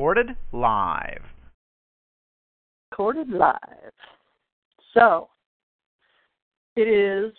Recorded 0.00 0.34
live. 0.52 1.20
Recorded 2.90 3.28
live. 3.28 3.92
So, 4.94 5.28
it 6.74 6.88
is 6.88 7.34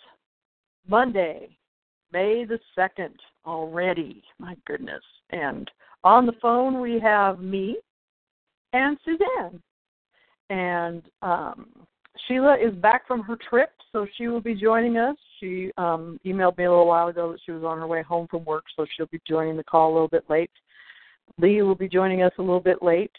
Monday, 0.88 1.58
May 2.12 2.44
the 2.44 2.60
2nd 2.78 3.14
already. 3.44 4.22
My 4.38 4.54
goodness. 4.64 5.02
And 5.30 5.68
on 6.04 6.24
the 6.24 6.34
phone 6.40 6.80
we 6.80 7.00
have 7.00 7.40
me 7.40 7.78
and 8.72 8.96
Suzanne. 9.04 9.60
And 10.48 11.02
um, 11.20 11.66
Sheila 12.28 12.58
is 12.64 12.76
back 12.76 13.08
from 13.08 13.22
her 13.22 13.38
trip, 13.50 13.72
so 13.90 14.06
she 14.16 14.28
will 14.28 14.40
be 14.40 14.54
joining 14.54 14.98
us. 14.98 15.16
She 15.40 15.72
um, 15.78 16.20
emailed 16.24 16.56
me 16.58 16.66
a 16.66 16.70
little 16.70 16.86
while 16.86 17.08
ago 17.08 17.32
that 17.32 17.40
she 17.44 17.50
was 17.50 17.64
on 17.64 17.78
her 17.78 17.88
way 17.88 18.02
home 18.02 18.28
from 18.30 18.44
work, 18.44 18.66
so 18.76 18.86
she'll 18.96 19.06
be 19.06 19.20
joining 19.26 19.56
the 19.56 19.64
call 19.64 19.90
a 19.90 19.94
little 19.94 20.06
bit 20.06 20.30
late. 20.30 20.50
Lee 21.38 21.62
will 21.62 21.74
be 21.74 21.88
joining 21.88 22.22
us 22.22 22.32
a 22.38 22.42
little 22.42 22.60
bit 22.60 22.82
late. 22.82 23.12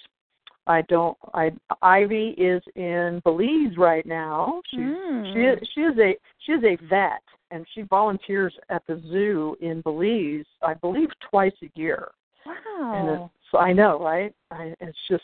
I 0.66 0.81
don't. 0.83 1.17
I 1.33 1.52
Ivy 1.81 2.30
is 2.38 2.61
in 2.75 3.22
Belize 3.25 3.78
right 3.78 4.06
now. 4.06 4.61
She 4.72 4.78
Mm. 4.78 5.33
she 5.33 5.39
is, 5.39 5.69
she 5.73 5.81
is 5.81 5.97
a 6.00 6.17
she 6.39 6.52
is 6.53 6.64
a 6.64 6.75
vet 6.86 7.23
and 7.52 7.67
she 7.73 7.81
volunteers 7.84 8.58
at 8.69 8.86
the 8.88 9.02
zoo 9.09 9.58
in 9.59 9.81
Belize. 9.81 10.45
I 10.61 10.73
believe 10.73 11.09
twice 11.30 11.53
a 11.61 11.72
year. 11.75 12.11
And 12.45 13.08
Wow. 13.08 13.31
it's, 13.31 13.52
so 13.52 13.58
I 13.59 13.73
know, 13.73 14.00
right? 14.02 14.34
I, 14.52 14.73
it's 14.80 14.97
just 15.09 15.23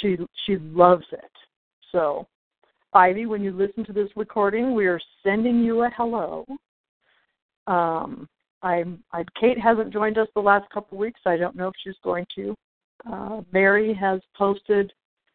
she 0.00 0.16
she 0.46 0.56
loves 0.56 1.06
it. 1.12 1.30
So, 1.90 2.26
Ivy, 2.92 3.26
when 3.26 3.42
you 3.42 3.52
listen 3.52 3.84
to 3.84 3.92
this 3.92 4.10
recording, 4.16 4.74
we 4.74 4.86
are 4.86 5.00
sending 5.22 5.62
you 5.62 5.82
a 5.82 5.90
hello. 5.90 6.46
Um, 7.66 8.28
I'm 8.62 9.02
I, 9.12 9.24
Kate 9.40 9.58
hasn't 9.58 9.92
joined 9.92 10.18
us 10.18 10.28
the 10.34 10.40
last 10.40 10.68
couple 10.70 10.98
weeks. 10.98 11.20
I 11.26 11.36
don't 11.36 11.56
know 11.56 11.68
if 11.68 11.74
she's 11.82 11.94
going 12.02 12.26
to. 12.36 12.54
Uh, 13.10 13.40
Mary 13.52 13.94
has 13.94 14.20
posted 14.36 14.92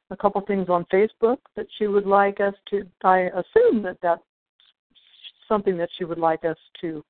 a 0.09 0.17
couple 0.17 0.41
things 0.41 0.67
on 0.69 0.85
Facebook 0.93 1.37
that 1.55 1.67
she 1.77 1.87
would 1.87 2.05
like 2.05 2.41
us 2.41 2.53
to. 2.69 2.85
I 3.03 3.29
assume 3.29 3.81
that 3.83 3.97
that's 4.01 4.21
something 5.47 5.77
that 5.77 5.89
she 5.97 6.03
would 6.03 6.17
like 6.17 6.43
us 6.45 6.57
to 6.81 7.03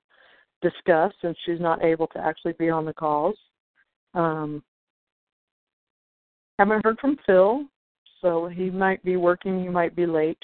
discuss, 0.62 1.12
since 1.20 1.36
she's 1.44 1.60
not 1.60 1.84
able 1.84 2.06
to 2.08 2.18
actually 2.18 2.54
be 2.54 2.70
on 2.70 2.84
the 2.84 2.94
calls. 2.94 3.36
Um, 4.14 4.62
haven't 6.58 6.84
heard 6.84 6.98
from 7.00 7.18
Phil, 7.26 7.64
so 8.20 8.46
he 8.48 8.70
might 8.70 9.02
be 9.04 9.16
working. 9.16 9.62
He 9.62 9.68
might 9.68 9.96
be 9.96 10.06
late. 10.06 10.38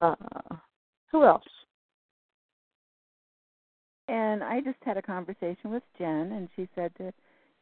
Uh, 0.00 0.14
who 1.12 1.24
else? 1.24 1.44
And 4.08 4.44
I 4.44 4.60
just 4.60 4.78
had 4.84 4.96
a 4.96 5.02
conversation 5.02 5.70
with 5.70 5.82
Jen, 5.98 6.32
and 6.32 6.48
she 6.56 6.68
said 6.74 6.92
to 6.98 7.12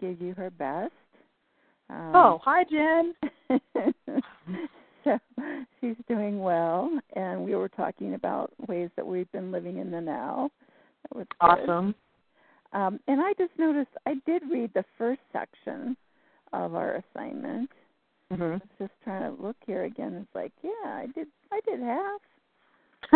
give 0.01 0.21
you 0.21 0.35
her 0.35 0.51
best. 0.51 0.93
Um, 1.89 2.13
Oh, 2.15 2.41
hi, 2.43 2.65
Jen. 2.65 3.15
so 5.05 5.19
she's 5.81 5.97
doing 6.09 6.41
well, 6.41 6.91
and 7.15 7.45
we 7.45 7.55
were 7.55 7.69
talking 7.69 8.15
about 8.15 8.53
ways 8.69 8.91
that 8.97 9.07
we've 9.07 9.31
been 9.33 9.53
living 9.53 9.79
in 9.79 9.91
the 9.91 10.01
now. 10.01 10.51
That 11.03 11.17
was 11.17 11.27
good. 11.41 11.71
Awesome. 11.71 11.95
Um, 12.73 12.99
and 13.07 13.21
I 13.21 13.35
just 13.39 13.53
noticed 13.59 13.91
I 14.07 14.15
did 14.27 14.43
read 14.51 14.73
the 14.75 14.85
first 14.97 15.21
section 15.33 15.97
of 16.53 16.75
our 16.75 17.03
assignment. 17.15 17.71
hmm 18.33 18.43
I 18.43 18.51
was 18.53 18.61
just 18.79 18.93
trying 19.05 19.37
to 19.37 19.43
look 19.43 19.57
here 19.67 19.85
again. 19.85 20.15
It's 20.15 20.35
like, 20.35 20.53
yeah, 20.63 20.91
I 20.91 21.07
did. 21.15 21.29
I 21.53 21.61
did 21.69 21.81
half. 21.81 22.21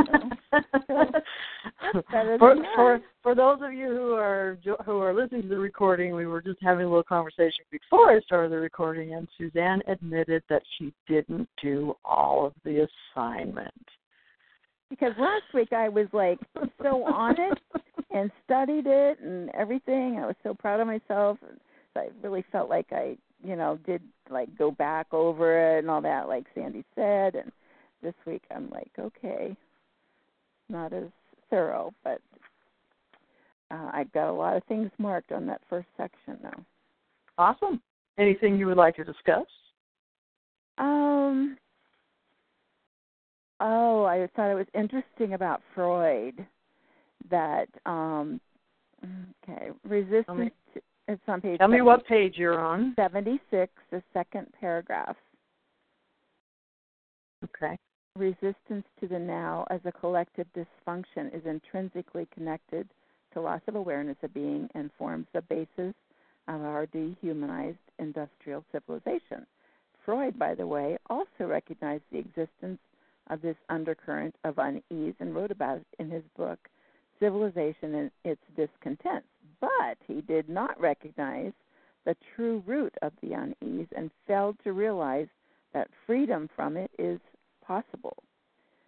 for 2.38 2.56
for 2.74 3.00
for 3.22 3.34
those 3.34 3.58
of 3.62 3.72
you 3.72 3.88
who 3.88 4.12
are 4.12 4.58
who 4.84 4.98
are 4.98 5.14
listening 5.14 5.42
to 5.42 5.48
the 5.48 5.58
recording, 5.58 6.14
we 6.14 6.26
were 6.26 6.42
just 6.42 6.58
having 6.62 6.86
a 6.86 6.88
little 6.88 7.02
conversation 7.02 7.64
before 7.70 8.10
I 8.10 8.20
started 8.20 8.52
the 8.52 8.58
recording, 8.58 9.14
and 9.14 9.28
Suzanne 9.38 9.82
admitted 9.86 10.42
that 10.48 10.62
she 10.78 10.92
didn't 11.08 11.48
do 11.62 11.96
all 12.04 12.46
of 12.46 12.52
the 12.64 12.86
assignment. 13.14 13.72
Because 14.90 15.12
last 15.18 15.44
week 15.52 15.72
I 15.72 15.88
was 15.88 16.06
like 16.12 16.38
so 16.82 17.04
on 17.04 17.34
it 17.38 17.58
and 18.10 18.30
studied 18.44 18.86
it 18.86 19.18
and 19.20 19.50
everything. 19.50 20.18
I 20.18 20.26
was 20.26 20.36
so 20.42 20.54
proud 20.54 20.80
of 20.80 20.86
myself. 20.86 21.38
I 21.96 22.08
really 22.22 22.44
felt 22.52 22.68
like 22.68 22.86
I, 22.92 23.16
you 23.42 23.56
know, 23.56 23.78
did 23.84 24.02
like 24.30 24.56
go 24.56 24.70
back 24.70 25.06
over 25.12 25.76
it 25.76 25.80
and 25.80 25.90
all 25.90 26.02
that, 26.02 26.28
like 26.28 26.44
Sandy 26.54 26.84
said. 26.94 27.34
And 27.34 27.50
this 28.02 28.14
week 28.26 28.42
I'm 28.54 28.70
like, 28.70 28.90
okay, 28.98 29.56
not 30.68 30.92
as 30.92 31.04
thorough, 31.50 31.92
but 32.04 32.20
uh, 33.70 33.90
I've 33.92 34.12
got 34.12 34.30
a 34.30 34.32
lot 34.32 34.56
of 34.56 34.64
things 34.64 34.90
marked 34.98 35.32
on 35.32 35.46
that 35.46 35.60
first 35.68 35.88
section 35.96 36.38
now. 36.42 36.64
Awesome. 37.38 37.80
Anything 38.18 38.56
you 38.58 38.66
would 38.66 38.76
like 38.76 38.96
to 38.96 39.04
discuss? 39.04 39.46
Um. 40.78 41.56
Oh, 43.58 44.04
I 44.04 44.28
thought 44.36 44.50
it 44.50 44.54
was 44.54 44.66
interesting 44.74 45.34
about 45.34 45.62
Freud 45.74 46.46
that 47.30 47.68
um 47.86 48.40
okay, 49.42 49.70
resistance 49.84 50.50
to, 50.74 50.80
it's 51.08 51.22
on 51.28 51.40
page 51.40 51.58
Tell 51.58 51.68
me 51.68 51.82
what 51.82 52.06
page 52.06 52.34
you're 52.36 52.60
on. 52.60 52.92
76, 52.96 53.72
the 53.90 54.02
second 54.12 54.46
paragraph. 54.60 55.16
Okay. 57.44 57.78
Resistance 58.16 58.86
to 58.98 59.08
the 59.08 59.18
now 59.18 59.66
as 59.68 59.80
a 59.84 59.92
collective 59.92 60.46
dysfunction 60.56 61.34
is 61.34 61.44
intrinsically 61.44 62.26
connected 62.32 62.88
to 63.34 63.42
loss 63.42 63.60
of 63.68 63.74
awareness 63.74 64.16
of 64.22 64.32
being 64.32 64.70
and 64.74 64.90
forms 64.96 65.26
the 65.34 65.42
basis 65.42 65.94
of 66.48 66.62
our 66.62 66.86
dehumanized 66.86 67.76
industrial 67.98 68.64
civilization. 68.72 69.44
Freud, 70.02 70.38
by 70.38 70.54
the 70.54 70.66
way, 70.66 70.96
also 71.10 71.44
recognized 71.44 72.04
the 72.10 72.18
existence 72.18 72.78
of 73.28 73.42
this 73.42 73.56
undercurrent 73.68 74.34
of 74.44 74.56
unease 74.56 75.14
and 75.20 75.34
wrote 75.34 75.50
about 75.50 75.76
it 75.76 75.86
in 75.98 76.08
his 76.08 76.24
book, 76.38 76.70
Civilization 77.20 77.96
and 77.96 78.10
Its 78.24 78.40
Discontents. 78.56 79.28
But 79.60 79.98
he 80.08 80.22
did 80.22 80.48
not 80.48 80.80
recognize 80.80 81.52
the 82.06 82.16
true 82.34 82.62
root 82.66 82.94
of 83.02 83.12
the 83.20 83.34
unease 83.34 83.88
and 83.94 84.10
failed 84.26 84.56
to 84.64 84.72
realize 84.72 85.28
that 85.74 85.90
freedom 86.06 86.48
from 86.56 86.78
it 86.78 86.90
is 86.98 87.20
possible. 87.66 88.16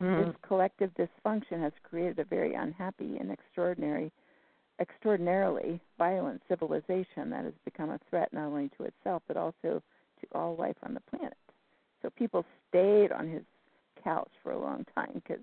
Hmm. 0.00 0.18
This 0.18 0.34
collective 0.46 0.90
dysfunction 0.94 1.60
has 1.60 1.72
created 1.82 2.18
a 2.20 2.24
very 2.24 2.54
unhappy 2.54 3.16
and 3.18 3.30
extraordinary, 3.32 4.12
extraordinarily 4.80 5.80
violent 5.98 6.40
civilization 6.48 7.30
that 7.30 7.44
has 7.44 7.54
become 7.64 7.90
a 7.90 7.98
threat 8.08 8.32
not 8.32 8.46
only 8.46 8.70
to 8.76 8.84
itself 8.84 9.22
but 9.26 9.36
also 9.36 9.82
to 10.20 10.26
all 10.34 10.56
life 10.56 10.76
on 10.84 10.94
the 10.94 11.00
planet. 11.16 11.36
So 12.02 12.10
people 12.10 12.44
stayed 12.68 13.10
on 13.10 13.28
his 13.28 13.42
couch 14.02 14.30
for 14.42 14.52
a 14.52 14.58
long 14.58 14.84
time 14.94 15.10
because 15.14 15.42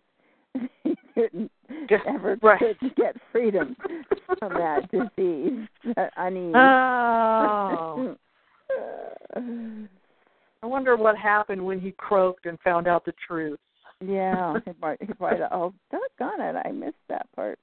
he 0.84 0.96
didn't 1.16 1.52
ever 2.08 2.38
Right. 2.42 2.80
could 2.80 2.96
get 2.96 3.16
freedom 3.32 3.76
from 4.40 4.54
that 4.54 4.90
disease, 4.90 5.68
that 5.96 6.14
unease. 6.18 6.56
Oh. 6.56 8.16
I 10.66 10.68
wonder 10.68 10.96
what 10.96 11.16
happened 11.16 11.64
when 11.64 11.80
he 11.80 11.92
croaked 11.92 12.48
and 12.48 12.60
found 12.62 12.88
out 12.88 13.06
the 13.06 13.14
truth. 13.28 13.60
yeah, 14.04 14.56
he 14.66 14.72
might, 14.82 14.98
he 15.00 15.10
might. 15.20 15.40
Oh, 15.52 15.76
doggone 15.92 16.42
it! 16.42 16.56
I 16.66 16.72
missed 16.72 16.96
that 17.08 17.28
part. 17.36 17.60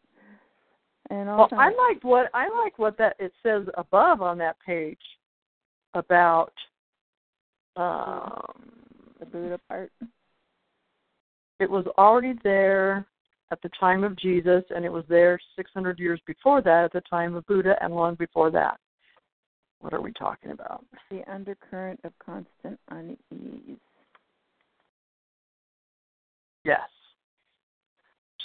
And 1.10 1.26
Well, 1.26 1.48
I 1.50 1.70
like 1.70 2.04
what 2.04 2.30
I 2.32 2.48
like 2.62 2.78
what 2.78 2.96
that 2.98 3.16
it 3.18 3.32
says 3.42 3.66
above 3.76 4.22
on 4.22 4.38
that 4.38 4.54
page 4.64 5.00
about 5.94 6.52
um 7.74 8.40
the 9.18 9.26
Buddha 9.26 9.58
part. 9.68 9.90
it 11.58 11.68
was 11.68 11.84
already 11.98 12.34
there 12.44 13.04
at 13.50 13.60
the 13.62 13.70
time 13.80 14.04
of 14.04 14.16
Jesus 14.16 14.62
and 14.74 14.84
it 14.84 14.92
was 14.92 15.04
there 15.08 15.40
600 15.56 15.98
years 15.98 16.20
before 16.26 16.62
that 16.62 16.84
at 16.84 16.92
the 16.92 17.02
time 17.10 17.34
of 17.34 17.44
Buddha 17.46 17.74
and 17.82 17.92
long 17.94 18.14
before 18.14 18.50
that. 18.52 18.78
What 19.82 19.92
are 19.92 20.00
we 20.00 20.12
talking 20.12 20.52
about? 20.52 20.84
The 21.10 21.28
undercurrent 21.30 22.00
of 22.04 22.12
constant 22.24 22.78
unease. 22.88 23.78
Yes. 26.64 26.80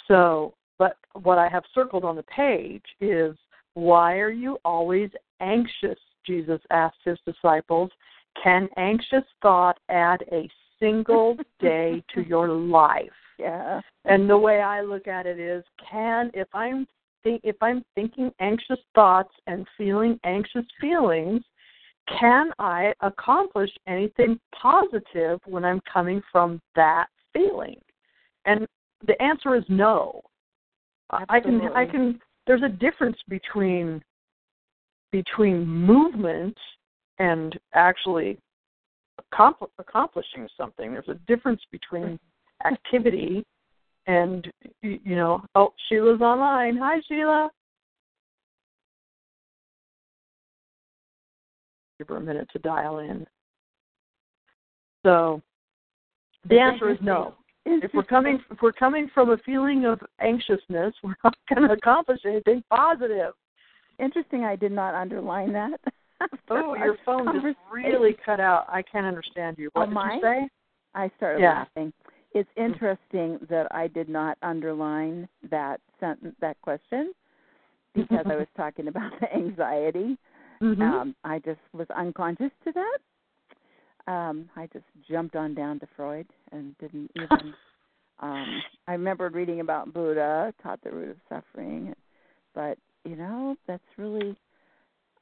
So, 0.07 0.55
but 0.79 0.97
what 1.13 1.37
I 1.37 1.47
have 1.47 1.63
circled 1.75 2.03
on 2.03 2.15
the 2.15 2.23
page 2.23 2.83
is 2.99 3.35
Why 3.75 4.15
are 4.15 4.31
you 4.31 4.57
always 4.65 5.11
anxious? 5.39 5.99
Jesus 6.25 6.59
asked 6.71 6.97
his 7.05 7.19
disciples. 7.25 7.91
Can 8.43 8.67
anxious 8.75 9.23
thought 9.41 9.77
add 9.89 10.23
a 10.31 10.49
single 10.79 11.37
day 11.59 12.03
to 12.15 12.21
your 12.21 12.49
life? 12.49 13.09
Yeah. 13.37 13.81
And 14.05 14.27
the 14.27 14.37
way 14.37 14.61
I 14.61 14.81
look 14.81 15.07
at 15.07 15.27
it 15.27 15.39
is, 15.39 15.63
can 15.87 16.31
if 16.33 16.47
I'm 16.55 16.87
think 17.27 17.41
if 17.43 17.57
I'm 17.61 17.83
thinking 17.95 18.31
anxious 18.39 18.79
thoughts 18.95 19.33
and 19.47 19.67
feeling 19.77 20.19
anxious 20.23 20.65
feelings, 20.79 21.41
can 22.19 22.51
I 22.57 22.93
accomplish 23.01 23.69
anything 23.85 24.39
positive 24.59 25.39
when 25.45 25.65
I'm 25.65 25.81
coming 25.91 26.21
from 26.31 26.61
that 26.75 27.07
feeling? 27.33 27.75
And 28.45 28.65
the 29.05 29.21
answer 29.21 29.55
is 29.55 29.63
no. 29.67 30.21
I 31.09 31.39
can 31.39 31.61
I 31.75 31.85
can 31.85 32.19
there's 32.47 32.63
a 32.63 32.69
difference 32.69 33.17
between 33.27 34.01
between 35.11 35.67
movement 35.67 36.57
and 37.19 37.57
actually 37.73 38.37
accompli- 39.19 39.67
accomplishing 39.79 40.47
something. 40.57 40.93
There's 40.93 41.09
a 41.09 41.19
difference 41.27 41.61
between 41.71 42.19
activity 42.65 43.45
and 44.07 44.49
you 44.81 45.15
know. 45.15 45.43
Oh, 45.55 45.73
Sheila's 45.89 46.21
online. 46.21 46.77
Hi, 46.77 46.99
Sheila. 47.07 47.49
Give 51.99 52.07
her 52.07 52.17
a 52.17 52.21
minute 52.21 52.47
to 52.53 52.59
dial 52.59 52.99
in. 52.99 53.25
So, 55.03 55.41
the 56.49 56.59
answer 56.59 56.89
is 56.89 56.97
no. 57.01 57.35
If 57.65 57.91
we're 57.93 58.03
coming 58.03 58.39
if 58.49 58.59
we're 58.61 58.71
coming 58.71 59.09
from 59.13 59.31
a 59.31 59.37
feeling 59.39 59.85
of 59.85 59.99
anxiousness, 60.21 60.93
we're 61.03 61.15
not 61.23 61.35
going 61.53 61.67
to 61.67 61.73
accomplish 61.73 62.19
anything 62.25 62.63
positive. 62.69 63.33
Interesting. 63.99 64.43
I 64.43 64.55
did 64.55 64.71
not 64.71 64.95
underline 64.95 65.51
that. 65.53 65.79
oh, 66.49 66.75
your 66.75 66.97
phone 67.05 67.27
just 67.33 67.57
really 67.71 68.15
cut 68.25 68.39
out. 68.39 68.65
I 68.69 68.81
can't 68.81 69.05
understand 69.05 69.57
you. 69.57 69.69
What 69.73 69.83
oh, 69.83 69.85
did 69.87 69.93
mine? 69.93 70.15
you 70.15 70.21
say? 70.21 70.49
I 70.95 71.11
started 71.17 71.41
Yeah. 71.41 71.65
laughing. 71.75 71.93
It's 72.37 72.49
interesting 72.55 73.39
that 73.49 73.65
I 73.71 73.87
did 73.87 74.07
not 74.07 74.37
underline 74.43 75.27
that 75.49 75.81
sentence, 75.99 76.35
that 76.39 76.55
question, 76.61 77.13
because 77.95 78.27
I 78.29 78.35
was 78.35 78.45
talking 78.55 78.89
about 78.89 79.11
the 79.19 79.33
anxiety. 79.33 80.19
Mhm. 80.61 80.81
Um, 80.81 81.15
I 81.23 81.39
just 81.39 81.59
was 81.73 81.87
unconscious 81.89 82.51
to 82.65 82.71
that. 82.73 84.11
Um, 84.11 84.49
I 84.55 84.67
just 84.67 84.85
jumped 85.09 85.35
on 85.35 85.55
down 85.55 85.79
to 85.79 85.87
Freud 85.95 86.27
and 86.51 86.77
didn't 86.77 87.09
even. 87.15 87.55
um, 88.19 88.61
I 88.87 88.91
remembered 88.91 89.33
reading 89.33 89.59
about 89.59 89.91
Buddha, 89.91 90.53
taught 90.61 90.79
the 90.83 90.91
root 90.91 91.09
of 91.09 91.17
suffering, 91.27 91.95
but 92.53 92.77
you 93.03 93.15
know 93.15 93.55
that's 93.65 93.83
really. 93.97 94.35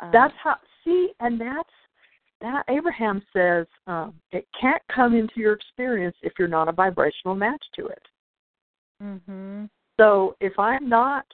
Uh, 0.02 0.12
that's 0.12 0.34
how 0.44 0.58
see, 0.84 1.14
and 1.22 1.40
that's 1.40 1.70
that 2.42 2.64
Abraham 2.70 3.22
says 3.34 3.66
um, 3.88 4.14
it 4.32 4.48
can't 4.60 4.82
come 4.94 5.16
into 5.16 5.40
your 5.40 5.54
experience 5.54 6.16
if 6.22 6.34
you're 6.38 6.48
not 6.48 6.68
a 6.68 6.72
vibrational 6.72 7.36
match 7.36 7.64
to 7.76 7.88
it. 7.88 8.08
Mhm. 9.02 9.70
So 9.98 10.36
if 10.40 10.58
I'm 10.60 10.90
not 10.90 11.26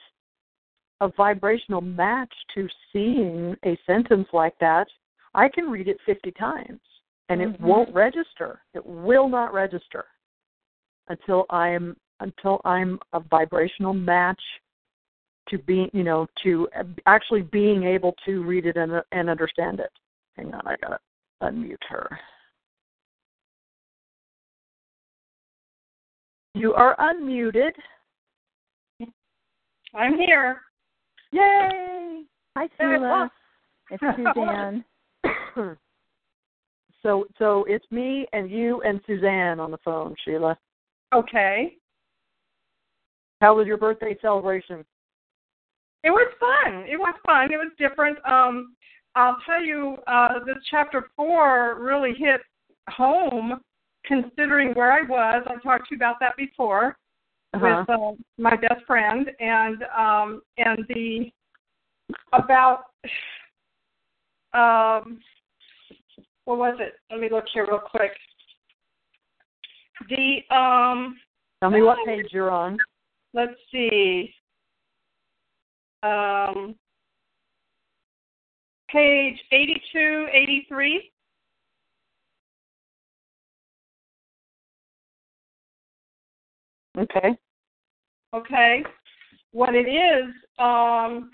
a 1.00 1.08
vibrational 1.08 1.80
match 1.80 2.32
to 2.54 2.68
seeing 2.92 3.56
a 3.64 3.76
sentence 3.86 4.28
like 4.32 4.56
that, 4.60 4.88
I 5.34 5.48
can 5.48 5.70
read 5.70 5.88
it 5.88 6.00
50 6.02 6.30
times 6.32 6.80
and 7.28 7.40
it 7.42 7.48
Mhm. 7.52 7.60
won't 7.60 7.94
register. 7.94 8.62
It 8.74 8.84
will 8.84 9.28
not 9.28 9.52
register 9.52 10.06
until 11.08 11.46
I'm 11.50 11.96
until 12.20 12.60
I'm 12.64 13.00
a 13.14 13.18
vibrational 13.18 13.94
match 13.94 14.40
to 15.48 15.58
be, 15.58 15.90
you 15.92 16.04
know, 16.04 16.28
to 16.36 16.68
actually 17.06 17.42
being 17.42 17.82
able 17.82 18.12
to 18.24 18.44
read 18.44 18.66
it 18.66 18.76
and 18.76 19.02
and 19.10 19.28
understand 19.28 19.80
it. 19.80 19.90
Hang 20.36 20.52
on, 20.54 20.66
I 20.66 20.76
got 20.80 20.88
to 20.88 20.98
unmute 21.42 21.76
her. 21.88 22.08
You 26.54 26.74
are 26.74 26.96
unmuted. 26.96 27.72
I'm 29.94 30.16
here. 30.16 30.60
Yay! 31.32 32.22
Hi, 32.56 32.68
Sheila. 32.78 33.30
It's 33.90 34.02
Suzanne. 34.16 34.84
so 37.02 37.26
so 37.38 37.64
it's 37.68 37.84
me 37.90 38.26
and 38.32 38.50
you 38.50 38.80
and 38.82 39.00
Suzanne 39.06 39.60
on 39.60 39.70
the 39.70 39.78
phone, 39.84 40.14
Sheila. 40.24 40.56
Okay. 41.14 41.76
How 43.40 43.56
was 43.56 43.66
your 43.66 43.76
birthday 43.76 44.16
celebration? 44.22 44.84
It 46.04 46.10
was 46.10 46.32
fun. 46.38 46.84
It 46.88 46.98
was 46.98 47.14
fun. 47.26 47.52
It 47.52 47.56
was 47.56 47.72
different. 47.78 48.18
Um, 48.26 48.74
I'll 49.14 49.36
tell 49.44 49.62
you, 49.62 49.96
uh, 50.06 50.38
this 50.46 50.56
chapter 50.70 51.10
four 51.16 51.76
really 51.80 52.14
hit 52.16 52.40
home, 52.88 53.60
considering 54.04 54.72
where 54.72 54.92
I 54.92 55.02
was. 55.02 55.44
I 55.46 55.54
talked 55.62 55.88
to 55.88 55.94
you 55.94 55.96
about 55.96 56.16
that 56.20 56.36
before 56.36 56.96
Uh-huh. 57.54 57.84
with 57.86 57.90
uh, 57.90 58.12
my 58.38 58.56
best 58.56 58.84
friend, 58.86 59.30
and 59.38 59.82
um, 59.96 60.40
and 60.56 60.84
the 60.88 61.30
about 62.32 62.84
um, 64.54 65.20
what 66.46 66.58
was 66.58 66.76
it? 66.80 66.94
Let 67.10 67.20
me 67.20 67.28
look 67.30 67.44
here 67.52 67.66
real 67.66 67.78
quick. 67.78 68.12
The 70.08 70.38
um, 70.54 71.18
Tell 71.60 71.70
me 71.70 71.82
what 71.82 71.98
page 72.06 72.26
you're 72.32 72.50
on. 72.50 72.78
let's 73.34 73.52
see. 73.70 74.34
Um, 76.02 76.74
page 78.92 79.38
82, 79.50 80.28
83. 80.32 81.10
Okay. 86.98 87.36
Okay. 88.34 88.84
What 89.52 89.74
it 89.74 89.88
is, 89.88 90.32
um, 90.58 91.30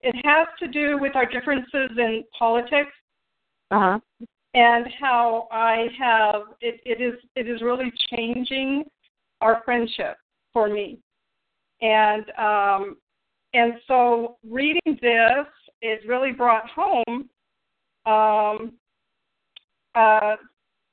it 0.00 0.14
has 0.24 0.46
to 0.58 0.68
do 0.68 0.98
with 0.98 1.14
our 1.14 1.26
differences 1.26 1.90
in 1.96 2.24
politics 2.36 2.90
Uh 3.70 3.78
huh. 3.78 3.98
and 4.54 4.86
how 5.00 5.48
I 5.52 5.86
have 5.98 6.42
it, 6.60 6.80
it 6.84 7.00
is 7.00 7.14
it 7.36 7.48
is 7.48 7.62
really 7.62 7.92
changing 8.10 8.84
our 9.40 9.62
friendship 9.64 10.16
for 10.52 10.68
me. 10.68 10.98
And 11.80 12.24
um 12.38 12.96
and 13.54 13.74
so 13.86 14.38
reading 14.48 14.98
this 15.00 15.46
it 15.82 16.00
really 16.06 16.32
brought 16.32 16.64
home 16.70 17.28
um 18.06 18.72
uh 19.94 20.36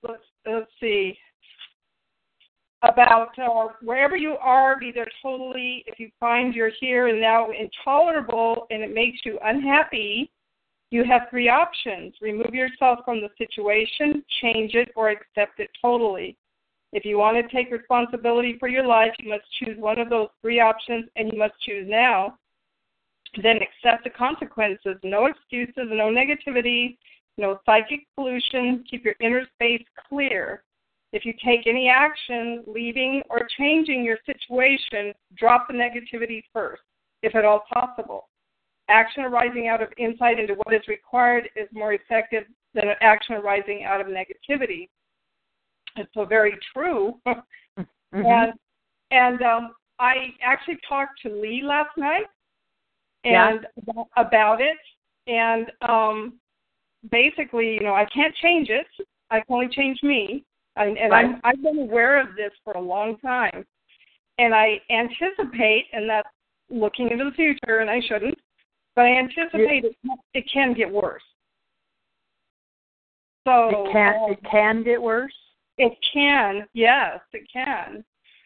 let's 0.04 0.24
let's 0.46 0.72
see 0.80 1.18
about 2.84 3.38
uh, 3.38 3.74
wherever 3.82 4.16
you 4.16 4.36
are 4.40 4.82
either 4.82 5.06
totally 5.22 5.84
if 5.88 6.00
you 6.00 6.10
find 6.20 6.54
your 6.54 6.72
here 6.80 7.08
and 7.08 7.20
now 7.20 7.48
intolerable 7.52 8.68
and 8.70 8.84
it 8.84 8.94
makes 8.94 9.20
you 9.26 9.38
unhappy 9.44 10.32
you 10.92 11.04
have 11.04 11.24
three 11.30 11.50
options 11.50 12.16
remove 12.22 12.54
yourself 12.54 13.00
from 13.06 13.22
the 13.22 13.30
situation, 13.38 14.24
change 14.42 14.74
it, 14.74 14.90
or 14.96 15.10
accept 15.10 15.60
it 15.60 15.70
totally. 15.82 16.36
If 16.92 17.06
you 17.06 17.20
want 17.20 17.38
to 17.38 17.56
take 17.56 17.72
responsibility 17.72 18.58
for 18.60 18.68
your 18.68 18.86
life, 18.86 19.12
you 19.20 19.30
must 19.30 19.44
choose 19.60 19.78
one 19.78 20.00
of 20.00 20.10
those 20.10 20.30
three 20.42 20.60
options, 20.60 21.06
and 21.16 21.32
you 21.32 21.38
must 21.38 21.54
choose 21.62 21.88
now. 21.88 22.38
Then 23.42 23.58
accept 23.58 24.04
the 24.04 24.10
consequences. 24.10 24.98
No 25.04 25.28
excuses, 25.28 25.74
no 25.92 26.12
negativity, 26.12 26.98
no 27.38 27.60
psychic 27.66 28.08
pollution. 28.16 28.84
Keep 28.90 29.06
your 29.06 29.16
inner 29.20 29.44
space 29.56 29.86
clear. 30.10 30.64
If 31.12 31.26
you 31.26 31.34
take 31.44 31.66
any 31.66 31.90
action, 31.90 32.64
leaving 32.68 33.22
or 33.30 33.48
changing 33.58 34.04
your 34.04 34.18
situation, 34.26 35.14
drop 35.36 35.68
the 35.68 35.74
negativity 35.74 36.44
first, 36.54 36.84
if 37.24 37.36
at 37.36 37.46
all 37.46 37.64
possible 37.72 38.30
action 38.90 39.24
arising 39.24 39.68
out 39.68 39.82
of 39.82 39.90
insight 39.98 40.40
into 40.40 40.56
what 40.56 40.74
is 40.74 40.82
required 40.88 41.48
is 41.56 41.68
more 41.72 41.94
effective 41.94 42.44
than 42.74 42.90
an 42.90 42.96
action 43.02 43.36
arising 43.36 43.84
out 43.86 44.02
of 44.02 44.08
negativity. 44.08 44.90
It's 45.96 46.10
so 46.14 46.26
very 46.26 46.58
true. 46.74 47.20
Mhm. 48.12 48.26
And 48.26 48.54
and 49.12 49.42
um, 49.44 49.76
I 50.00 50.34
actually 50.42 50.80
talked 50.88 51.22
to 51.22 51.30
Lee 51.30 51.62
last 51.64 51.96
night 51.96 52.26
Yeah. 53.24 53.50
and 53.50 53.68
about 54.18 54.62
it. 54.62 54.78
And 55.28 55.72
um, 55.88 56.40
basically, 57.12 57.74
you 57.74 57.82
know, 57.82 57.94
I 57.94 58.06
can't 58.06 58.36
change 58.36 58.70
it. 58.70 58.88
I 59.30 59.38
can 59.42 59.56
only 59.56 59.70
change 59.70 60.00
me. 60.04 60.44
And, 60.76 60.98
and 60.98 61.12
Right. 61.12 61.26
I'm, 61.26 61.42
I've 61.44 61.62
been 61.62 61.80
aware 61.80 62.20
of 62.20 62.36
this 62.36 62.52
for 62.64 62.74
a 62.74 62.82
long 62.82 63.18
time. 63.20 63.66
And 64.38 64.56
I 64.56 64.80
anticipate, 64.90 65.88
and 65.92 66.10
that's 66.10 66.28
looking 66.70 67.12
into 67.12 67.26
the 67.26 67.32
future, 67.32 67.80
and 67.80 67.90
I 67.90 68.00
shouldn't, 68.08 68.40
but 68.96 69.06
I 69.06 69.18
anticipate 69.18 69.84
it, 69.86 69.96
it 70.34 70.50
can 70.52 70.74
get 70.74 70.90
worse. 70.90 71.24
So 73.46 73.70
It 73.70 73.92
can 73.92 74.16
um, 74.16 74.32
it 74.32 74.40
can 74.50 74.84
get 74.84 75.02
worse. 75.02 75.34
it 75.78 75.94
can, 76.14 76.68
yes, 76.74 77.20
it 77.34 77.48
can. 77.52 78.04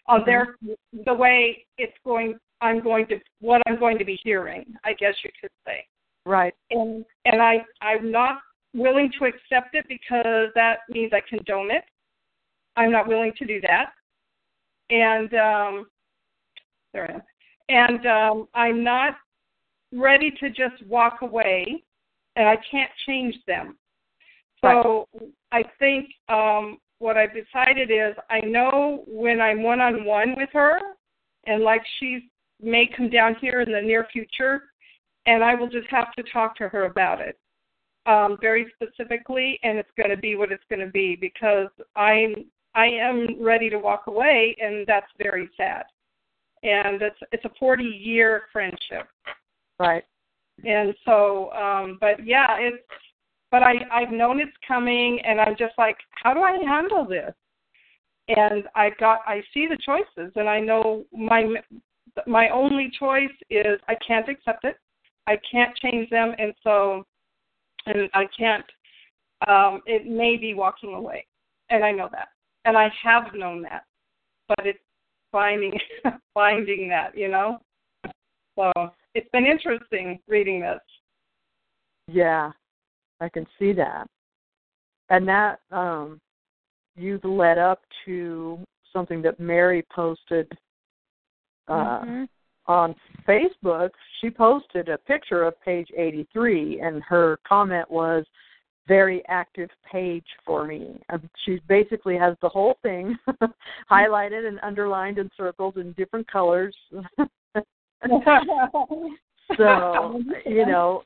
On 0.07 0.21
Mhm. 0.21 0.25
their 0.25 0.55
the 1.05 1.13
way 1.13 1.65
it's 1.77 1.97
going, 2.03 2.39
I'm 2.63 2.81
going 2.81 3.05
to 3.07 3.19
what 3.41 3.61
I'm 3.67 3.77
going 3.77 3.97
to 3.99 4.05
be 4.05 4.17
hearing, 4.23 4.73
I 4.85 4.93
guess 4.93 5.13
you 5.23 5.29
could 5.39 5.51
say. 5.67 5.85
Right. 6.25 6.53
And 6.71 7.03
and 7.25 7.41
I 7.41 7.57
I'm 7.81 8.09
not 8.09 8.37
willing 8.73 9.11
to 9.19 9.25
accept 9.25 9.75
it 9.75 9.85
because 9.87 10.47
that 10.55 10.77
means 10.89 11.11
I 11.13 11.21
condone 11.29 11.69
it. 11.69 11.83
I'm 12.77 12.91
not 12.91 13.07
willing 13.07 13.33
to 13.37 13.45
do 13.45 13.59
that. 13.61 13.91
And 14.89 15.33
um 15.33 15.87
there 16.93 17.11
I 17.11 17.13
am. 17.15 17.21
And 17.67 18.07
um 18.07 18.47
I'm 18.53 18.81
not 18.81 19.15
ready 19.91 20.31
to 20.39 20.49
just 20.49 20.81
walk 20.87 21.21
away 21.21 21.83
and 22.37 22.47
I 22.47 22.55
can't 22.71 22.91
change 23.05 23.35
them. 23.45 23.77
So 24.61 25.09
right. 25.19 25.29
I 25.51 25.63
think 25.79 26.07
um 26.29 26.77
what 26.99 27.17
I've 27.17 27.33
decided 27.33 27.91
is 27.91 28.15
I 28.29 28.39
know 28.39 29.03
when 29.05 29.41
I'm 29.41 29.61
one 29.61 29.81
on 29.81 30.05
one 30.05 30.35
with 30.37 30.49
her 30.53 30.79
and 31.45 31.61
like 31.61 31.81
she 31.99 32.29
may 32.61 32.89
come 32.95 33.09
down 33.09 33.35
here 33.41 33.61
in 33.61 33.71
the 33.71 33.81
near 33.81 34.07
future 34.11 34.63
and 35.25 35.43
I 35.43 35.55
will 35.55 35.69
just 35.69 35.89
have 35.89 36.11
to 36.13 36.23
talk 36.31 36.55
to 36.57 36.67
her 36.69 36.85
about 36.85 37.21
it 37.21 37.37
um, 38.05 38.37
very 38.41 38.67
specifically, 38.75 39.59
and 39.63 39.77
it's 39.77 39.89
going 39.97 40.09
to 40.09 40.17
be 40.17 40.35
what 40.35 40.51
it's 40.51 40.63
going 40.69 40.85
to 40.85 40.91
be 40.91 41.15
because 41.15 41.69
I'm 41.95 42.33
I 42.75 42.87
am 42.87 43.41
ready 43.41 43.69
to 43.69 43.77
walk 43.77 44.07
away, 44.07 44.55
and 44.59 44.85
that's 44.87 45.07
very 45.21 45.49
sad. 45.55 45.83
And 46.63 47.01
it's 47.01 47.19
it's 47.31 47.45
a 47.45 47.51
40 47.59 47.83
year 47.83 48.43
friendship, 48.51 49.07
right? 49.79 50.03
And 50.65 50.93
so, 51.05 51.51
um, 51.51 51.97
but 52.01 52.25
yeah, 52.25 52.57
it's 52.59 52.83
but 53.51 53.63
I 53.63 53.73
I've 53.91 54.11
known 54.11 54.39
it's 54.39 54.51
coming, 54.67 55.19
and 55.25 55.39
I'm 55.39 55.55
just 55.57 55.73
like, 55.77 55.97
how 56.11 56.33
do 56.33 56.41
I 56.41 56.57
handle 56.65 57.05
this? 57.05 57.33
And 58.27 58.63
I 58.75 58.89
got 58.99 59.19
I 59.25 59.41
see 59.53 59.67
the 59.67 59.77
choices, 59.85 60.33
and 60.35 60.49
I 60.49 60.59
know 60.59 61.05
my 61.13 61.45
my 62.27 62.49
only 62.49 62.91
choice 62.97 63.31
is 63.49 63.79
I 63.87 63.95
can't 64.05 64.29
accept 64.29 64.63
it. 64.63 64.77
I 65.27 65.39
can't 65.49 65.75
change 65.77 66.09
them, 66.09 66.33
and 66.37 66.53
so, 66.63 67.03
and 67.85 68.09
I 68.13 68.25
can't. 68.37 68.65
Um, 69.47 69.81
it 69.85 70.05
may 70.05 70.37
be 70.37 70.53
walking 70.53 70.93
away, 70.93 71.25
and 71.69 71.83
I 71.83 71.91
know 71.91 72.09
that, 72.11 72.29
and 72.65 72.77
I 72.77 72.89
have 73.03 73.33
known 73.33 73.61
that, 73.63 73.83
but 74.47 74.65
it's 74.65 74.79
finding 75.31 75.73
finding 76.33 76.89
that, 76.89 77.17
you 77.17 77.29
know. 77.29 77.59
So 78.57 78.71
it's 79.15 79.29
been 79.31 79.45
interesting 79.45 80.19
reading 80.27 80.61
this. 80.61 80.79
Yeah, 82.07 82.51
I 83.19 83.29
can 83.29 83.45
see 83.57 83.73
that, 83.73 84.07
and 85.09 85.27
that 85.27 85.59
um, 85.71 86.19
you've 86.95 87.23
led 87.23 87.57
up 87.57 87.81
to 88.05 88.59
something 88.91 89.21
that 89.23 89.39
Mary 89.39 89.83
posted 89.93 90.51
uh, 91.67 91.73
mm-hmm 91.73 92.23
on 92.65 92.95
Facebook, 93.27 93.89
she 94.21 94.29
posted 94.29 94.87
a 94.87 94.97
picture 94.97 95.43
of 95.43 95.59
page 95.61 95.89
83, 95.97 96.79
and 96.79 97.03
her 97.03 97.37
comment 97.45 97.89
was, 97.91 98.25
very 98.87 99.23
active 99.29 99.69
page 99.89 100.25
for 100.45 100.65
me. 100.65 100.99
Um, 101.09 101.29
she 101.45 101.61
basically 101.69 102.17
has 102.17 102.35
the 102.41 102.49
whole 102.49 102.77
thing 102.83 103.17
highlighted 103.91 104.47
and 104.47 104.59
underlined 104.61 105.19
and 105.19 105.31
circled 105.37 105.77
in 105.77 105.93
different 105.93 106.29
colors. 106.29 106.75
so, 109.57 110.21
you 110.45 110.65
know, 110.67 111.03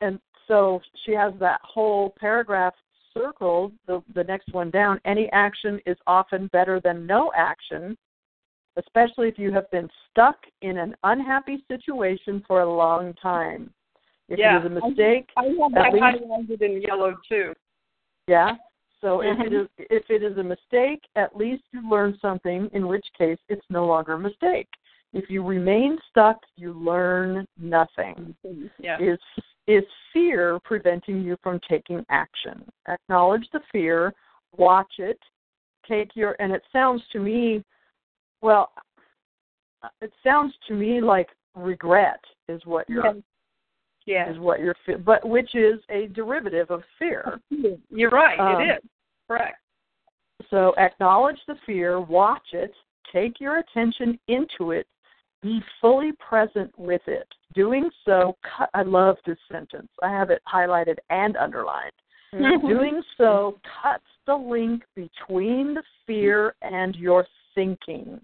and 0.00 0.18
so 0.48 0.80
she 1.04 1.12
has 1.12 1.32
that 1.38 1.60
whole 1.62 2.12
paragraph 2.18 2.74
circled, 3.14 3.72
the, 3.86 4.02
the 4.14 4.24
next 4.24 4.52
one 4.52 4.70
down. 4.70 5.00
Any 5.04 5.28
action 5.32 5.80
is 5.86 5.96
often 6.06 6.48
better 6.52 6.80
than 6.82 7.06
no 7.06 7.30
action 7.36 7.96
especially 8.76 9.28
if 9.28 9.38
you 9.38 9.52
have 9.52 9.70
been 9.70 9.88
stuck 10.10 10.36
in 10.62 10.78
an 10.78 10.94
unhappy 11.04 11.64
situation 11.68 12.42
for 12.46 12.62
a 12.62 12.72
long 12.72 13.14
time. 13.14 13.72
If 14.28 14.38
yeah. 14.38 14.56
it 14.56 14.60
is 14.60 14.66
a 14.66 14.86
mistake, 14.86 15.28
I 15.36 15.44
have 15.44 15.72
that 15.74 15.92
least, 15.92 16.04
highlighted 16.04 16.62
in 16.62 16.82
yellow 16.82 17.14
too. 17.28 17.52
Yeah. 18.28 18.56
So 19.00 19.22
if 19.22 19.38
it 19.40 19.52
Mhm. 19.52 19.62
is 19.62 19.68
if 19.90 20.10
it 20.10 20.22
is 20.22 20.36
a 20.38 20.42
mistake, 20.42 21.02
at 21.16 21.34
least 21.36 21.64
you 21.72 21.88
learn 21.88 22.16
something. 22.18 22.68
In 22.72 22.86
which 22.86 23.06
case, 23.14 23.38
it's 23.48 23.68
no 23.70 23.86
longer 23.86 24.12
a 24.12 24.18
mistake. 24.18 24.68
If 25.12 25.28
you 25.30 25.42
remain 25.42 25.98
stuck, 26.10 26.38
you 26.56 26.72
learn 26.72 27.46
nothing. 27.58 28.36
Yeah. 28.78 28.98
Is 29.00 29.18
is 29.66 29.84
fear 30.12 30.60
preventing 30.60 31.22
you 31.22 31.36
from 31.42 31.60
taking 31.60 32.04
action? 32.08 32.70
Acknowledge 32.86 33.48
the 33.50 33.60
fear, 33.72 34.14
watch 34.56 34.98
it, 34.98 35.18
take 35.86 36.14
your 36.14 36.36
and 36.38 36.52
it 36.52 36.62
sounds 36.72 37.02
to 37.08 37.18
me 37.18 37.64
well, 38.42 38.70
it 40.00 40.12
sounds 40.22 40.54
to 40.68 40.74
me 40.74 41.00
like 41.00 41.28
regret 41.54 42.20
is 42.48 42.60
what 42.64 42.88
you're 42.88 43.04
yes. 43.04 43.14
yes. 44.06 44.28
is 44.30 44.38
what 44.38 44.60
you're 44.60 44.74
but 45.04 45.26
which 45.28 45.54
is 45.54 45.80
a 45.90 46.06
derivative 46.08 46.70
of 46.70 46.82
fear. 46.98 47.40
You're 47.90 48.10
right. 48.10 48.38
Um, 48.38 48.62
it 48.62 48.74
is 48.74 48.90
correct. 49.28 49.58
So 50.48 50.74
acknowledge 50.78 51.38
the 51.46 51.54
fear, 51.66 52.00
watch 52.00 52.46
it, 52.52 52.72
take 53.12 53.40
your 53.40 53.58
attention 53.58 54.18
into 54.28 54.72
it, 54.72 54.86
be 55.42 55.60
fully 55.80 56.12
present 56.26 56.72
with 56.78 57.02
it. 57.06 57.26
Doing 57.54 57.90
so, 58.04 58.36
cut, 58.56 58.70
I 58.74 58.82
love 58.82 59.16
this 59.26 59.38
sentence. 59.50 59.88
I 60.02 60.10
have 60.10 60.30
it 60.30 60.42
highlighted 60.52 60.96
and 61.10 61.36
underlined. 61.36 61.92
Mm-hmm. 62.34 62.68
Doing 62.68 63.02
so 63.18 63.58
cuts 63.82 64.04
the 64.26 64.34
link 64.34 64.82
between 64.94 65.74
the 65.74 65.82
fear 66.06 66.54
and 66.62 66.94
your 66.94 67.26
thinking. 67.54 68.20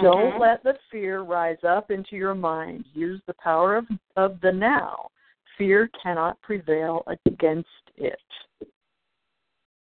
Don't 0.00 0.34
Mhm. 0.34 0.38
let 0.40 0.62
the 0.62 0.78
fear 0.90 1.20
rise 1.20 1.62
up 1.64 1.90
into 1.90 2.16
your 2.16 2.34
mind. 2.34 2.86
Use 2.92 3.20
the 3.26 3.34
power 3.34 3.76
of, 3.76 3.88
of 4.16 4.40
the 4.40 4.52
now. 4.52 5.10
Fear 5.56 5.88
cannot 5.88 6.40
prevail 6.42 7.02
against 7.06 7.68
it. 7.96 8.20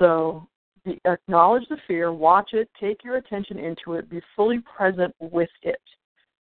So 0.01 0.47
the, 0.83 0.99
acknowledge 1.05 1.67
the 1.69 1.77
fear, 1.87 2.11
watch 2.11 2.53
it, 2.53 2.69
take 2.79 3.03
your 3.03 3.15
attention 3.15 3.57
into 3.57 3.93
it, 3.93 4.09
be 4.09 4.21
fully 4.35 4.59
present 4.59 5.15
with 5.19 5.49
it. 5.61 5.81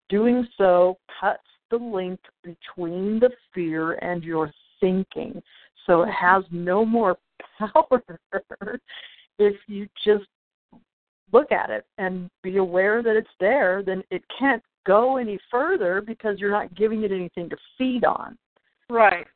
Doing 0.09 0.47
so 0.59 0.99
cuts 1.21 1.49
the 1.71 1.79
link 1.79 2.21
between 2.43 3.19
the 3.19 3.31
fear 3.55 3.93
and 3.95 4.23
your 4.23 4.53
thinking. 4.81 5.43
So 5.87 6.03
it 6.03 6.11
has 6.11 6.45
no 6.51 6.85
more 6.85 7.17
power 7.59 8.03
if 9.39 9.57
you 9.67 9.89
just 10.05 10.27
look 11.33 11.53
at 11.53 11.71
it 11.71 11.85
and 11.99 12.31
be 12.43 12.57
aware 12.59 13.03
that 13.03 13.17
it's 13.17 13.29
there, 13.41 13.83
then 13.85 14.03
it 14.11 14.23
can't 14.39 14.63
go 14.87 15.17
any 15.17 15.39
further 15.51 16.01
because 16.01 16.39
you're 16.39 16.51
not 16.51 16.75
giving 16.75 17.03
it 17.03 17.13
anything 17.13 17.49
to 17.51 17.57
feed 17.77 18.05
on. 18.05 18.39
Right. 18.89 19.27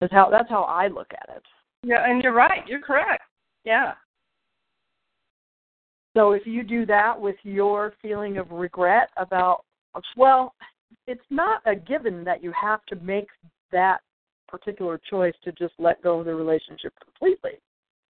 That's 0.00 0.12
how 0.12 0.30
that's 0.30 0.48
how 0.48 0.62
I 0.62 0.88
look 0.88 1.08
at 1.12 1.36
it. 1.36 1.42
Yeah, 1.84 2.04
and 2.04 2.22
you're 2.22 2.32
right. 2.32 2.66
You're 2.66 2.80
correct. 2.80 3.22
Yeah. 3.64 3.92
So 6.16 6.32
if 6.32 6.46
you 6.46 6.62
do 6.62 6.84
that 6.86 7.18
with 7.18 7.36
your 7.42 7.94
feeling 8.02 8.38
of 8.38 8.50
regret 8.50 9.10
about 9.16 9.64
well, 10.16 10.54
it's 11.06 11.24
not 11.30 11.62
a 11.66 11.74
given 11.74 12.24
that 12.24 12.42
you 12.42 12.52
have 12.60 12.84
to 12.86 12.96
make 12.96 13.28
that 13.70 13.98
particular 14.48 15.00
choice 15.08 15.34
to 15.44 15.52
just 15.52 15.74
let 15.78 16.02
go 16.02 16.20
of 16.20 16.26
the 16.26 16.34
relationship 16.34 16.92
completely. 17.02 17.58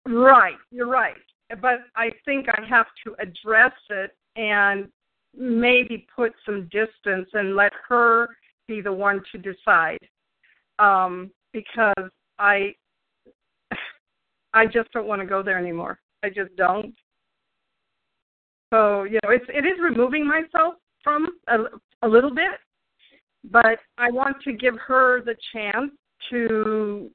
Right. 0.07 0.57
You're 0.71 0.89
right. 0.89 1.17
But 1.49 1.81
I 1.95 2.11
think 2.25 2.47
I 2.49 2.65
have 2.69 2.87
to 3.05 3.15
address 3.21 3.73
it 3.91 4.17
and 4.37 4.89
maybe 5.37 6.07
put 6.15 6.33
some 6.45 6.65
distance 6.65 7.29
and 7.35 7.55
let 7.55 7.73
her 7.89 8.29
be 8.67 8.81
the 8.81 8.93
one 8.93 9.23
to 9.33 9.39
decide. 9.39 9.99
Um, 10.79 11.31
because 11.53 12.11
I 12.39 12.75
I 14.53 14.67
just 14.67 14.91
don't 14.93 15.07
want 15.07 15.21
to 15.21 15.27
go 15.27 15.43
there 15.43 15.59
anymore. 15.59 15.99
I 16.23 16.29
just 16.29 16.55
don't. 16.57 16.95
So, 18.73 19.05
you 19.05 19.19
know, 19.23 19.31
it's 19.31 19.45
it 19.49 19.65
is 19.65 19.79
removing 19.81 20.27
myself 20.27 20.75
from 21.05 21.29
a, 21.49 21.57
a 22.03 22.09
little 22.09 22.35
bit, 22.35 22.59
but 23.51 23.79
I 23.97 24.11
want 24.11 24.37
to 24.43 24.53
give 24.53 24.75
her 24.87 25.23
the 25.23 25.37
chance 25.53 25.93
to 26.31 27.11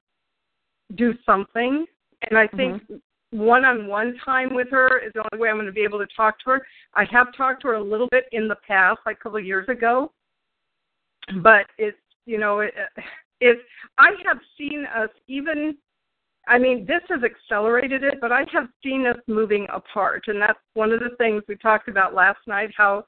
do 0.95 1.13
something. 1.25 1.85
And 2.29 2.37
I 2.37 2.47
think 2.47 2.83
one 3.31 3.65
on 3.65 3.87
one 3.87 4.15
time 4.23 4.53
with 4.53 4.69
her 4.71 4.99
is 4.99 5.11
the 5.13 5.23
only 5.31 5.41
way 5.41 5.49
I'm 5.49 5.55
going 5.55 5.65
to 5.65 5.71
be 5.71 5.83
able 5.83 5.99
to 5.99 6.07
talk 6.15 6.39
to 6.39 6.51
her. 6.51 6.67
I 6.93 7.05
have 7.11 7.35
talked 7.35 7.61
to 7.63 7.69
her 7.69 7.73
a 7.75 7.83
little 7.83 8.07
bit 8.11 8.25
in 8.31 8.47
the 8.47 8.57
past, 8.67 8.99
like 9.05 9.17
a 9.17 9.23
couple 9.23 9.39
of 9.39 9.45
years 9.45 9.67
ago, 9.69 10.11
but 11.41 11.65
it's, 11.77 11.97
you 12.25 12.37
know, 12.37 12.59
it, 12.59 12.73
it, 13.39 13.57
I 13.97 14.11
have 14.25 14.37
seen 14.57 14.85
us 14.95 15.09
even 15.27 15.75
I 16.47 16.57
mean, 16.57 16.85
this 16.85 17.01
has 17.09 17.21
accelerated 17.23 18.03
it, 18.03 18.19
but 18.19 18.31
I 18.31 18.45
have 18.51 18.67
seen 18.83 19.05
us 19.05 19.17
moving 19.27 19.67
apart. 19.71 20.23
And 20.27 20.41
that's 20.41 20.59
one 20.73 20.91
of 20.91 20.99
the 20.99 21.15
things 21.17 21.43
we 21.47 21.55
talked 21.55 21.87
about 21.87 22.13
last 22.13 22.39
night 22.47 22.71
how 22.75 23.05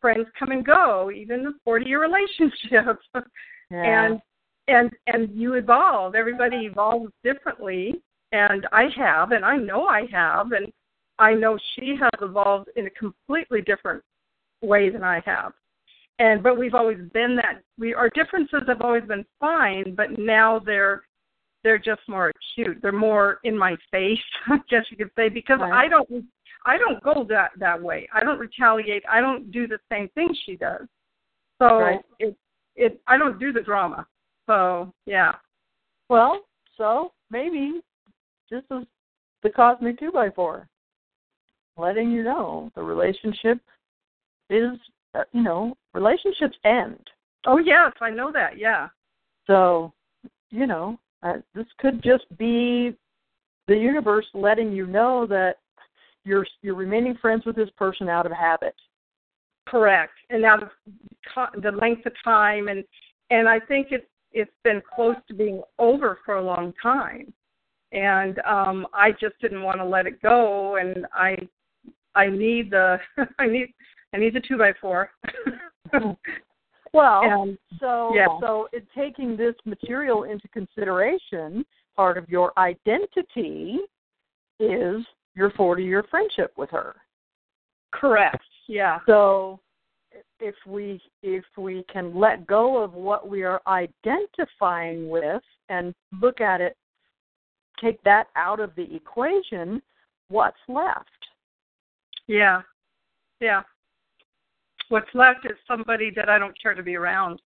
friends 0.00 0.26
come 0.38 0.52
and 0.52 0.64
go, 0.64 1.10
even 1.14 1.42
the 1.42 1.54
40 1.64 1.86
year 1.86 2.00
relationship. 2.00 2.98
Yeah. 3.70 4.06
And 4.06 4.22
and 4.68 4.90
and 5.08 5.28
you 5.38 5.52
evolve. 5.52 6.14
Everybody 6.14 6.64
evolves 6.64 7.12
differently, 7.22 8.00
and 8.32 8.66
I 8.72 8.88
have, 8.96 9.32
and 9.32 9.44
I 9.44 9.56
know 9.56 9.86
I 9.86 10.06
have, 10.12 10.52
and 10.52 10.72
I 11.18 11.34
know 11.34 11.58
she 11.74 11.96
has 12.00 12.10
evolved 12.20 12.68
in 12.76 12.86
a 12.86 12.90
completely 12.90 13.60
different 13.62 14.02
way 14.62 14.90
than 14.90 15.02
I 15.02 15.20
have. 15.24 15.52
And 16.18 16.42
but 16.42 16.58
we've 16.58 16.74
always 16.74 16.98
been 17.12 17.36
that 17.36 17.62
we 17.78 17.94
our 17.94 18.10
differences 18.10 18.62
have 18.66 18.82
always 18.82 19.04
been 19.04 19.24
fine, 19.38 19.94
but 19.94 20.18
now 20.18 20.58
they're 20.58 21.02
they're 21.62 21.78
just 21.78 22.00
more 22.08 22.30
acute. 22.30 22.78
They're 22.82 22.92
more 22.92 23.38
in 23.44 23.56
my 23.56 23.76
face, 23.90 24.18
I 24.48 24.58
guess 24.68 24.84
you 24.90 24.96
could 24.96 25.10
say, 25.16 25.28
because 25.28 25.60
Right. 25.60 25.72
I 25.72 25.88
don't 25.88 26.24
I 26.66 26.76
don't 26.76 27.02
go 27.02 27.24
that 27.28 27.50
that 27.58 27.80
way. 27.80 28.08
I 28.12 28.24
don't 28.24 28.38
retaliate. 28.38 29.04
I 29.08 29.20
don't 29.20 29.50
do 29.52 29.66
the 29.66 29.78
same 29.90 30.08
thing 30.14 30.28
she 30.44 30.56
does. 30.56 30.86
So 31.60 31.78
Right. 31.78 32.00
it 32.18 32.36
it 32.74 33.00
I 33.06 33.16
don't 33.16 33.38
do 33.38 33.52
the 33.52 33.62
drama. 33.62 34.06
So 34.46 34.92
yeah. 35.06 35.36
Well, 36.08 36.40
so 36.76 37.12
maybe 37.30 37.80
this 38.50 38.62
is 38.70 38.84
the 39.42 39.50
cosmic 39.50 39.98
two 39.98 40.10
by 40.12 40.30
four, 40.30 40.68
letting 41.76 42.10
you 42.10 42.22
know 42.22 42.70
the 42.74 42.82
relationship 42.82 43.58
is, 44.50 44.78
uh, 45.14 45.24
you 45.32 45.42
know, 45.42 45.76
relationships 45.94 46.56
end. 46.64 46.98
Oh 47.46 47.58
yes, 47.58 47.92
I 48.00 48.10
know 48.10 48.32
that. 48.32 48.58
Yeah. 48.58 48.88
So, 49.46 49.92
you 50.50 50.66
know, 50.66 50.98
uh, 51.22 51.34
this 51.54 51.66
could 51.78 52.02
just 52.02 52.24
be 52.36 52.96
the 53.66 53.76
universe 53.76 54.26
letting 54.34 54.72
you 54.72 54.86
know 54.86 55.26
that 55.26 55.56
you're 56.24 56.46
you're 56.62 56.74
remaining 56.74 57.16
friends 57.20 57.44
with 57.46 57.56
this 57.56 57.70
person 57.76 58.08
out 58.08 58.26
of 58.26 58.32
habit. 58.32 58.74
Correct. 59.66 60.12
And 60.30 60.42
now 60.42 60.56
the, 60.56 60.70
co- 61.34 61.60
the 61.60 61.72
length 61.72 62.06
of 62.06 62.12
time 62.24 62.68
and 62.68 62.84
and 63.30 63.48
I 63.48 63.60
think 63.60 63.88
it's 63.90 64.06
it's 64.32 64.50
been 64.62 64.82
close 64.94 65.16
to 65.28 65.34
being 65.34 65.62
over 65.78 66.18
for 66.24 66.36
a 66.36 66.42
long 66.42 66.74
time. 66.82 67.32
And 67.92 68.38
um 68.40 68.86
I 68.92 69.12
just 69.12 69.38
didn't 69.40 69.62
want 69.62 69.78
to 69.78 69.84
let 69.84 70.06
it 70.06 70.20
go 70.22 70.76
and 70.76 71.06
I 71.12 71.36
I 72.14 72.28
need 72.28 72.70
the 72.70 72.98
I 73.38 73.46
need 73.46 73.72
I 74.14 74.18
need 74.18 74.34
the 74.34 74.40
two 74.40 74.58
by 74.58 74.72
four. 74.80 75.10
Well, 76.92 77.20
and 77.22 77.58
so 77.78 78.12
yeah. 78.14 78.26
so 78.40 78.68
in 78.72 78.82
taking 78.96 79.36
this 79.36 79.54
material 79.64 80.24
into 80.24 80.48
consideration, 80.48 81.64
part 81.96 82.16
of 82.16 82.28
your 82.28 82.52
identity 82.58 83.78
is 84.58 85.04
your 85.34 85.50
40 85.56 85.84
year 85.84 86.04
friendship 86.10 86.52
with 86.56 86.70
her. 86.70 86.96
correct. 87.92 88.42
Yeah. 88.68 88.98
So 89.06 89.60
if 90.40 90.54
we 90.66 91.00
if 91.22 91.44
we 91.56 91.84
can 91.92 92.14
let 92.14 92.46
go 92.46 92.82
of 92.82 92.94
what 92.94 93.28
we 93.28 93.42
are 93.42 93.60
identifying 93.66 95.08
with 95.08 95.42
and 95.68 95.94
look 96.20 96.40
at 96.40 96.60
it 96.60 96.76
take 97.82 98.02
that 98.04 98.28
out 98.36 98.60
of 98.60 98.74
the 98.76 98.94
equation, 98.94 99.82
what's 100.28 100.56
left? 100.68 101.08
Yeah. 102.26 102.62
Yeah. 103.40 103.62
What's 104.88 105.08
left 105.14 105.44
is 105.44 105.56
somebody 105.66 106.10
that 106.16 106.28
I 106.28 106.38
don't 106.38 106.60
care 106.60 106.74
to 106.74 106.82
be 106.82 106.96
around. 106.96 107.40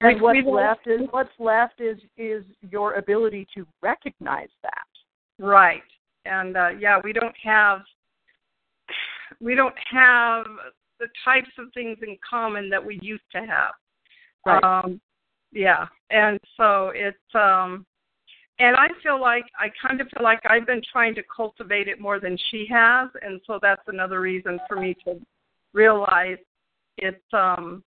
And 0.00 0.20
what's 0.20 0.38
left 0.46 0.86
is 0.86 1.00
what's 1.10 1.30
left 1.38 1.80
is 1.80 1.96
is 2.18 2.44
your 2.70 2.94
ability 2.94 3.46
to 3.54 3.66
recognize 3.80 4.50
that. 4.62 4.86
Right. 5.38 5.82
And 6.26 6.56
uh 6.56 6.70
yeah, 6.78 6.98
we 7.02 7.12
don't 7.12 7.34
have 7.42 7.80
we 9.40 9.54
don't 9.54 9.74
have 9.90 10.44
the 11.00 11.06
types 11.24 11.50
of 11.58 11.66
things 11.72 11.98
in 12.02 12.16
common 12.28 12.68
that 12.70 12.84
we 12.84 12.98
used 13.02 13.22
to 13.32 13.38
have. 13.38 13.72
Right. 14.44 14.62
Um 14.62 15.00
yeah. 15.52 15.86
And 16.10 16.38
so 16.56 16.92
it's 16.94 17.16
um 17.34 17.86
and 18.58 18.76
I 18.76 18.88
feel 19.02 19.20
like 19.20 19.44
I 19.58 19.68
kind 19.86 20.00
of 20.00 20.08
feel 20.08 20.22
like 20.22 20.40
I've 20.48 20.66
been 20.66 20.82
trying 20.92 21.14
to 21.16 21.22
cultivate 21.34 21.88
it 21.88 22.00
more 22.00 22.20
than 22.20 22.38
she 22.50 22.66
has 22.70 23.08
and 23.22 23.40
so 23.46 23.58
that's 23.60 23.82
another 23.88 24.20
reason 24.20 24.58
for 24.68 24.76
me 24.76 24.96
to 25.04 25.20
realize 25.72 26.38
it's 26.98 27.32
um 27.32 27.82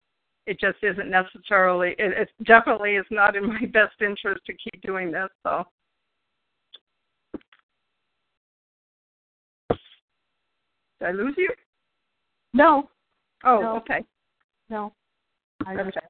it 0.47 0.59
just 0.61 0.78
isn't 0.83 1.11
necessarily 1.11 1.90
it, 1.99 2.12
it 2.16 2.28
definitely 2.44 2.97
is 2.97 3.06
not 3.11 3.37
in 3.37 3.47
my 3.47 3.64
best 3.73 4.00
interest 4.00 4.40
to 4.46 4.53
keep 4.53 4.81
doing 4.83 5.11
this 5.12 5.29
so 5.42 5.64
Did 11.00 11.09
I 11.09 11.12
lose 11.12 11.35
you? 11.37 11.50
No, 12.55 12.88
Oh, 13.44 13.61
No. 13.61 13.77
okay. 13.77 14.05
no. 14.70 14.92
I 15.66 15.74
Okay. 15.74 16.00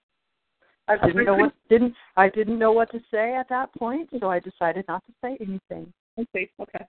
I 0.88 0.96
didn't 1.06 1.24
know 1.24 1.34
what 1.34 1.52
didn't 1.68 1.94
I 2.16 2.28
didn't 2.28 2.58
know 2.58 2.72
what 2.72 2.90
to 2.92 3.00
say 3.10 3.34
at 3.34 3.48
that 3.48 3.72
point, 3.74 4.10
so 4.20 4.28
I 4.28 4.38
decided 4.38 4.84
not 4.86 5.02
to 5.06 5.12
say 5.22 5.36
anything. 5.40 5.92
I 6.18 6.26
see. 6.34 6.50
Okay. 6.60 6.84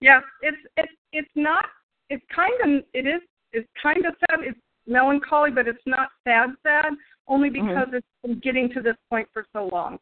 Yeah, 0.00 0.20
it's 0.42 0.58
it's 0.76 0.92
it's 1.12 1.30
not. 1.34 1.64
It's 2.10 2.24
kind 2.34 2.52
of 2.62 2.84
it 2.92 3.06
is 3.06 3.22
it's 3.52 3.68
kind 3.82 4.04
of 4.04 4.14
sad. 4.28 4.40
It's 4.42 4.58
melancholy, 4.86 5.50
but 5.50 5.66
it's 5.68 5.86
not 5.86 6.08
sad 6.24 6.50
sad. 6.62 6.92
Only 7.28 7.48
Mm-hmm. 7.50 7.68
because 7.68 7.88
it's 7.92 8.06
been 8.22 8.40
getting 8.40 8.68
to 8.74 8.82
this 8.82 8.96
point 9.08 9.28
for 9.32 9.46
so 9.52 9.68
long, 9.72 9.98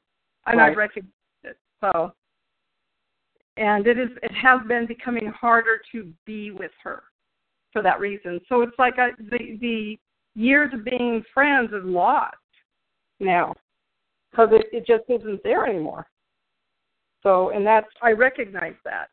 and 0.47 0.59
Right. 0.59 0.73
I 0.73 0.75
recognize 0.75 1.13
it. 1.45 1.59
So, 1.81 2.13
and 3.57 3.87
it 3.87 3.99
is 3.99 4.09
it 4.23 4.33
has 4.33 4.61
been 4.67 4.87
becoming 4.87 5.27
harder 5.29 5.81
to 5.93 6.13
be 6.25 6.51
with 6.51 6.73
her 6.83 7.05
for 7.73 7.83
that 7.83 8.01
reason. 8.01 8.41
So 8.49 8.63
it's 8.63 8.79
like 8.79 8.99
I, 8.99 9.11
the 9.31 9.59
the 9.61 9.99
years 10.35 10.73
of 10.73 10.85
being 10.85 11.23
friends 11.35 11.73
is 11.73 11.85
lost 11.85 12.37
now 13.21 13.55
because 14.31 14.49
it, 14.53 14.67
it 14.73 14.87
just 14.87 15.05
isn't 15.09 15.43
there 15.43 15.67
anymore. 15.67 16.07
So, 17.23 17.51
and 17.51 17.67
that's 17.67 17.87
I 18.03 18.13
recognize 18.13 18.75
that. 18.85 19.09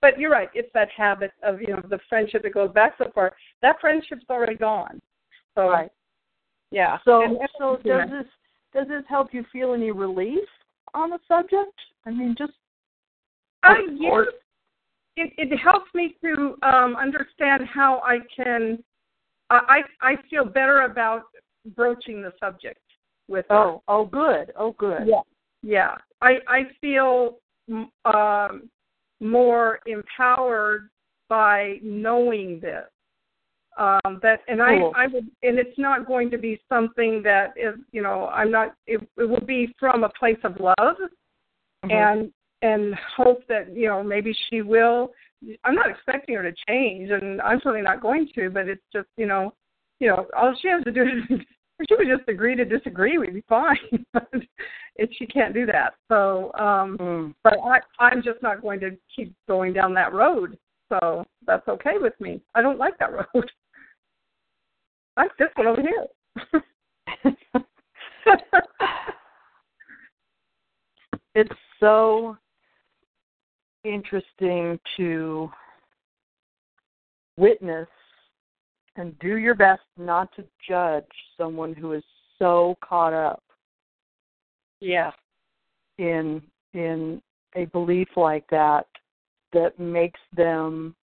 But 0.00 0.18
you're 0.18 0.30
right. 0.30 0.48
It's 0.54 0.70
that 0.74 0.88
habit 0.96 1.32
of 1.42 1.60
you 1.60 1.68
know 1.68 1.82
the 1.88 1.98
friendship 2.08 2.42
that 2.42 2.54
goes 2.54 2.72
back 2.72 2.94
so 2.98 3.10
far. 3.14 3.34
That 3.60 3.76
friendship's 3.80 4.24
already 4.30 4.54
gone. 4.56 5.00
So, 5.54 5.68
Right. 5.68 5.90
yeah. 6.70 6.98
So 7.04 7.22
And- 7.22 7.38
so 7.58 7.78
yeah. 7.84 8.06
does 8.06 8.10
this 8.10 8.26
does 8.72 8.88
this 8.88 9.04
help 9.08 9.34
you 9.34 9.44
feel 9.52 9.74
any 9.74 9.90
relief 9.90 10.48
on 10.94 11.10
the 11.10 11.18
subject? 11.28 11.78
I 12.06 12.10
mean 12.10 12.34
just 12.36 12.52
Uh, 13.62 13.74
yes, 13.92 14.10
or- 14.10 14.26
it, 15.16 15.30
it 15.36 15.56
helps 15.58 15.92
me 15.94 16.16
to 16.22 16.56
um, 16.62 16.96
understand 16.96 17.66
how 17.66 18.00
I 18.00 18.20
can. 18.34 18.82
I 19.50 19.82
I 20.00 20.16
feel 20.30 20.46
better 20.46 20.82
about 20.82 21.24
broaching 21.76 22.22
the 22.22 22.32
subject 22.40 22.80
with. 23.28 23.46
Oh, 23.50 23.82
oh 23.88 24.04
good. 24.04 24.52
Oh 24.58 24.72
good. 24.78 25.06
Yeah, 25.06 25.20
yeah. 25.62 25.94
I 26.20 26.38
I 26.48 26.62
feel 26.80 27.38
mm, 27.70 27.86
um, 28.04 28.68
more 29.20 29.80
empowered 29.86 30.88
by 31.28 31.78
knowing 31.82 32.60
this. 32.60 32.84
Um, 33.78 34.20
that 34.22 34.40
and 34.48 34.60
Cool. 34.60 34.92
I 34.94 35.04
I 35.04 35.06
would 35.06 35.30
and 35.42 35.58
it's 35.58 35.78
not 35.78 36.06
going 36.06 36.30
to 36.30 36.38
be 36.38 36.60
something 36.68 37.22
that 37.22 37.54
is 37.56 37.74
you 37.90 38.02
know 38.02 38.26
I'm 38.26 38.50
not 38.50 38.74
it 38.86 39.00
it 39.16 39.24
will 39.24 39.40
be 39.40 39.74
from 39.78 40.04
a 40.04 40.10
place 40.10 40.38
of 40.44 40.60
love 40.60 40.96
Mhm. 41.84 41.90
and 41.90 42.32
and 42.62 42.94
hope 43.16 43.46
that 43.48 43.74
you 43.74 43.88
know 43.88 44.02
maybe 44.02 44.34
she 44.48 44.62
will 44.62 45.12
i'm 45.64 45.74
not 45.74 45.90
expecting 45.90 46.34
her 46.36 46.42
to 46.42 46.56
change 46.68 47.10
and 47.10 47.40
i'm 47.42 47.58
certainly 47.58 47.82
not 47.82 48.00
going 48.00 48.28
to 48.34 48.48
but 48.50 48.68
it's 48.68 48.84
just 48.92 49.08
you 49.16 49.26
know 49.26 49.52
you 49.98 50.08
know 50.08 50.26
all 50.36 50.54
she 50.60 50.68
has 50.68 50.82
to 50.84 50.92
do 50.92 51.02
is 51.30 51.40
if 51.82 51.88
she 51.88 51.94
would 51.96 52.18
just 52.18 52.28
agree 52.28 52.54
to 52.56 52.64
disagree 52.64 53.18
we'd 53.18 53.34
be 53.34 53.44
fine 53.48 53.76
but 54.12 54.28
if 54.96 55.10
she 55.18 55.26
can't 55.26 55.54
do 55.54 55.66
that. 55.66 55.94
So 56.08 56.52
um 56.58 56.96
Mm. 56.98 57.34
but 57.42 57.54
i 57.64 57.80
i'm 57.98 58.22
just 58.22 58.42
not 58.42 58.62
going 58.62 58.80
to 58.80 58.96
keep 59.14 59.34
going 59.48 59.72
down 59.72 59.94
that 59.94 60.12
road. 60.12 60.58
So 60.88 61.24
that's 61.46 61.66
okay 61.68 61.94
with 61.98 62.18
me. 62.20 62.40
I 62.54 62.62
don't 62.62 62.78
like 62.78 62.98
that 62.98 63.12
road. 63.34 63.50
I 65.16 65.22
like 65.22 65.36
this 65.38 65.48
one 65.56 65.66
over 65.66 65.82
here. 65.82 66.62
It's 71.34 71.50
so 71.80 72.36
interesting 73.84 74.78
to 74.98 75.50
witness 77.38 77.88
and 78.96 79.18
do 79.18 79.36
your 79.38 79.54
best 79.54 79.82
not 79.96 80.34
to 80.36 80.44
judge 80.68 81.04
someone 81.36 81.74
who 81.74 81.92
is 81.92 82.04
so 82.38 82.76
caught 82.82 83.12
up 83.12 83.42
yeah 84.80 85.10
in 85.98 86.42
in 86.74 87.20
a 87.54 87.66
belief 87.66 88.08
like 88.16 88.44
that 88.50 88.86
that 89.52 89.78
makes 89.78 90.20
them 90.34 90.94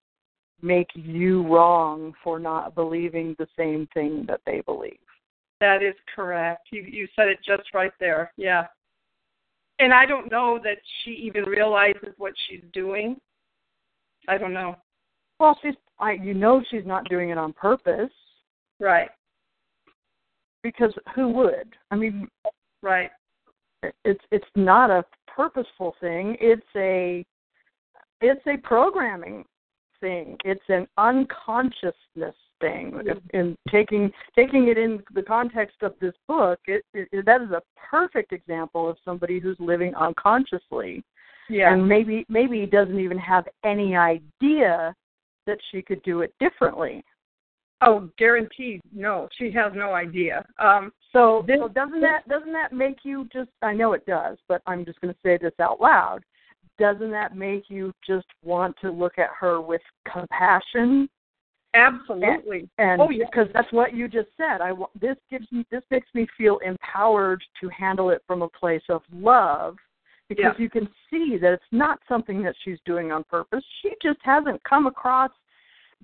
make 0.62 0.89
you 0.93 1.47
wrong 1.47 2.13
for 2.23 2.39
not 2.39 2.75
believing 2.75 3.36
the 3.38 3.47
same 3.58 3.88
thing 3.93 4.25
that 4.28 4.41
they 4.45 4.62
believe. 4.62 4.97
That 5.60 5.84
is 5.84 5.95
correct. 6.15 6.67
You 6.71 6.84
you 6.84 7.08
said 7.15 7.28
it 7.28 7.39
just 7.45 7.73
right 7.73 7.91
there. 7.99 8.32
Yeah. 8.38 8.65
And 9.80 9.93
I 9.93 10.06
don't 10.06 10.32
know 10.32 10.60
that 10.63 10.78
she 11.04 11.12
even 11.12 11.43
realizes 11.43 12.13
what 12.17 12.34
she's 12.47 12.63
doing. 12.73 13.17
I 14.28 14.38
don't 14.38 14.54
know. 14.54 14.75
Well, 15.39 15.58
she's 15.62 15.75
I 16.00 16.14
you 16.14 16.34
know 16.34 16.64
she's 16.70 16.86
not 16.86 17.08
doing 17.10 17.30
it 17.30 17.38
on 17.38 17.54
purpose 17.54 18.12
Right. 18.80 19.10
because 20.64 20.94
who 21.16 21.30
would? 21.30 21.76
I 21.92 21.96
mean, 21.96 22.28
Right. 22.82 23.12
it's 24.06 24.24
it's 24.32 24.46
not 24.56 24.90
a 24.90 25.04
purposeful 25.28 25.96
thing. 26.00 26.38
It's 26.40 26.66
a 26.76 27.26
it's 28.22 28.46
a 28.48 28.58
programming 28.58 29.46
thing. 30.02 30.38
It's 30.46 30.64
an 30.70 30.88
unconsciousness 30.98 32.36
thing. 32.62 33.02
If, 33.06 33.18
in 33.34 33.56
taking 33.70 34.12
taking 34.36 34.68
it 34.68 34.78
in 34.78 35.02
the 35.14 35.24
context 35.24 35.78
of 35.82 35.94
this 36.02 36.14
book, 36.28 36.60
it, 36.66 36.84
it, 36.94 37.26
that 37.26 37.42
is 37.42 37.52
a 37.52 37.62
perfect 37.90 38.32
example 38.34 38.90
of 38.90 38.98
somebody 39.04 39.40
who's 39.40 39.58
living 39.60 39.94
unconsciously, 39.96 41.04
Yeah. 41.50 41.74
and 41.74 41.88
maybe 41.88 42.26
maybe 42.30 42.60
he 42.62 42.66
doesn't 42.66 43.00
even 43.00 43.18
have 43.18 43.48
any 43.64 43.96
idea 43.96 44.94
that 45.50 45.60
she 45.72 45.82
could 45.82 46.02
do 46.04 46.22
it 46.22 46.34
differently. 46.40 47.04
oh, 47.82 48.10
guaranteed. 48.18 48.82
No, 48.94 49.30
she 49.38 49.50
has 49.52 49.72
no 49.74 49.94
idea. 49.94 50.46
Um, 50.60 50.92
So, 51.14 51.44
This- 51.48 51.60
so 51.60 51.68
doesn't 51.70 52.02
that 52.02 52.28
doesn't 52.28 52.52
that 52.54 52.72
make 52.74 53.04
you 53.06 53.26
just? 53.34 53.50
I 53.64 53.74
know 53.74 53.94
it 53.94 54.06
does, 54.06 54.38
but 54.50 54.62
I'm 54.68 54.84
just 54.86 55.00
going 55.02 55.14
to 55.14 55.20
say 55.22 55.38
this 55.38 55.58
out 55.60 55.80
loud. 55.82 56.22
Doesn't 56.78 57.10
that 57.12 57.36
make 57.36 57.70
you 57.70 57.92
just 58.06 58.28
want 58.44 58.76
to 58.82 58.92
look 58.92 59.18
at 59.18 59.30
her 59.40 59.60
with 59.62 59.82
compassion 60.12 61.10
absolutely. 61.74 62.70
and 62.78 63.02
Oh, 63.02 63.10
yeah. 63.10 63.26
because 63.26 63.48
that's 63.54 63.72
what 63.72 63.94
you 63.94 64.08
just 64.08 64.30
said 64.38 64.60
i 64.62 64.72
this 65.00 65.16
gives 65.30 65.50
me 65.52 65.66
this 65.72 65.84
makes 65.92 66.08
me 66.14 66.28
feel 66.38 66.58
empowered 66.60 67.42
to 67.62 67.70
handle 67.70 68.10
it 68.10 68.22
from 68.28 68.42
a 68.42 68.50
place 68.50 68.82
of 68.90 69.02
love 69.14 69.78
because 70.30 70.54
Yeah. 70.58 70.64
you 70.64 70.70
can 70.70 70.88
see 71.10 71.38
that 71.38 71.54
it's 71.54 71.72
not 71.72 72.00
something 72.08 72.42
that 72.44 72.56
she's 72.64 72.80
doing 72.86 73.12
on 73.12 73.24
purpose 73.26 73.64
she 73.82 73.94
just 74.02 74.20
hasn't 74.24 74.64
come 74.64 74.88
across 74.88 75.32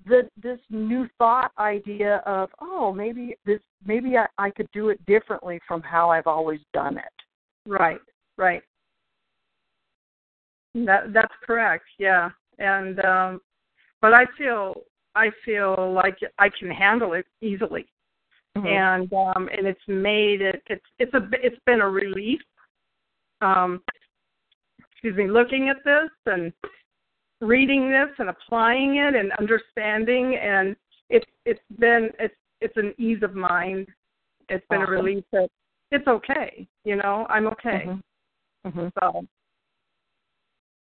the 0.04 0.28
this 0.40 0.58
new 0.68 1.08
thought 1.18 1.52
idea 1.58 2.22
of 2.26 2.50
oh 2.60 2.92
maybe 2.92 3.34
this 3.46 3.60
maybe 3.84 4.16
I, 4.16 4.26
I 4.38 4.50
could 4.50 4.68
do 4.72 4.90
it 4.90 5.04
differently 5.06 5.58
from 5.66 5.80
how 5.82 6.10
i've 6.10 6.26
always 6.26 6.60
done 6.74 6.98
it 6.98 7.12
Right, 7.66 8.00
right. 8.38 8.62
That 10.74 11.12
that's 11.12 11.34
correct. 11.44 11.84
Yeah, 11.98 12.30
and 12.58 13.00
um, 13.00 13.40
but 14.00 14.12
I 14.12 14.24
feel 14.38 14.82
I 15.14 15.30
feel 15.44 15.92
like 15.92 16.18
I 16.38 16.48
can 16.48 16.70
handle 16.70 17.14
it 17.14 17.26
easily, 17.40 17.86
and 18.54 19.12
um, 19.12 19.48
and 19.56 19.66
it's 19.66 19.80
made 19.88 20.42
it 20.42 20.62
it's 20.66 20.84
it's 20.98 21.14
a 21.14 21.28
it's 21.32 21.58
been 21.66 21.80
a 21.80 21.88
relief. 21.88 22.40
Um, 23.40 23.82
excuse 24.92 25.16
me, 25.16 25.28
looking 25.28 25.68
at 25.70 25.82
this 25.84 26.10
and 26.26 26.52
reading 27.40 27.90
this 27.90 28.08
and 28.18 28.28
applying 28.28 28.96
it 28.96 29.14
and 29.14 29.32
understanding 29.38 30.36
and 30.36 30.76
it's 31.10 31.26
it's 31.44 31.60
been 31.78 32.10
it's 32.18 32.34
it's 32.60 32.76
an 32.76 32.94
ease 32.98 33.22
of 33.22 33.34
mind. 33.34 33.86
It's 34.48 34.66
been 34.70 34.82
Awesome. 34.82 34.94
a 34.94 34.96
relief 34.96 35.24
that 35.32 35.48
it's 35.90 36.06
okay. 36.06 36.66
You 36.84 36.96
know, 36.96 37.26
I'm 37.28 37.46
okay. 37.48 37.84
Mhm. 37.86 38.02
Mhm. 38.66 38.92
So 39.00 39.26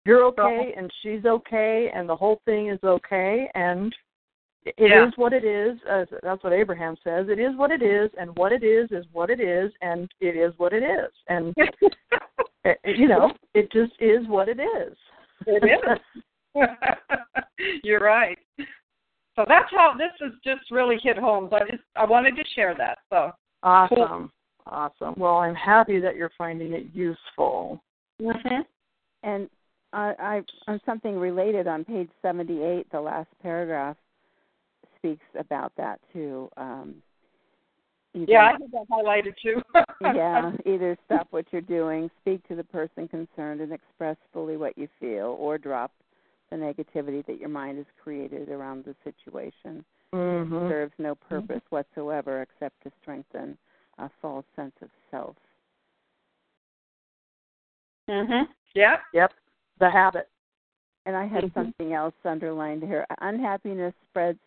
you're 0.05 0.23
okay 0.23 0.73
and 0.75 0.91
she's 1.01 1.25
okay 1.25 1.91
and 1.93 2.07
the 2.07 2.15
whole 2.15 2.41
thing 2.45 2.69
is 2.69 2.79
okay 2.83 3.49
and 3.53 3.95
it 4.65 4.73
is 4.77 4.89
Yeah. 4.89 5.11
what 5.17 5.33
it 5.33 5.43
is 5.43 5.77
as 5.83 6.07
that's 6.23 6.43
what 6.43 6.53
abraham 6.53 6.95
says 7.03 7.27
it 7.29 7.37
is 7.37 7.55
what 7.55 7.69
it 7.71 7.81
is 7.81 8.09
and 8.17 8.35
what 8.35 8.51
it 8.51 8.63
is 8.63 8.91
is 8.91 9.05
what 9.11 9.29
it 9.29 9.39
is 9.39 9.71
and 9.81 10.11
it 10.19 10.35
is 10.35 10.57
what 10.57 10.73
it 10.73 10.83
is 10.83 11.11
and 11.27 11.53
uh, 12.65 12.73
you 12.85 13.07
know 13.07 13.31
it 13.53 13.71
just 13.71 13.93
is 13.99 14.25
what 14.27 14.49
it 14.49 14.59
is 14.59 14.97
it 15.45 15.63
is. 15.63 15.99
You're 17.83 17.99
right. 17.99 18.37
So 19.35 19.45
that's 19.47 19.69
how 19.71 19.93
this 19.97 20.11
has 20.21 20.33
just 20.43 20.69
really 20.71 20.97
hit 21.01 21.17
home. 21.17 21.47
So 21.49 21.57
I 21.57 21.69
just 21.69 21.83
I 21.95 22.05
wanted 22.05 22.35
to 22.35 22.43
share 22.55 22.75
that. 22.77 22.99
So 23.09 23.31
awesome 23.63 24.31
awesome 24.67 25.13
well 25.17 25.37
i'm 25.37 25.55
happy 25.55 25.99
that 25.99 26.15
you're 26.15 26.31
finding 26.37 26.71
it 26.73 26.85
useful 26.93 27.81
mm-hmm. 28.21 28.61
And 29.23 29.49
I, 29.91 30.13
I 30.19 30.71
on 30.71 30.79
something 30.85 31.17
related 31.17 31.67
on 31.67 31.83
page 31.83 32.09
78, 32.21 32.91
the 32.91 33.01
last 33.01 33.29
paragraph 33.41 33.97
speaks 34.97 35.25
about 35.37 35.71
that 35.77 35.99
too. 36.13 36.49
Um, 36.57 36.95
either, 38.13 38.31
Yeah, 38.31 38.45
I 38.45 38.51
have 38.51 38.71
that 38.71 38.85
highlighted 38.91 39.33
too. 39.41 39.61
yeah, 40.01 40.51
either 40.65 40.97
stop 41.05 41.27
what 41.31 41.45
you're 41.51 41.61
doing, 41.61 42.09
speak 42.21 42.47
to 42.47 42.55
the 42.55 42.63
person 42.63 43.07
concerned, 43.07 43.61
and 43.61 43.71
express 43.71 44.17
fully 44.31 44.57
what 44.57 44.77
you 44.77 44.87
feel, 44.99 45.35
or 45.39 45.57
drop 45.57 45.91
the 46.51 46.57
negativity 46.57 47.25
that 47.25 47.39
your 47.39 47.49
mind 47.49 47.77
has 47.77 47.85
created 48.01 48.49
around 48.49 48.83
the 48.85 48.95
situation. 49.03 49.83
mhm 50.13 50.67
Serves 50.69 50.93
no 50.97 51.15
purpose 51.15 51.61
whatsoever 51.69 52.41
except 52.41 52.81
to 52.83 52.91
strengthen 53.01 53.57
a 53.97 54.09
false 54.21 54.45
sense 54.55 54.75
of 54.81 54.89
self. 55.11 55.35
mhm. 58.09 58.47
Yeah. 58.73 58.97
yep 59.13 59.31
the 59.79 59.89
habit 59.89 60.27
And 61.05 61.15
I 61.15 61.25
have 61.25 61.43
Mhm. 61.43 61.53
something 61.53 61.93
else 61.93 62.13
underlined 62.25 62.83
here. 62.83 63.05
Unhappiness 63.19 63.93
spreads 64.09 64.39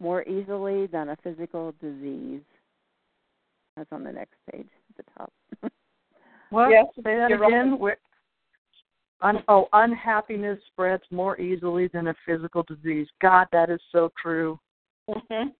more 0.00 0.22
easily 0.24 0.86
than 0.86 1.10
a 1.10 1.16
physical 1.16 1.72
disease. 1.80 2.42
That's 3.76 3.90
on 3.92 4.02
the 4.04 4.12
next 4.12 4.36
page 4.50 4.68
at 4.90 4.96
the 4.96 5.12
top. 5.16 5.32
what 6.50 6.70
Yes, 6.70 6.86
say 6.96 7.16
that 7.16 7.32
again 7.32 7.78
right. 7.80 7.98
Where- 9.20 9.36
Un- 9.36 9.44
oh 9.48 9.68
unhappiness 9.72 10.58
spreads 10.72 11.02
more 11.10 11.38
easily 11.40 11.88
than 11.88 12.08
a 12.08 12.14
physical 12.26 12.62
disease 12.62 13.06
god 13.20 13.46
that 13.52 13.68
is 13.70 13.80
so 13.92 14.10
true 14.20 14.58
Mhm. 15.08 15.52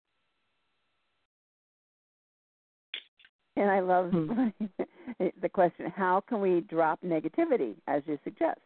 and 3.56 3.70
I 3.70 3.80
love 3.80 4.10
Hmm. 4.10 4.48
the 5.40 5.48
question 5.48 5.90
how 5.90 6.20
can 6.28 6.40
we 6.40 6.60
drop 6.62 7.00
negativity, 7.02 7.74
as 7.86 8.02
you 8.06 8.18
suggest? 8.24 8.60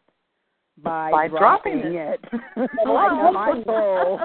By, 0.83 1.11
By 1.11 1.29
dropping 1.29 1.79
it. 1.79 2.21
it. 2.25 2.41
like 2.87 3.13
a 3.13 3.33
mindful. 3.33 4.21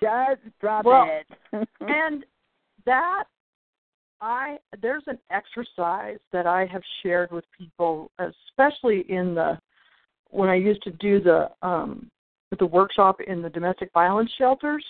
Just 0.00 0.58
drop 0.60 0.84
Well, 0.84 1.08
it. 1.08 1.68
and 1.80 2.24
that 2.86 3.24
I 4.20 4.58
there's 4.80 5.04
an 5.06 5.18
exercise 5.30 6.18
that 6.32 6.46
I 6.46 6.66
have 6.66 6.82
shared 7.02 7.30
with 7.30 7.44
people, 7.56 8.10
especially 8.18 9.04
in 9.08 9.34
the 9.34 9.58
when 10.30 10.48
I 10.48 10.54
used 10.54 10.82
to 10.84 10.90
do 10.92 11.20
the 11.20 11.50
um 11.62 12.10
the 12.58 12.66
workshop 12.66 13.20
in 13.20 13.42
the 13.42 13.50
domestic 13.50 13.90
violence 13.92 14.30
shelters. 14.38 14.84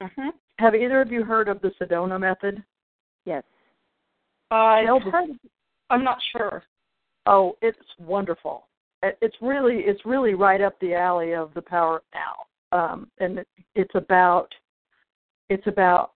Mhm. 0.00 0.32
Have 0.58 0.74
either 0.74 1.00
of 1.00 1.10
you 1.10 1.24
heard 1.24 1.48
of 1.48 1.60
the 1.60 1.70
Sedona 1.80 2.18
method? 2.18 2.62
yes. 3.24 3.42
I 4.50 4.84
heard, 5.10 5.30
I'm 5.88 6.04
not 6.04 6.18
sure. 6.30 6.62
Oh, 7.26 7.56
it's 7.62 7.78
wonderful. 7.98 8.68
It's 9.02 9.36
really 9.40 9.78
it's 9.80 10.04
really 10.04 10.34
right 10.34 10.60
up 10.60 10.78
the 10.80 10.94
alley 10.94 11.34
of 11.34 11.52
the 11.54 11.62
power 11.62 12.02
now. 12.14 12.78
Um, 12.78 13.10
and 13.18 13.38
it, 13.40 13.48
it's 13.74 13.94
about 13.94 14.48
it's 15.48 15.66
about 15.66 16.12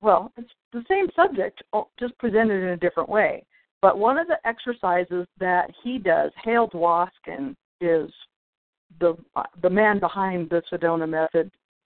well, 0.00 0.32
it's 0.36 0.50
the 0.72 0.84
same 0.88 1.06
subject, 1.16 1.62
just 1.98 2.16
presented 2.18 2.62
in 2.62 2.70
a 2.70 2.76
different 2.76 3.08
way. 3.08 3.44
But 3.80 3.98
one 3.98 4.18
of 4.18 4.26
the 4.26 4.38
exercises 4.44 5.26
that 5.38 5.70
he 5.82 5.98
does, 5.98 6.32
Hale 6.42 6.68
Dwoskin, 6.68 7.54
is 7.80 8.10
the 9.00 9.16
the 9.62 9.70
man 9.70 10.00
behind 10.00 10.50
the 10.50 10.62
Sedona 10.70 11.08
method 11.08 11.50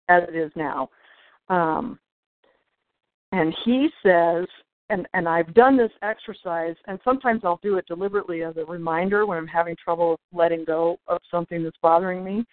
as 0.08 0.22
it 0.28 0.34
is 0.34 0.50
now. 0.56 0.88
Um, 1.48 1.98
and 3.32 3.54
he 3.64 3.88
says, 4.02 4.46
and 4.90 5.06
and 5.12 5.28
I've 5.28 5.52
done 5.54 5.76
this 5.76 5.90
exercise, 6.02 6.76
and 6.86 6.98
sometimes 7.04 7.42
I'll 7.44 7.60
do 7.62 7.76
it 7.76 7.86
deliberately 7.86 8.42
as 8.42 8.56
a 8.56 8.64
reminder 8.64 9.26
when 9.26 9.36
I'm 9.36 9.46
having 9.46 9.76
trouble 9.82 10.18
letting 10.32 10.64
go 10.64 10.98
of 11.06 11.18
something 11.30 11.62
that's 11.62 11.76
bothering 11.82 12.24
me. 12.24 12.44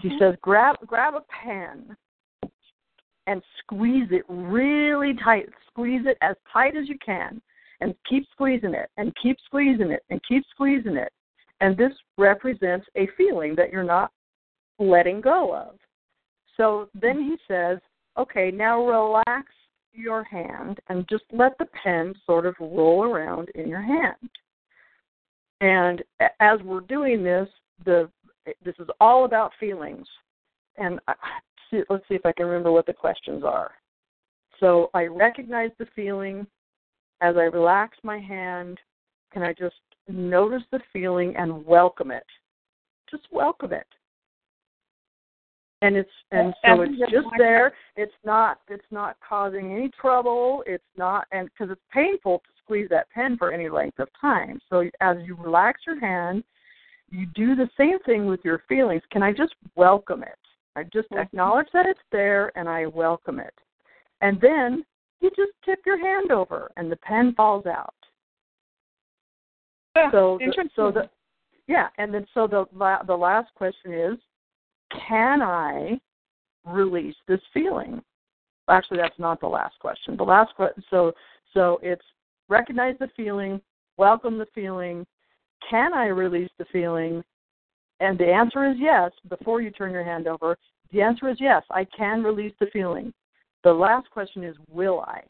He 0.00 0.16
says, 0.18 0.34
grab 0.42 0.76
grab 0.86 1.14
a 1.14 1.22
pen 1.42 1.96
and 3.26 3.42
squeeze 3.60 4.08
it 4.10 4.24
really 4.28 5.14
tight. 5.22 5.48
Squeeze 5.68 6.02
it 6.06 6.16
as 6.20 6.36
tight 6.52 6.76
as 6.76 6.88
you 6.88 6.98
can, 7.04 7.40
and 7.80 7.94
keep 8.08 8.26
squeezing 8.32 8.74
it, 8.74 8.90
and 8.96 9.12
keep 9.20 9.36
squeezing 9.44 9.90
it, 9.90 10.04
and 10.10 10.20
keep 10.28 10.44
squeezing 10.50 10.96
it. 10.96 11.12
And 11.60 11.76
this 11.76 11.92
represents 12.18 12.86
a 12.96 13.08
feeling 13.16 13.54
that 13.56 13.72
you're 13.72 13.82
not 13.82 14.10
letting 14.78 15.20
go 15.20 15.54
of. 15.54 15.78
So 16.56 16.88
then 16.94 17.18
he 17.20 17.36
says, 17.48 17.78
okay, 18.18 18.50
now 18.50 18.84
relax 18.84 19.52
your 19.92 20.24
hand 20.24 20.80
and 20.88 21.08
just 21.08 21.24
let 21.32 21.56
the 21.58 21.66
pen 21.82 22.14
sort 22.26 22.46
of 22.46 22.54
roll 22.60 23.04
around 23.04 23.48
in 23.54 23.68
your 23.68 23.82
hand. 23.82 24.30
And 25.60 26.02
as 26.40 26.60
we're 26.64 26.80
doing 26.80 27.22
this, 27.22 27.48
the 27.84 28.10
this 28.64 28.74
is 28.78 28.88
all 29.00 29.24
about 29.24 29.52
feelings. 29.58 30.06
And 30.76 31.00
see, 31.70 31.82
let's 31.88 32.04
see 32.08 32.14
if 32.14 32.26
I 32.26 32.32
can 32.32 32.46
remember 32.46 32.72
what 32.72 32.86
the 32.86 32.92
questions 32.92 33.44
are. 33.44 33.72
So 34.60 34.90
I 34.94 35.04
recognize 35.04 35.70
the 35.78 35.86
feeling. 35.94 36.46
As 37.20 37.36
I 37.36 37.42
relax 37.42 37.96
my 38.02 38.18
hand, 38.18 38.78
can 39.32 39.42
I 39.42 39.52
just 39.52 39.76
notice 40.08 40.62
the 40.70 40.80
feeling 40.92 41.34
and 41.36 41.64
welcome 41.64 42.10
it? 42.10 42.26
Just 43.10 43.24
welcome 43.30 43.72
it. 43.72 43.86
And 45.82 45.96
it's 45.96 46.10
and 46.30 46.54
so 46.64 46.80
it's 46.80 46.98
just 47.10 47.26
there. 47.36 47.72
It's 47.96 48.14
not 48.24 48.60
it's 48.68 48.86
not 48.90 49.16
causing 49.26 49.72
any 49.72 49.90
trouble. 50.00 50.64
It's 50.66 50.82
not 50.96 51.26
and 51.30 51.48
because 51.48 51.70
it's 51.70 51.80
painful 51.92 52.38
to 52.38 52.52
squeeze 52.62 52.88
that 52.90 53.10
pen 53.10 53.36
for 53.36 53.52
any 53.52 53.68
length 53.68 53.98
of 53.98 54.08
time. 54.18 54.60
So 54.70 54.88
as 55.00 55.16
you 55.26 55.36
relax 55.36 55.82
your 55.86 56.00
hand, 56.00 56.42
you 57.10 57.26
do 57.34 57.54
the 57.54 57.68
same 57.76 57.98
thing 58.00 58.26
with 58.26 58.40
your 58.44 58.62
feelings. 58.68 59.02
Can 59.10 59.22
I 59.22 59.32
just 59.32 59.54
welcome 59.76 60.22
it? 60.22 60.38
I 60.76 60.82
just 60.84 61.08
acknowledge 61.12 61.68
that 61.72 61.86
it's 61.86 62.00
there 62.10 62.52
and 62.56 62.68
I 62.68 62.86
welcome 62.86 63.38
it. 63.38 63.54
And 64.20 64.40
then 64.40 64.84
you 65.20 65.30
just 65.30 65.52
tip 65.64 65.80
your 65.86 65.98
hand 65.98 66.32
over 66.32 66.70
and 66.76 66.90
the 66.90 66.96
pen 66.96 67.34
falls 67.36 67.66
out. 67.66 67.94
Ah, 69.96 70.08
So 70.10 70.38
the, 70.40 70.68
so 70.74 70.90
the 70.90 71.08
yeah, 71.66 71.88
and 71.98 72.12
then 72.12 72.26
so 72.34 72.46
the 72.46 72.66
la- 72.74 73.02
the 73.04 73.16
last 73.16 73.54
question 73.54 73.92
is, 73.92 74.18
can 75.08 75.40
I 75.40 75.98
release 76.66 77.16
this 77.26 77.40
feeling? 77.52 78.02
Actually, 78.68 78.98
that's 78.98 79.18
not 79.18 79.40
the 79.40 79.46
last 79.46 79.78
question. 79.78 80.16
The 80.16 80.24
last 80.24 80.54
question. 80.56 80.82
So 80.90 81.12
so 81.52 81.78
it's 81.82 82.04
recognize 82.48 82.96
the 82.98 83.08
feeling, 83.16 83.60
welcome 83.96 84.36
the 84.38 84.48
feeling. 84.54 85.06
Can 85.70 85.94
I 85.94 86.06
release 86.06 86.50
the 86.58 86.66
feeling? 86.72 87.22
And 88.04 88.18
the 88.18 88.30
answer 88.30 88.70
is 88.70 88.76
yes. 88.78 89.10
Before 89.30 89.62
you 89.62 89.70
turn 89.70 89.90
your 89.90 90.04
hand 90.04 90.26
over, 90.26 90.58
the 90.92 91.00
answer 91.00 91.30
is 91.30 91.38
yes. 91.40 91.62
I 91.70 91.86
can 91.96 92.22
release 92.22 92.52
the 92.60 92.66
feeling. 92.70 93.14
The 93.62 93.72
last 93.72 94.10
question 94.10 94.44
is, 94.44 94.54
will 94.70 95.00
I? 95.00 95.22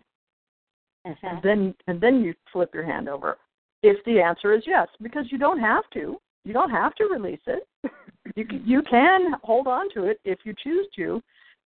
Uh-huh. 1.06 1.28
And 1.28 1.42
then 1.42 1.74
and 1.86 2.00
then 2.00 2.22
you 2.22 2.34
flip 2.52 2.70
your 2.74 2.84
hand 2.84 3.08
over. 3.08 3.36
If 3.82 4.02
the 4.04 4.20
answer 4.20 4.54
is 4.54 4.64
yes, 4.66 4.88
because 5.00 5.26
you 5.30 5.38
don't 5.38 5.60
have 5.60 5.84
to. 5.92 6.16
You 6.44 6.52
don't 6.52 6.70
have 6.70 6.94
to 6.96 7.04
release 7.04 7.40
it. 7.46 7.66
You 8.34 8.46
can, 8.46 8.62
you 8.64 8.82
can 8.90 9.34
hold 9.42 9.66
on 9.66 9.88
to 9.94 10.04
it 10.04 10.18
if 10.24 10.40
you 10.44 10.54
choose 10.64 10.86
to. 10.96 11.22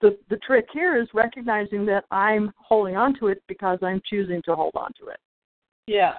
The 0.02 0.18
the 0.30 0.38
trick 0.38 0.68
here 0.72 1.02
is 1.02 1.08
recognizing 1.14 1.86
that 1.88 2.06
I'm 2.12 2.54
holding 2.58 2.96
on 2.96 3.18
to 3.20 3.28
it 3.28 3.42
because 3.48 3.80
I'm 3.82 4.02
choosing 4.10 4.42
to 4.46 4.56
hold 4.56 4.74
on 4.76 4.92
to 5.02 5.08
it. 5.08 5.20
Yeah. 5.88 6.14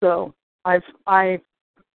So 0.00 0.34
I've 0.64 0.82
I've 1.06 1.40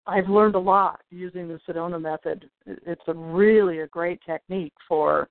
I've 0.07 0.29
learned 0.29 0.55
a 0.55 0.61
lot 0.61 1.01
using 1.11 1.49
the 1.49 1.61
Sedona 1.69 2.01
method. 2.01 2.49
It's 2.67 3.03
a 3.07 3.15
really 3.15 3.81
a 3.81 3.87
great 3.87 4.21
technique 4.27 4.73
for 4.89 5.29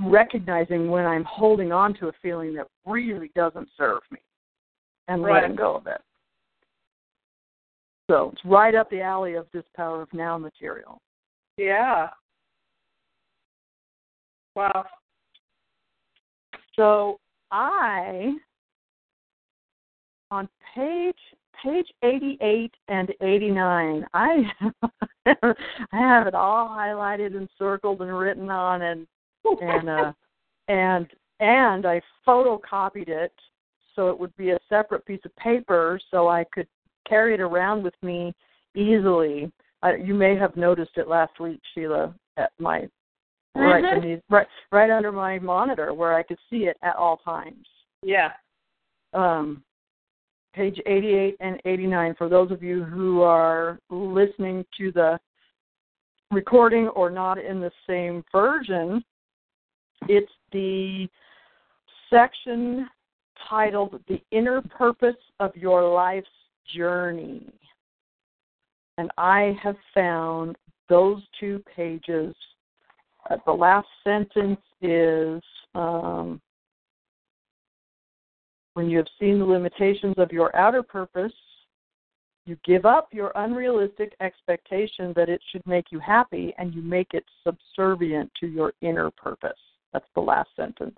recognizing 0.00 0.90
when 0.90 1.04
I'm 1.04 1.24
holding 1.24 1.72
on 1.72 1.94
to 1.94 2.08
a 2.08 2.12
feeling 2.22 2.54
that 2.54 2.66
really 2.86 3.30
doesn't 3.34 3.68
serve 3.76 4.00
me 4.10 4.18
and 5.08 5.22
Right. 5.22 5.42
letting 5.42 5.56
go 5.56 5.74
of 5.74 5.86
it. 5.86 6.00
So 8.10 8.30
it's 8.32 8.44
right 8.44 8.74
up 8.74 8.90
the 8.90 9.00
alley 9.00 9.34
of 9.34 9.50
this 9.52 9.64
power 9.74 10.02
of 10.02 10.12
now 10.12 10.38
material. 10.38 11.00
Yeah. 11.56 12.10
Wow. 14.54 14.86
So 16.74 17.20
I 17.50 18.34
on 20.30 20.48
page 20.74 21.16
page 21.62 21.86
88 22.02 22.74
and 22.88 23.12
89 23.20 24.06
I 24.14 24.44
I 25.26 25.34
have 25.92 26.26
it 26.26 26.34
all 26.34 26.68
highlighted 26.68 27.36
and 27.36 27.48
circled 27.58 28.02
and 28.02 28.16
written 28.16 28.50
on 28.50 28.82
and 28.82 29.06
and 29.60 29.88
uh 29.88 30.12
and 30.68 31.06
and 31.40 31.86
I 31.86 32.00
photocopied 32.26 33.08
it 33.08 33.32
so 33.94 34.08
it 34.08 34.18
would 34.18 34.34
be 34.36 34.50
a 34.50 34.58
separate 34.68 35.04
piece 35.04 35.20
of 35.24 35.34
paper 35.36 36.00
so 36.10 36.28
I 36.28 36.44
could 36.52 36.66
carry 37.08 37.34
it 37.34 37.40
around 37.40 37.82
with 37.82 37.94
me 38.02 38.32
easily. 38.74 39.52
I, 39.82 39.96
you 39.96 40.14
may 40.14 40.36
have 40.36 40.56
noticed 40.56 40.92
it 40.96 41.08
last 41.08 41.38
week, 41.40 41.60
Sheila, 41.74 42.14
at 42.36 42.52
my 42.58 42.88
right 43.54 43.84
Mhm. 43.84 44.00
beneath, 44.00 44.22
right 44.30 44.46
right 44.70 44.90
under 44.90 45.12
my 45.12 45.38
monitor 45.38 45.92
where 45.92 46.14
I 46.14 46.22
could 46.22 46.38
see 46.48 46.66
it 46.66 46.78
at 46.82 46.96
all 46.96 47.18
times. 47.18 47.66
Yeah. 48.02 48.32
Um, 49.12 49.62
page 50.52 50.80
88 50.86 51.36
and 51.40 51.60
89 51.64 52.14
for 52.16 52.28
those 52.28 52.50
of 52.50 52.62
you 52.62 52.84
who 52.84 53.22
are 53.22 53.78
listening 53.90 54.64
to 54.78 54.92
the 54.92 55.18
recording 56.30 56.88
or 56.88 57.10
not 57.10 57.38
in 57.38 57.60
the 57.60 57.70
same 57.86 58.24
version. 58.32 59.04
It's 60.08 60.32
the 60.52 61.08
section 62.10 62.88
titled 63.48 64.00
"The 64.08 64.20
Inner 64.30 64.62
Purpose 64.62 65.16
of 65.40 65.56
Your 65.56 65.92
Life's 65.92 66.28
Journey," 66.74 67.52
and 68.98 69.10
I 69.16 69.56
have 69.62 69.76
found 69.94 70.56
those 70.88 71.22
two 71.38 71.62
pages 71.74 72.34
uh, 73.30 73.36
the 73.46 73.52
last 73.52 73.86
sentence 74.04 74.60
is 74.80 75.42
um, 75.74 76.40
when 78.74 78.88
you 78.88 78.98
have 78.98 79.06
seen 79.20 79.38
the 79.38 79.44
limitations 79.44 80.14
of 80.18 80.32
your 80.32 80.54
outer 80.56 80.82
purpose, 80.82 81.32
you 82.44 82.56
give 82.64 82.84
up 82.84 83.08
your 83.12 83.30
unrealistic 83.36 84.14
expectation 84.20 85.12
that 85.14 85.28
it 85.28 85.40
should 85.50 85.64
make 85.66 85.86
you 85.90 86.00
happy 86.00 86.52
and 86.58 86.74
you 86.74 86.82
make 86.82 87.08
it 87.12 87.24
subservient 87.44 88.30
to 88.40 88.46
your 88.46 88.72
inner 88.80 89.10
purpose. 89.10 89.58
That's 89.92 90.08
the 90.14 90.20
last 90.20 90.48
sentence 90.56 90.96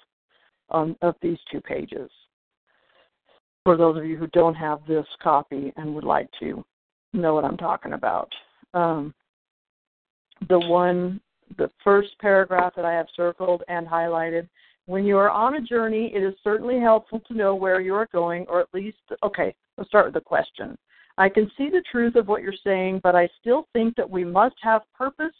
um, 0.70 0.96
of 1.02 1.16
these 1.20 1.38
two 1.50 1.60
pages. 1.60 2.10
For 3.64 3.76
those 3.76 3.96
of 3.96 4.04
you 4.04 4.16
who 4.16 4.26
don't 4.28 4.54
have 4.54 4.80
this 4.86 5.06
copy 5.22 5.72
and 5.76 5.94
would 5.94 6.04
like 6.04 6.28
to 6.40 6.64
know 7.12 7.34
what 7.34 7.44
I'm 7.44 7.56
talking 7.56 7.92
about. 7.92 8.30
Um, 8.72 9.14
the 10.48 10.58
one 10.58 11.20
the 11.58 11.70
first 11.82 12.18
paragraph 12.20 12.74
that 12.76 12.84
I 12.84 12.92
have 12.92 13.06
circled 13.16 13.62
and 13.68 13.86
highlighted. 13.86 14.48
When 14.86 15.04
you 15.04 15.16
are 15.16 15.30
on 15.30 15.54
a 15.54 15.60
journey, 15.60 16.12
it 16.14 16.22
is 16.22 16.34
certainly 16.44 16.78
helpful 16.78 17.20
to 17.26 17.34
know 17.34 17.54
where 17.54 17.80
you 17.80 17.94
are 17.94 18.08
going, 18.12 18.44
or 18.48 18.60
at 18.60 18.74
least, 18.74 18.98
okay, 19.22 19.54
let's 19.78 19.88
start 19.88 20.06
with 20.06 20.14
the 20.14 20.20
question. 20.20 20.76
I 21.16 21.28
can 21.28 21.50
see 21.56 21.70
the 21.70 21.82
truth 21.90 22.16
of 22.16 22.28
what 22.28 22.42
you're 22.42 22.52
saying, 22.64 23.00
but 23.02 23.14
I 23.14 23.28
still 23.40 23.66
think 23.72 23.96
that 23.96 24.08
we 24.08 24.24
must 24.24 24.56
have 24.62 24.82
purpose 24.96 25.34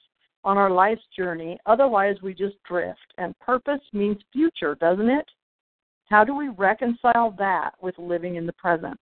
on 0.44 0.56
our 0.56 0.70
life's 0.70 1.04
journey. 1.16 1.58
Otherwise, 1.66 2.16
we 2.22 2.32
just 2.32 2.56
drift. 2.62 3.12
And 3.18 3.38
purpose 3.38 3.80
means 3.92 4.18
future, 4.32 4.76
doesn't 4.76 5.10
it? 5.10 5.26
How 6.08 6.22
do 6.24 6.34
we 6.34 6.48
reconcile 6.48 7.34
that 7.38 7.72
with 7.82 7.98
living 7.98 8.36
in 8.36 8.46
the 8.46 8.52
present? 8.52 8.98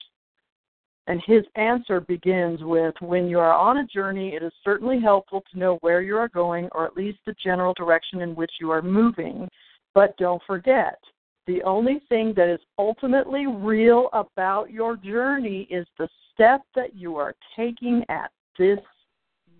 And 1.07 1.21
his 1.25 1.43
answer 1.55 1.99
begins 1.99 2.63
with 2.63 2.93
When 3.01 3.27
you 3.27 3.39
are 3.39 3.53
on 3.53 3.77
a 3.77 3.87
journey, 3.87 4.35
it 4.35 4.43
is 4.43 4.53
certainly 4.63 4.99
helpful 4.99 5.43
to 5.51 5.59
know 5.59 5.77
where 5.81 6.01
you 6.01 6.15
are 6.15 6.29
going, 6.29 6.69
or 6.73 6.85
at 6.85 6.95
least 6.95 7.19
the 7.25 7.35
general 7.43 7.73
direction 7.73 8.21
in 8.21 8.35
which 8.35 8.51
you 8.59 8.71
are 8.71 8.81
moving. 8.81 9.49
But 9.93 10.15
don't 10.17 10.41
forget, 10.47 10.99
the 11.47 11.61
only 11.63 12.01
thing 12.07 12.33
that 12.37 12.51
is 12.51 12.59
ultimately 12.77 13.47
real 13.47 14.09
about 14.13 14.71
your 14.71 14.95
journey 14.95 15.67
is 15.69 15.85
the 15.97 16.07
step 16.33 16.61
that 16.75 16.95
you 16.95 17.17
are 17.17 17.35
taking 17.55 18.03
at 18.09 18.31
this 18.57 18.79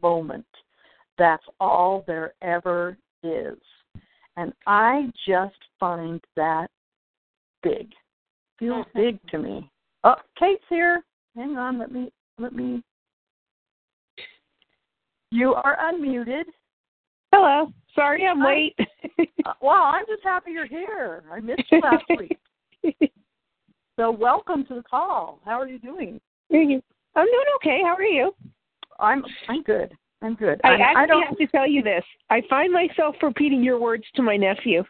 moment. 0.01 0.45
That's 1.17 1.43
all 1.59 2.03
there 2.07 2.33
ever 2.41 2.97
is. 3.23 3.57
And 4.37 4.53
I 4.65 5.11
just 5.27 5.55
find 5.79 6.21
that 6.35 6.67
big. 7.61 7.89
Feels 8.57 8.85
mm-hmm. 8.87 8.99
big 8.99 9.19
to 9.29 9.37
me. 9.37 9.69
Oh, 10.03 10.15
Kate's 10.39 10.63
here. 10.69 11.03
Hang 11.35 11.57
on, 11.57 11.79
let 11.79 11.91
me 11.91 12.11
let 12.37 12.53
me 12.53 12.81
You 15.31 15.53
are 15.53 15.77
unmuted. 15.77 16.43
Hello. 17.33 17.71
Sorry 17.95 18.25
I'm 18.25 18.39
Hi. 18.39 18.47
late. 18.47 18.75
Uh, 19.45 19.53
wow, 19.61 19.91
I'm 19.93 20.05
just 20.05 20.23
happy 20.23 20.51
you're 20.51 20.67
here. 20.67 21.23
I 21.31 21.39
missed 21.39 21.63
you 21.71 21.79
last 21.81 22.05
week. 22.17 22.37
So 23.97 24.11
welcome 24.11 24.65
to 24.65 24.75
the 24.75 24.83
call. 24.83 25.39
How 25.45 25.59
are 25.59 25.67
you 25.67 25.79
doing? 25.79 26.19
I'm 26.51 27.25
doing 27.25 27.45
okay. 27.57 27.81
How 27.83 27.95
are 27.95 28.03
you? 28.03 28.33
I'm 28.99 29.23
I'm 29.47 29.63
good. 29.63 29.95
I'm 30.21 30.35
good. 30.35 30.61
I 30.63 30.69
I'm- 30.69 30.81
actually 30.81 31.03
I 31.03 31.05
don't 31.07 31.27
have 31.27 31.37
to 31.37 31.47
tell 31.47 31.67
you 31.67 31.81
this. 31.81 32.03
I 32.29 32.41
find 32.49 32.71
myself 32.71 33.15
repeating 33.21 33.63
your 33.63 33.79
words 33.79 34.03
to 34.15 34.21
my 34.21 34.37
nephew. 34.37 34.83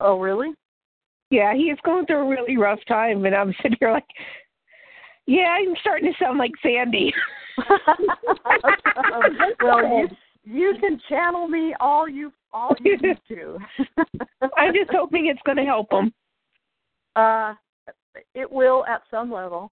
Oh 0.00 0.18
really? 0.18 0.52
Yeah, 1.30 1.54
he 1.54 1.64
is 1.64 1.78
going 1.84 2.06
through 2.06 2.26
a 2.26 2.28
really 2.28 2.56
rough 2.56 2.80
time, 2.86 3.24
and 3.24 3.34
I'm 3.34 3.54
sitting 3.62 3.78
here 3.80 3.92
like, 3.92 4.06
yeah, 5.26 5.56
I'm 5.58 5.74
starting 5.80 6.12
to 6.12 6.24
sound 6.24 6.38
like 6.38 6.52
Sandy. 6.62 7.12
well, 9.60 9.86
you 9.88 10.08
you 10.46 10.74
can 10.80 10.98
channel 11.08 11.48
me 11.48 11.74
all 11.80 12.08
you 12.08 12.32
all 12.52 12.74
you 12.80 12.96
need 12.98 13.18
to. 13.28 13.58
I'm 14.56 14.72
just 14.72 14.90
hoping 14.90 15.26
it's 15.26 15.42
going 15.44 15.58
to 15.58 15.64
help 15.64 15.90
them. 15.90 16.12
Uh, 17.16 17.54
it 18.34 18.50
will 18.50 18.84
at 18.86 19.02
some 19.10 19.30
level. 19.30 19.70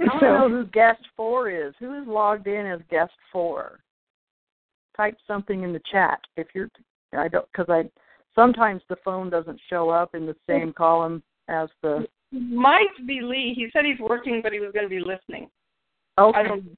I 0.00 0.04
don't 0.04 0.20
So- 0.20 0.26
know 0.26 0.48
who 0.48 0.66
guest 0.66 1.02
four 1.16 1.50
is. 1.50 1.74
Who 1.80 2.00
is 2.00 2.06
logged 2.06 2.46
in 2.46 2.66
as 2.66 2.80
guest 2.90 3.12
four? 3.32 3.80
Type 4.96 5.16
something 5.26 5.62
in 5.62 5.72
the 5.72 5.80
chat 5.90 6.20
if 6.36 6.46
you're. 6.54 6.68
I 7.16 7.28
don't 7.28 7.46
because 7.52 7.66
I 7.68 7.88
sometimes 8.34 8.82
the 8.88 8.96
phone 9.04 9.30
doesn't 9.30 9.60
show 9.70 9.90
up 9.90 10.14
in 10.14 10.26
the 10.26 10.36
same 10.48 10.72
column 10.72 11.22
as 11.48 11.68
the. 11.82 12.06
Might 12.32 12.88
be 13.06 13.20
Lee. 13.22 13.54
He 13.56 13.68
said 13.72 13.84
he's 13.86 13.98
working, 14.00 14.40
but 14.42 14.52
he 14.52 14.60
was 14.60 14.70
going 14.72 14.84
to 14.84 14.90
be 14.90 15.00
listening. 15.00 15.48
Okay. 16.18 16.38
I 16.38 16.42
don't. 16.42 16.76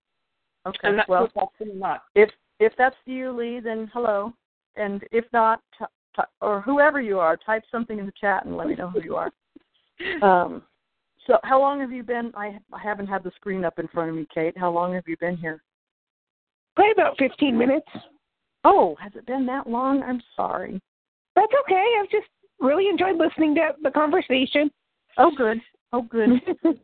Okay. 0.66 0.88
I'm 0.88 0.96
not 0.96 1.08
well, 1.08 1.28
sure 1.34 1.44
if 1.44 1.50
that's 1.58 1.70
not. 1.74 2.02
if 2.14 2.30
if 2.58 2.72
that's 2.76 2.96
you, 3.06 3.32
Lee, 3.32 3.60
then 3.60 3.90
hello. 3.92 4.32
And 4.76 5.02
if 5.10 5.24
not, 5.32 5.60
t- 5.78 5.84
t- 6.16 6.22
or 6.40 6.60
whoever 6.60 7.00
you 7.00 7.18
are, 7.18 7.36
type 7.36 7.62
something 7.70 7.98
in 7.98 8.06
the 8.06 8.12
chat 8.20 8.44
and 8.44 8.56
let 8.56 8.68
me 8.68 8.74
know 8.74 8.88
who 8.88 9.02
you 9.02 9.16
are. 9.16 9.30
Um, 10.22 10.62
so, 11.26 11.38
how 11.44 11.60
long 11.60 11.78
have 11.80 11.92
you 11.92 12.02
been? 12.02 12.32
I 12.34 12.58
I 12.72 12.78
haven't 12.82 13.06
had 13.06 13.22
the 13.22 13.30
screen 13.36 13.66
up 13.66 13.78
in 13.78 13.86
front 13.88 14.08
of 14.08 14.16
me, 14.16 14.26
Kate. 14.32 14.56
How 14.56 14.70
long 14.70 14.94
have 14.94 15.06
you 15.06 15.16
been 15.18 15.36
here? 15.36 15.62
Probably 16.74 16.92
about 16.92 17.18
15 17.18 17.56
minutes. 17.56 17.86
Oh, 18.64 18.96
has 18.98 19.12
it 19.14 19.26
been 19.26 19.44
that 19.46 19.66
long? 19.68 20.02
I'm 20.02 20.22
sorry. 20.34 20.80
That's 21.36 21.52
okay. 21.64 21.94
I've 22.00 22.10
just 22.10 22.28
really 22.60 22.88
enjoyed 22.88 23.16
listening 23.16 23.54
to 23.56 23.72
the 23.82 23.90
conversation. 23.90 24.70
Oh, 25.18 25.30
good. 25.36 25.60
Oh, 25.92 26.02
good. 26.02 26.30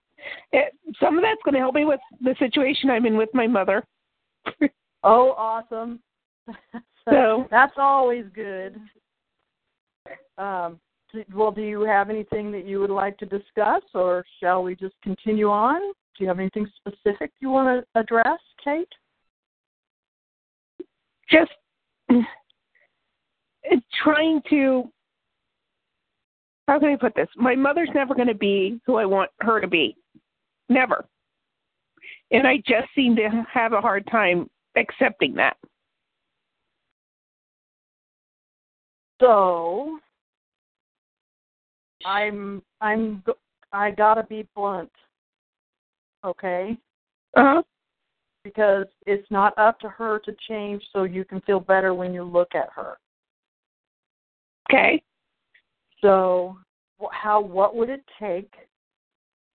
it, 0.52 0.72
some 1.00 1.16
of 1.16 1.22
that's 1.22 1.40
going 1.44 1.54
to 1.54 1.60
help 1.60 1.74
me 1.74 1.84
with 1.84 2.00
the 2.20 2.34
situation 2.38 2.90
I'm 2.90 3.06
in 3.06 3.16
with 3.16 3.30
my 3.34 3.46
mother. 3.46 3.84
oh, 5.04 5.34
awesome. 5.36 6.00
so 7.08 7.46
that's 7.50 7.74
always 7.76 8.24
good. 8.34 8.76
Um, 10.38 10.78
well, 11.34 11.50
do 11.50 11.62
you 11.62 11.82
have 11.82 12.10
anything 12.10 12.52
that 12.52 12.66
you 12.66 12.80
would 12.80 12.90
like 12.90 13.16
to 13.18 13.26
discuss, 13.26 13.82
or 13.94 14.24
shall 14.40 14.62
we 14.62 14.74
just 14.74 14.94
continue 15.02 15.48
on? 15.48 15.80
Do 15.80 16.24
you 16.24 16.28
have 16.28 16.38
anything 16.38 16.66
specific 16.76 17.32
you 17.40 17.50
want 17.50 17.84
to 17.84 18.00
address, 18.00 18.38
Kate? 18.62 18.88
Just 21.30 21.50
trying 24.02 24.40
to 24.50 24.90
how 26.68 26.80
can 26.80 26.88
I 26.88 26.96
put 26.96 27.14
this? 27.14 27.28
My 27.36 27.54
mother's 27.54 27.90
never 27.94 28.14
going 28.14 28.28
to 28.28 28.34
be 28.34 28.80
who 28.86 28.96
I 28.96 29.04
want 29.04 29.30
her 29.40 29.60
to 29.60 29.68
be. 29.68 29.96
Never. 30.68 31.04
And 32.30 32.46
I 32.46 32.56
just 32.66 32.88
seem 32.94 33.16
to 33.16 33.46
have 33.52 33.72
a 33.72 33.80
hard 33.80 34.06
time 34.10 34.48
accepting 34.76 35.34
that. 35.34 35.56
So 39.20 39.98
I'm 42.04 42.62
I'm 42.80 43.22
I 43.72 43.90
got 43.90 44.14
to 44.14 44.24
be 44.24 44.46
blunt. 44.54 44.90
Okay? 46.24 46.76
Uh-huh. 47.36 47.62
Because 48.44 48.86
it's 49.06 49.28
not 49.30 49.56
up 49.58 49.78
to 49.80 49.88
her 49.88 50.18
to 50.20 50.34
change 50.48 50.82
so 50.92 51.04
you 51.04 51.24
can 51.24 51.40
feel 51.42 51.60
better 51.60 51.94
when 51.94 52.12
you 52.14 52.22
look 52.22 52.54
at 52.54 52.68
her. 52.74 52.98
Okay. 54.70 55.02
So, 56.00 56.56
how 57.10 57.40
what 57.40 57.74
would 57.74 57.88
it 57.88 58.04
take? 58.20 58.52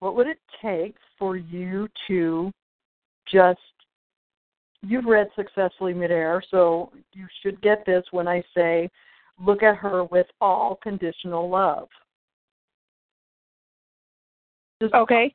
What 0.02 0.16
would 0.16 0.28
it 0.28 0.40
take 0.62 0.96
for 1.18 1.38
you 1.38 1.88
to 2.08 2.52
just 3.32 3.60
you've 4.82 5.06
read 5.06 5.30
successfully 5.36 5.94
midair, 5.94 6.44
so 6.50 6.92
you 7.14 7.28
should 7.42 7.62
get 7.62 7.86
this 7.86 8.04
when 8.10 8.28
I 8.28 8.44
say 8.56 8.90
look 9.40 9.62
at 9.62 9.78
her 9.78 10.04
with 10.06 10.26
all 10.42 10.80
conditional 10.82 11.48
love. 11.48 11.88
Just, 14.82 14.94
okay. 14.96 15.34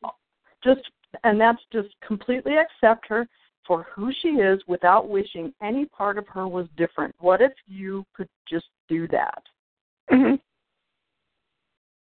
Just 0.65 0.81
and 1.23 1.41
that's 1.41 1.63
just 1.73 1.89
completely 2.05 2.55
accept 2.57 3.07
her 3.09 3.29
for 3.69 3.87
who 3.95 4.11
she 4.21 4.31
is 4.31 4.61
without 4.67 5.09
wishing 5.09 5.55
any 5.63 5.87
part 5.87 6.19
of 6.19 6.27
her 6.27 6.49
was 6.49 6.67
different. 6.77 7.15
What 7.21 7.41
if 7.41 7.53
you 7.69 8.05
could 8.15 8.29
just 8.51 8.67
do 8.89 9.07
that? 9.09 9.43
Mm-hmm. 10.11 10.35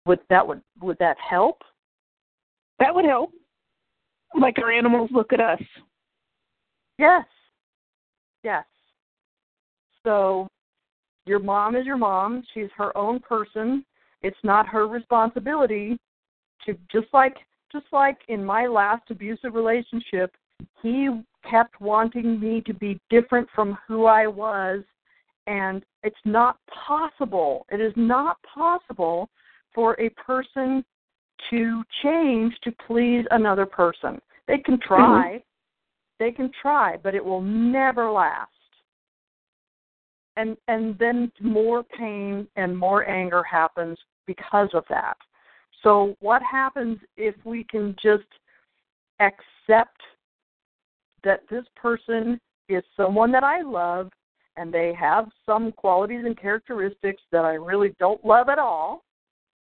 Would 0.07 0.21
that 0.31 0.47
would 0.47 0.63
would 0.81 0.99
that 0.99 1.17
help? 1.19 1.63
That 2.83 2.93
would 2.93 3.05
help. 3.05 3.31
Like 4.35 4.59
our 4.59 4.73
animals 4.73 5.09
look 5.13 5.33
at 5.33 5.39
us. 5.39 5.63
Yes. 6.99 7.25
Yes. 8.43 8.65
So 10.03 10.49
your 11.25 11.39
mom 11.39 11.77
is 11.77 11.87
your 11.87 11.97
mom. 11.97 12.43
She's 12.53 12.71
her 12.77 12.97
own 12.99 13.21
person. 13.21 13.85
It's 14.23 14.37
not 14.43 14.67
her 14.67 14.89
responsibility 14.89 15.97
to 16.67 16.73
just 16.91 17.07
like 17.13 17.37
just 17.71 17.87
like 17.93 18.19
in 18.27 18.45
my 18.45 18.67
last 18.67 19.05
abusive 19.11 19.55
relationship, 19.55 20.35
he 20.83 21.09
kept 21.49 21.81
wanting 21.81 22.41
me 22.41 22.63
to 22.67 22.75
be 22.75 23.01
different 23.11 23.49
from 23.55 23.79
who 23.87 24.07
I 24.07 24.27
was 24.27 24.83
and 25.47 25.85
it's 26.03 26.17
not 26.25 26.57
possible. 26.87 27.65
It 27.71 27.81
is 27.81 27.93
not 27.95 28.39
possible 28.43 29.29
for 29.73 29.99
a 30.01 30.11
person 30.11 30.85
to 31.51 31.83
change 32.03 32.55
to 32.65 32.73
please 32.87 33.25
another 33.31 33.67
person. 33.67 34.21
They 34.49 34.59
can 34.59 34.77
mm-hmm. 34.77 34.95
try. 34.95 35.29
Mm-hmm. 35.29 35.39
They 36.19 36.31
can 36.31 36.51
try, 36.61 36.97
but 37.03 37.15
it 37.15 37.25
will 37.25 37.43
never 37.43 38.11
last. 38.11 38.51
And 40.37 40.57
and 40.69 40.97
then 40.99 41.31
more 41.41 41.83
pain 41.83 42.47
and 42.57 42.77
more 42.77 43.09
anger 43.09 43.43
happens 43.43 43.99
because 44.27 44.71
of 44.73 44.85
that. 44.89 45.17
So 45.83 46.17
what 46.21 46.43
happens 46.43 46.99
if 47.17 47.35
we 47.45 47.65
can 47.65 47.95
just 48.03 48.25
accept 49.21 50.01
that 51.25 51.41
this 51.51 51.65
person 51.77 52.41
is 52.69 52.83
someone 52.97 53.33
that 53.33 53.45
I 53.45 53.63
love 53.63 54.11
and 54.57 54.73
they 54.73 54.95
have 54.99 55.27
some 55.47 55.73
qualities 55.73 56.25
and 56.25 56.39
characteristics 56.39 57.23
that 57.33 57.45
I 57.45 57.55
really 57.55 57.95
don't 57.99 58.25
love 58.25 58.49
at 58.49 58.59
all, 58.59 59.03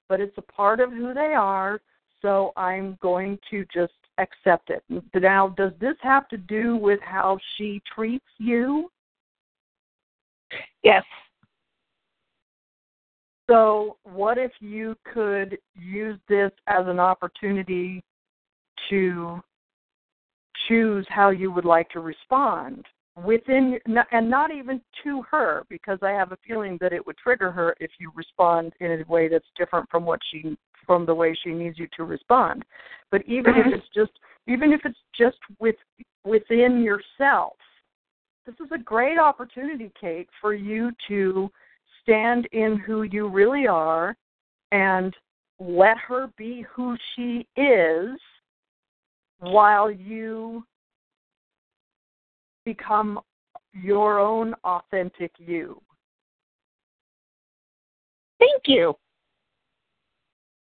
but 0.09 0.21
it's 0.21 0.37
a 0.39 0.43
part 0.43 0.81
of 0.81 0.93
who 0.93 1.15
they 1.15 1.35
are, 1.35 1.81
so 2.23 2.53
I'm 2.57 2.99
going 3.03 3.39
to 3.51 3.65
just 3.73 3.93
accept 4.19 4.71
it. 4.71 4.83
Now, 5.15 5.49
does 5.49 5.73
this 5.81 5.97
have 6.01 6.29
to 6.29 6.37
do 6.37 6.77
with 6.77 7.01
how 7.03 7.39
she 7.57 7.83
treats 7.95 8.25
you? 8.39 8.91
Yes. 10.83 11.05
So, 13.51 13.99
what 14.05 14.39
if 14.39 14.53
you 14.61 14.97
could 15.13 15.59
use 15.75 16.19
this 16.29 16.51
as 16.67 16.87
an 16.87 16.99
opportunity 16.99 18.03
to 18.89 19.43
choose 20.67 21.07
how 21.11 21.31
you 21.31 21.51
would 21.51 21.67
like 21.67 21.91
to 21.91 22.01
respond? 22.01 22.87
Within 23.23 23.79
and 24.11 24.29
not 24.29 24.51
even 24.51 24.81
to 25.05 25.23
her 25.31 25.65
because 25.69 25.99
i 26.03 26.11
have 26.11 26.33
a 26.33 26.39
feeling 26.47 26.77
that 26.81 26.93
it 26.93 27.05
would 27.07 27.17
trigger 27.17 27.51
her 27.51 27.75
if 27.79 27.91
you 28.01 28.11
respond 28.15 28.73
in 28.81 28.91
a 28.91 29.13
way 29.13 29.29
that's 29.29 29.47
different 29.57 29.89
from 29.89 30.05
what 30.05 30.19
she 30.31 30.57
from 30.85 31.07
the 31.07 31.15
way 31.15 31.37
she 31.45 31.51
needs 31.51 31.79
you 31.79 31.87
to 31.97 32.05
respond 32.05 32.65
but 33.13 33.23
even 33.27 33.55
if 33.55 33.67
mm-hmm. 33.67 33.75
it's 33.75 33.87
just 33.95 34.11
even 34.49 34.73
if 34.73 34.81
it's 34.85 34.99
just 35.17 35.39
with 35.61 35.77
within 36.25 36.83
yourself 36.83 37.53
this 38.47 38.57
is 38.57 38.71
a 38.75 38.79
great 38.79 39.19
opportunity 39.19 39.93
kate 40.01 40.29
for 40.41 40.53
you 40.53 40.91
to 41.07 41.49
stand 42.03 42.49
in 42.53 42.77
who 42.77 43.03
you 43.05 43.29
really 43.29 43.69
are 43.69 44.17
and 44.73 45.15
let 45.61 45.97
her 45.99 46.29
be 46.37 46.67
who 46.75 46.97
she 47.15 47.47
is 47.57 48.19
while 49.39 49.89
you 49.89 50.65
become 52.65 53.21
your 53.73 54.19
own 54.19 54.55
authentic 54.65 55.33
you. 55.39 55.81
Thank 58.39 58.63
you. 58.67 58.95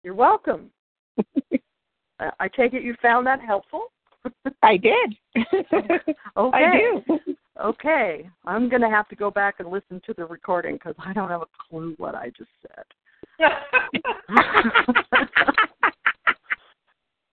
You're 0.03 0.15
welcome. 0.15 0.71
I 2.39 2.49
take 2.49 2.75
it 2.75 2.83
you 2.83 2.95
found 3.01 3.27
that 3.27 3.41
helpful? 3.41 3.87
I 4.63 4.77
did. 4.77 5.17
okay. 5.75 6.15
I 6.37 6.79
do. 6.79 7.19
Okay. 7.63 8.29
I'm 8.45 8.69
going 8.69 8.83
to 8.83 8.91
have 8.91 9.09
to 9.09 9.17
go 9.17 9.31
back 9.31 9.57
and 9.59 9.71
listen 9.71 10.01
to 10.07 10.15
the 10.15 10.27
recording 10.27 10.75
because 10.75 10.95
I 10.99 11.13
don't 11.13 11.29
have 11.29 11.43
a 11.43 11.47
clue 11.69 11.95
what 11.99 12.15
I 12.15 12.31
just 12.37 12.51
said. 12.63 12.85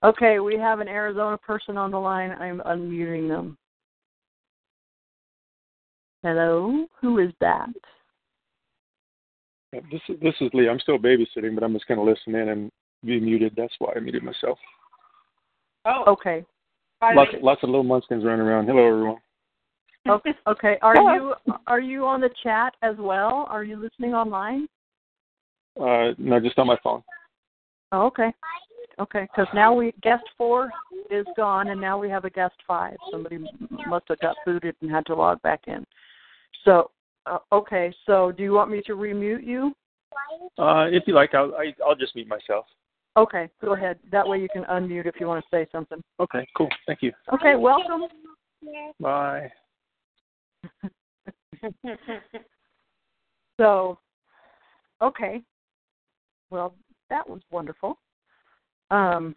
okay, 0.03 0.39
we 0.39 0.56
have 0.56 0.80
an 0.80 0.88
Arizona 0.88 1.38
person 1.38 1.77
on 1.77 1.91
the 1.91 1.99
line. 1.99 2.32
I'm 2.32 2.60
unmuting 2.62 3.27
them. 3.27 3.58
Hello, 6.27 6.85
who 6.99 7.19
is 7.19 7.31
that? 7.39 7.69
This 9.71 10.01
is 10.09 10.19
this 10.21 10.33
is 10.41 10.49
Lee. 10.53 10.67
I'm 10.67 10.79
still 10.79 10.97
babysitting, 10.97 11.55
but 11.55 11.63
I'm 11.63 11.71
just 11.71 11.87
going 11.87 11.99
to 11.99 12.03
listen 12.03 12.35
in 12.35 12.49
and 12.49 12.71
be 13.05 13.17
muted. 13.17 13.53
That's 13.55 13.73
why 13.79 13.93
I 13.95 14.01
muted 14.01 14.23
myself. 14.23 14.59
Oh, 15.85 16.03
okay. 16.05 16.43
Lots, 17.01 17.31
lots 17.41 17.63
of 17.63 17.69
little 17.69 17.85
munchkins 17.85 18.25
running 18.25 18.45
around. 18.45 18.65
Hello, 18.65 18.86
everyone. 18.86 19.17
Okay. 20.09 20.34
okay. 20.47 20.78
Are 20.82 20.97
you 20.97 21.34
are 21.65 21.80
you 21.80 22.05
on 22.05 22.19
the 22.19 22.30
chat 22.43 22.73
as 22.82 22.95
well? 22.99 23.47
Are 23.49 23.63
you 23.63 23.78
listening 23.78 24.13
online? 24.13 24.67
Uh, 25.80 26.11
no, 26.17 26.41
just 26.41 26.59
on 26.59 26.67
my 26.67 26.78
phone. 26.84 27.03
Oh, 27.93 28.07
okay. 28.07 28.34
Okay, 28.99 29.28
because 29.32 29.47
now 29.53 29.73
we 29.73 29.93
guest 30.01 30.23
four 30.38 30.71
is 31.11 31.25
gone, 31.38 31.69
and 31.69 31.80
now 31.80 31.97
we 31.97 32.09
have 32.09 32.25
a 32.25 32.30
guest 32.30 32.55
five. 32.67 32.97
Somebody 33.11 33.38
must 33.88 34.05
have 34.09 34.19
got 34.19 34.36
booted 34.45 34.75
and 34.82 34.89
had 34.89 35.05
to 35.05 35.15
log 35.15 35.41
back 35.43 35.61
in. 35.67 35.86
So, 36.68 36.91
uh, 37.26 37.38
okay. 37.53 37.93
So, 38.05 38.34
do 38.34 38.43
you 38.43 38.51
want 38.51 38.70
me 38.70 38.82
to 38.88 38.93
remute 38.93 39.45
you? 39.45 39.74
Uh, 40.57 40.88
if 40.91 41.03
you 41.07 41.13
like, 41.13 41.34
I'll 41.34 41.55
I, 41.55 41.68
will 41.68 41.74
i 41.86 41.88
will 41.88 41.95
just 41.95 42.13
mute 42.13 42.28
myself. 42.28 42.65
Okay, 43.15 43.49
go 43.61 43.74
ahead. 43.74 43.97
That 44.11 44.28
way 44.28 44.39
you 44.39 44.49
can 44.51 44.63
unmute 44.65 45.05
if 45.05 45.15
you 45.20 45.28
want 45.28 45.43
to 45.43 45.49
say 45.49 45.65
something. 45.72 46.03
Okay, 46.20 46.45
cool. 46.57 46.68
Thank 46.86 47.01
you. 47.01 47.13
Okay, 47.34 47.55
welcome. 47.55 48.01
Bye. 48.99 49.49
so, 53.57 53.97
okay. 55.01 55.41
Well, 56.49 56.76
that 57.09 57.28
was 57.28 57.41
wonderful. 57.49 57.97
Um, 58.91 59.36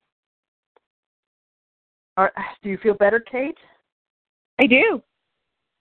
are, 2.17 2.33
do 2.63 2.69
you 2.69 2.79
feel 2.79 2.95
better, 2.95 3.21
Kate? 3.21 3.57
I 4.59 4.67
do. 4.67 5.01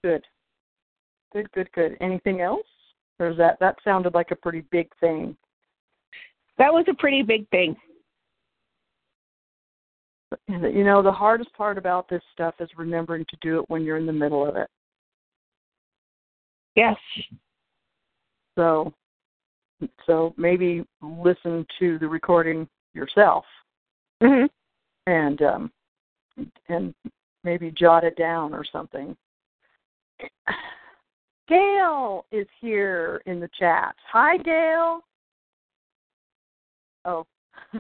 Good. 0.04 0.24
Good, 1.34 1.52
good, 1.52 1.72
good. 1.74 1.98
Anything 2.02 2.42
else? 2.42 2.66
Or 3.20 3.30
is 3.30 3.38
that 3.38 3.60
that 3.60 3.76
sounded 3.84 4.14
like 4.14 4.32
a 4.32 4.36
pretty 4.36 4.64
big 4.72 4.90
thing? 5.00 5.36
That 6.58 6.74
was 6.74 6.86
a 6.90 6.94
pretty 6.94 7.22
big 7.22 7.48
thing. 7.50 7.76
You 10.48 10.84
know, 10.84 11.02
the 11.02 11.12
hardest 11.12 11.52
part 11.54 11.78
about 11.78 12.08
this 12.08 12.22
stuff 12.34 12.56
is 12.60 12.70
remembering 12.78 13.26
to 13.30 13.38
do 13.42 13.60
it 13.60 13.70
when 13.70 13.84
you're 13.84 13.98
in 13.98 14.06
the 14.06 14.14
middle 14.14 14.48
of 14.48 14.56
it. 14.56 14.70
Yes. 16.76 16.98
So 18.56 18.94
so 20.06 20.34
maybe 20.38 20.86
listen 21.02 21.66
to 21.80 21.98
the 22.00 22.08
recording 22.08 22.68
yourself 22.94 23.46
hmm 24.22 24.46
and 25.08 25.42
um 25.42 25.72
and 26.68 26.94
maybe 27.44 27.72
jot 27.72 28.04
it 28.04 28.18
down 28.18 28.54
or 28.54 28.64
something. 28.70 29.16
Gail 31.50 32.26
is 32.32 32.48
here 32.62 33.22
in 33.26 33.40
the 33.40 33.50
chat. 33.60 33.96
Hi 34.12 34.38
Gail. 34.38 35.02
Oh. 37.06 37.26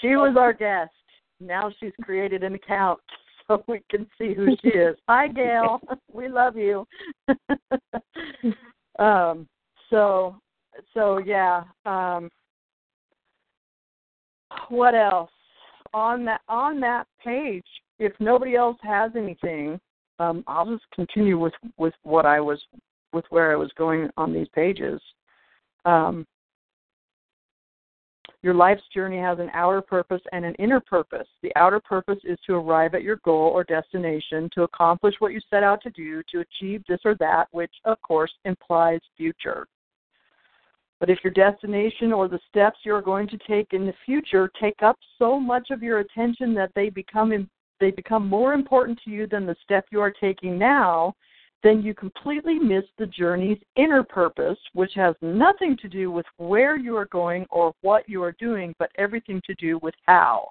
she 0.00 0.16
was 0.16 0.36
our 0.38 0.52
guest. 0.52 0.92
Now 1.40 1.72
she's 1.80 1.92
created 2.02 2.44
an 2.44 2.54
account 2.54 3.00
so 3.48 3.64
we 3.66 3.80
can 3.90 4.06
see 4.18 4.34
who 4.34 4.54
she 4.60 4.68
is. 4.68 4.96
Hi 5.08 5.28
Gail. 5.28 5.80
We 6.12 6.28
love 6.28 6.58
you. 6.58 6.86
um 8.98 9.48
so 9.88 10.36
so 10.92 11.18
yeah, 11.18 11.62
um 11.86 12.28
what 14.68 14.94
else? 14.94 15.30
On 15.94 16.24
that 16.26 16.42
on 16.48 16.80
that 16.80 17.06
page, 17.24 17.64
if 17.98 18.12
nobody 18.20 18.56
else 18.56 18.76
has 18.82 19.12
anything, 19.16 19.80
um, 20.20 20.44
I'll 20.46 20.70
just 20.70 20.84
continue 20.94 21.38
with 21.38 21.54
with 21.78 21.94
what 22.02 22.26
I 22.26 22.40
was 22.40 22.60
with 23.12 23.24
where 23.30 23.50
I 23.52 23.56
was 23.56 23.70
going 23.76 24.08
on 24.16 24.32
these 24.32 24.48
pages. 24.54 25.00
Um, 25.84 26.26
your 28.42 28.54
life's 28.54 28.82
journey 28.94 29.18
has 29.18 29.38
an 29.38 29.50
outer 29.52 29.82
purpose 29.82 30.22
and 30.32 30.44
an 30.44 30.54
inner 30.54 30.80
purpose. 30.80 31.26
The 31.42 31.52
outer 31.56 31.80
purpose 31.80 32.18
is 32.24 32.38
to 32.46 32.54
arrive 32.54 32.94
at 32.94 33.02
your 33.02 33.16
goal 33.16 33.50
or 33.50 33.64
destination, 33.64 34.48
to 34.54 34.62
accomplish 34.62 35.14
what 35.18 35.32
you 35.32 35.40
set 35.50 35.62
out 35.62 35.82
to 35.82 35.90
do, 35.90 36.22
to 36.32 36.40
achieve 36.40 36.82
this 36.88 37.00
or 37.04 37.14
that, 37.16 37.48
which 37.50 37.72
of 37.84 38.00
course 38.02 38.32
implies 38.44 39.00
future. 39.16 39.66
But 41.00 41.10
if 41.10 41.18
your 41.24 41.32
destination 41.32 42.12
or 42.12 42.28
the 42.28 42.40
steps 42.48 42.78
you're 42.84 43.02
going 43.02 43.26
to 43.28 43.38
take 43.48 43.72
in 43.72 43.86
the 43.86 43.94
future 44.04 44.50
take 44.60 44.82
up 44.82 44.98
so 45.18 45.40
much 45.40 45.70
of 45.70 45.82
your 45.82 46.00
attention 46.00 46.54
that 46.54 46.72
they 46.74 46.90
become 46.90 47.32
they 47.80 47.90
become 47.90 48.28
more 48.28 48.52
important 48.52 49.00
to 49.04 49.10
you 49.10 49.26
than 49.26 49.46
the 49.46 49.56
step 49.64 49.86
you 49.90 50.00
are 50.00 50.12
taking 50.12 50.58
now, 50.58 51.14
then 51.62 51.82
you 51.82 51.94
completely 51.94 52.58
miss 52.58 52.84
the 52.98 53.06
journey's 53.06 53.58
inner 53.76 54.02
purpose, 54.02 54.58
which 54.72 54.92
has 54.94 55.14
nothing 55.20 55.76
to 55.78 55.88
do 55.88 56.10
with 56.10 56.26
where 56.38 56.78
you 56.78 56.96
are 56.96 57.06
going 57.06 57.46
or 57.50 57.74
what 57.82 58.08
you 58.08 58.22
are 58.22 58.32
doing, 58.32 58.74
but 58.78 58.90
everything 58.96 59.42
to 59.46 59.54
do 59.54 59.78
with 59.82 59.94
how. 60.06 60.48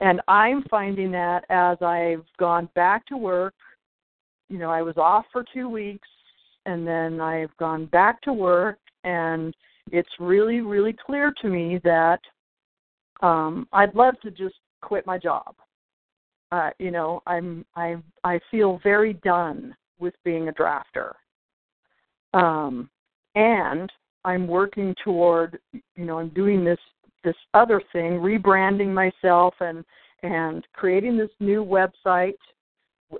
And 0.00 0.20
I'm 0.26 0.64
finding 0.64 1.12
that 1.12 1.44
as 1.50 1.80
I've 1.80 2.24
gone 2.38 2.68
back 2.74 3.06
to 3.06 3.16
work, 3.16 3.54
you 4.48 4.58
know, 4.58 4.70
I 4.70 4.82
was 4.82 4.96
off 4.96 5.24
for 5.32 5.44
two 5.54 5.68
weeks 5.68 6.08
and 6.66 6.86
then 6.86 7.20
I've 7.20 7.56
gone 7.58 7.86
back 7.86 8.20
to 8.22 8.32
work 8.32 8.78
and 9.04 9.54
it's 9.92 10.10
really, 10.18 10.60
really 10.60 10.94
clear 10.94 11.32
to 11.42 11.48
me 11.48 11.80
that 11.84 12.20
um 13.20 13.68
I'd 13.72 13.94
love 13.94 14.20
to 14.22 14.30
just 14.30 14.56
quit 14.82 15.06
my 15.06 15.16
job. 15.16 15.54
Uh, 16.54 16.70
you 16.78 16.92
know, 16.92 17.20
I'm 17.26 17.64
I 17.74 17.96
I 18.22 18.38
feel 18.48 18.78
very 18.84 19.14
done 19.14 19.74
with 19.98 20.14
being 20.24 20.48
a 20.48 20.52
drafter. 20.52 21.12
Um 22.32 22.88
and 23.34 23.90
I'm 24.24 24.46
working 24.46 24.94
toward 25.02 25.58
you 25.72 26.04
know, 26.04 26.20
I'm 26.20 26.28
doing 26.28 26.64
this 26.64 26.78
this 27.24 27.34
other 27.54 27.82
thing, 27.92 28.20
rebranding 28.20 28.94
myself 28.94 29.54
and 29.58 29.84
and 30.22 30.64
creating 30.74 31.18
this 31.18 31.30
new 31.40 31.64
website 31.64 32.38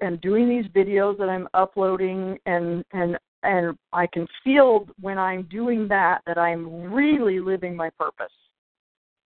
and 0.00 0.20
doing 0.20 0.48
these 0.48 0.70
videos 0.70 1.18
that 1.18 1.28
I'm 1.28 1.48
uploading 1.54 2.38
and 2.46 2.84
and 2.92 3.18
and 3.42 3.76
I 3.92 4.06
can 4.06 4.28
feel 4.44 4.86
when 5.00 5.18
I'm 5.18 5.42
doing 5.50 5.88
that 5.88 6.20
that 6.28 6.38
I'm 6.38 6.92
really 6.92 7.40
living 7.40 7.74
my 7.74 7.90
purpose. 7.98 8.36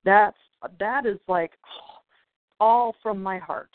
That's 0.04 0.38
that 0.80 1.06
is 1.06 1.20
like 1.30 1.54
all 2.60 2.94
from 3.02 3.24
my 3.24 3.38
heart. 3.38 3.70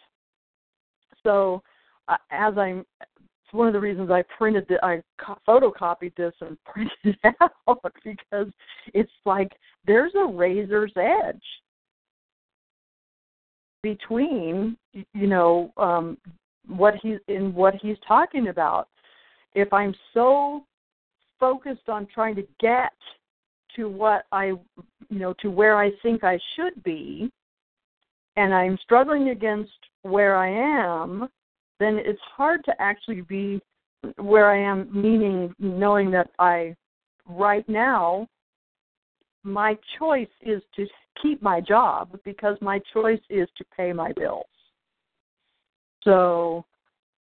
So 1.22 1.62
uh, 2.08 2.16
as 2.30 2.56
I'm 2.58 2.84
it's 3.00 3.52
one 3.52 3.66
of 3.66 3.72
the 3.72 3.80
reasons 3.80 4.10
I 4.10 4.22
printed 4.36 4.66
the 4.68 4.84
I 4.84 5.02
co- 5.18 5.38
photocopied 5.46 6.14
this 6.16 6.32
and 6.40 6.56
printed 6.64 6.92
it 7.04 7.34
out 7.40 7.82
because 8.04 8.48
it's 8.94 9.10
like 9.24 9.50
there's 9.86 10.12
a 10.14 10.26
razor's 10.26 10.92
edge 10.96 11.42
between 13.82 14.76
you 14.92 15.26
know 15.26 15.72
um 15.76 16.18
what 16.68 16.94
he's 17.02 17.18
in 17.28 17.54
what 17.54 17.74
he's 17.82 17.96
talking 18.06 18.48
about. 18.48 18.88
If 19.54 19.72
i'm 19.72 19.94
so 20.14 20.64
focused 21.40 21.88
on 21.88 22.06
trying 22.14 22.36
to 22.36 22.46
get 22.60 22.92
to 23.74 23.88
what 23.88 24.26
i 24.30 24.46
you 24.46 25.18
know 25.18 25.34
to 25.40 25.50
where 25.50 25.76
i 25.76 25.90
think 26.02 26.22
i 26.22 26.38
should 26.54 26.80
be 26.84 27.30
and 28.36 28.54
i'm 28.54 28.78
struggling 28.82 29.30
against 29.30 29.72
where 30.02 30.36
i 30.36 30.48
am 30.48 31.28
then 31.78 31.98
it's 31.98 32.20
hard 32.36 32.64
to 32.64 32.72
actually 32.80 33.20
be 33.22 33.60
where 34.16 34.50
i 34.50 34.58
am 34.58 34.88
meaning 34.92 35.54
knowing 35.58 36.10
that 36.10 36.30
i 36.38 36.74
right 37.26 37.68
now 37.68 38.26
my 39.42 39.76
choice 39.98 40.28
is 40.42 40.62
to 40.76 40.86
keep 41.22 41.42
my 41.42 41.60
job 41.60 42.18
because 42.24 42.56
my 42.60 42.80
choice 42.92 43.20
is 43.28 43.48
to 43.56 43.64
pay 43.76 43.92
my 43.92 44.12
bills. 44.12 44.44
So 46.04 46.64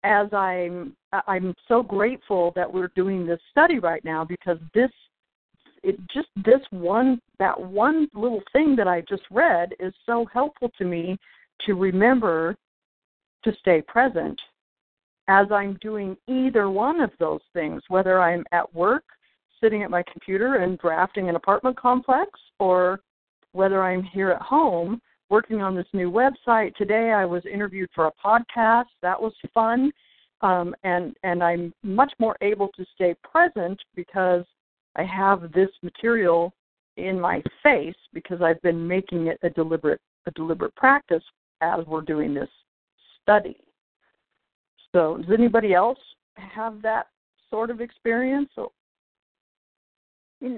as 0.04 0.32
I'm 0.32 0.96
I'm 1.26 1.54
so 1.68 1.82
grateful 1.82 2.52
that 2.56 2.72
we're 2.72 2.90
doing 2.96 3.26
this 3.26 3.40
study 3.50 3.78
right 3.78 4.04
now 4.04 4.24
because 4.24 4.58
this 4.74 4.90
it 5.82 5.96
just 6.14 6.28
this 6.44 6.60
one 6.70 7.20
that 7.38 7.60
one 7.60 8.08
little 8.14 8.42
thing 8.52 8.74
that 8.76 8.88
I 8.88 9.02
just 9.02 9.22
read 9.30 9.74
is 9.78 9.92
so 10.06 10.26
helpful 10.32 10.70
to 10.78 10.84
me 10.84 11.18
to 11.66 11.74
remember 11.74 12.56
to 13.44 13.54
stay 13.60 13.82
present 13.82 14.40
as 15.28 15.46
I'm 15.50 15.78
doing 15.80 16.16
either 16.26 16.68
one 16.68 17.00
of 17.00 17.10
those 17.18 17.40
things, 17.52 17.82
whether 17.88 18.20
I'm 18.20 18.44
at 18.52 18.72
work 18.74 19.04
sitting 19.62 19.82
at 19.82 19.90
my 19.90 20.02
computer 20.10 20.56
and 20.56 20.78
drafting 20.78 21.28
an 21.28 21.36
apartment 21.36 21.78
complex 21.78 22.30
or 22.58 23.00
whether 23.52 23.82
I'm 23.82 24.02
here 24.02 24.30
at 24.30 24.42
home 24.42 25.00
working 25.30 25.62
on 25.62 25.74
this 25.74 25.86
new 25.92 26.10
website. 26.10 26.74
Today 26.74 27.12
I 27.12 27.24
was 27.24 27.42
interviewed 27.46 27.88
for 27.94 28.06
a 28.06 28.12
podcast. 28.24 28.86
That 29.00 29.20
was 29.20 29.32
fun. 29.54 29.92
Um, 30.40 30.74
and 30.82 31.14
and 31.22 31.42
I'm 31.42 31.72
much 31.84 32.12
more 32.18 32.36
able 32.40 32.68
to 32.76 32.84
stay 32.94 33.14
present 33.22 33.80
because 33.94 34.44
I 34.96 35.04
have 35.04 35.52
this 35.52 35.70
material 35.82 36.52
in 36.96 37.18
my 37.18 37.42
face 37.62 37.94
because 38.12 38.42
I've 38.42 38.60
been 38.62 38.86
making 38.86 39.28
it 39.28 39.38
a 39.42 39.50
deliberate 39.50 40.00
a 40.26 40.32
deliberate 40.32 40.74
practice 40.74 41.22
as 41.60 41.86
we're 41.86 42.02
doing 42.02 42.34
this 42.34 42.48
study. 43.22 43.56
So 44.92 45.18
does 45.18 45.30
anybody 45.36 45.74
else 45.74 45.98
have 46.36 46.82
that 46.82 47.06
sort 47.50 47.70
of 47.70 47.80
experience? 47.80 48.50
Know, 48.56 48.72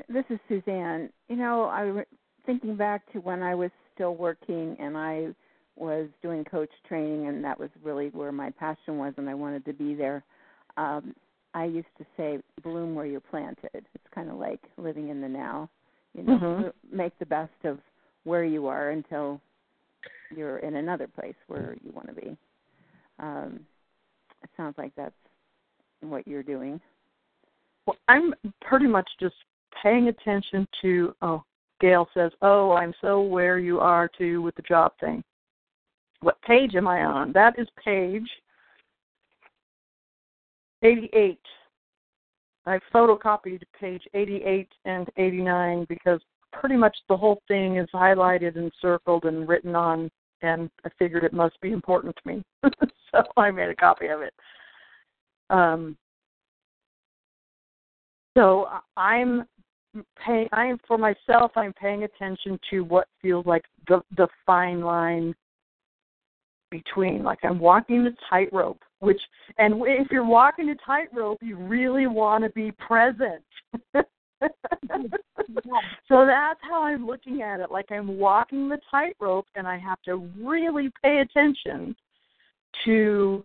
this 0.08 0.24
is 0.30 0.38
Suzanne. 0.48 1.10
You 1.28 1.36
know, 1.36 1.64
I 1.64 1.80
re- 1.82 2.04
thinking 2.46 2.76
back 2.76 3.10
to 3.12 3.18
when 3.18 3.42
I 3.42 3.54
was 3.54 3.70
still 3.94 4.14
working 4.16 4.76
and 4.80 4.96
I 4.96 5.34
was 5.76 6.08
doing 6.22 6.44
coach 6.44 6.70
training, 6.88 7.26
and 7.26 7.42
that 7.44 7.58
was 7.58 7.68
really 7.82 8.08
where 8.08 8.32
my 8.32 8.50
passion 8.50 8.98
was, 8.98 9.12
and 9.16 9.28
I 9.28 9.34
wanted 9.34 9.64
to 9.64 9.72
be 9.72 9.94
there. 9.94 10.22
Um, 10.76 11.14
I 11.52 11.64
used 11.64 11.88
to 11.98 12.06
say, 12.16 12.40
"Bloom 12.62 12.94
where 12.94 13.06
you're 13.06 13.20
planted." 13.20 13.70
It's 13.74 14.08
kind 14.14 14.30
of 14.30 14.36
like 14.36 14.60
living 14.76 15.08
in 15.08 15.20
the 15.20 15.28
now. 15.28 15.68
You 16.14 16.22
know, 16.22 16.38
Mhm. 16.38 16.72
make 16.90 17.16
the 17.18 17.26
best 17.26 17.64
of 17.64 17.80
where 18.22 18.44
you 18.44 18.66
are 18.68 18.90
until 18.90 19.40
you're 20.30 20.58
in 20.58 20.76
another 20.76 21.08
place 21.08 21.34
where 21.48 21.76
you 21.82 21.90
want 21.90 22.08
to 22.08 22.14
be. 22.14 22.36
Um, 23.18 23.60
it 24.42 24.50
sounds 24.56 24.76
like 24.76 24.92
that's 24.96 25.14
what 26.00 26.26
you're 26.26 26.42
doing. 26.42 26.80
Well, 27.86 27.96
I'm 28.08 28.34
pretty 28.60 28.86
much 28.86 29.08
just 29.20 29.34
paying 29.82 30.08
attention 30.08 30.66
to 30.82 31.14
oh 31.22 31.44
Gail 31.80 32.08
says, 32.14 32.30
Oh, 32.40 32.72
I'm 32.72 32.94
so 33.00 33.20
where 33.20 33.58
you 33.58 33.80
are 33.80 34.08
too 34.16 34.42
with 34.42 34.54
the 34.54 34.62
job 34.62 34.92
thing. 35.00 35.22
What 36.20 36.40
page 36.42 36.74
am 36.76 36.88
I 36.88 37.04
on? 37.04 37.32
That 37.32 37.58
is 37.58 37.68
page 37.84 38.28
eighty 40.82 41.10
eight. 41.12 41.40
I 42.66 42.78
photocopied 42.94 43.62
page 43.78 44.02
eighty 44.14 44.36
eight 44.44 44.70
and 44.84 45.08
eighty 45.18 45.42
nine 45.42 45.84
because 45.88 46.20
pretty 46.52 46.76
much 46.76 46.96
the 47.08 47.16
whole 47.16 47.42
thing 47.48 47.76
is 47.76 47.88
highlighted 47.92 48.56
and 48.56 48.72
circled 48.80 49.24
and 49.24 49.46
written 49.48 49.74
on 49.74 50.10
and 50.44 50.70
I 50.84 50.90
figured 50.98 51.24
it 51.24 51.32
must 51.32 51.60
be 51.60 51.72
important 51.72 52.14
to 52.16 52.28
me, 52.28 52.44
so 53.10 53.22
I 53.36 53.50
made 53.50 53.70
a 53.70 53.74
copy 53.74 54.08
of 54.08 54.20
it. 54.20 54.34
Um, 55.50 55.96
so 58.36 58.68
I'm 58.96 59.46
paying. 60.24 60.48
I 60.52 60.66
am 60.66 60.78
for 60.86 60.98
myself. 60.98 61.52
I'm 61.56 61.72
paying 61.72 62.04
attention 62.04 62.58
to 62.70 62.80
what 62.80 63.08
feels 63.22 63.46
like 63.46 63.64
the 63.88 64.02
the 64.16 64.28
fine 64.44 64.80
line 64.80 65.34
between. 66.70 67.22
Like 67.22 67.38
I'm 67.42 67.58
walking 67.58 68.04
the 68.04 68.14
tightrope. 68.28 68.80
Which, 69.00 69.20
and 69.58 69.82
if 69.86 70.08
you're 70.10 70.24
walking 70.24 70.70
a 70.70 70.74
tightrope, 70.86 71.38
you 71.42 71.56
really 71.56 72.06
want 72.06 72.42
to 72.44 72.50
be 72.50 72.72
present. 72.72 73.44
so 76.08 76.26
that's 76.26 76.60
how 76.62 76.82
I'm 76.84 77.06
looking 77.06 77.42
at 77.42 77.60
it. 77.60 77.70
Like 77.70 77.90
I'm 77.90 78.18
walking 78.18 78.68
the 78.68 78.78
tightrope, 78.90 79.46
and 79.54 79.66
I 79.66 79.78
have 79.78 80.00
to 80.02 80.16
really 80.38 80.90
pay 81.02 81.20
attention 81.20 81.94
to 82.84 83.44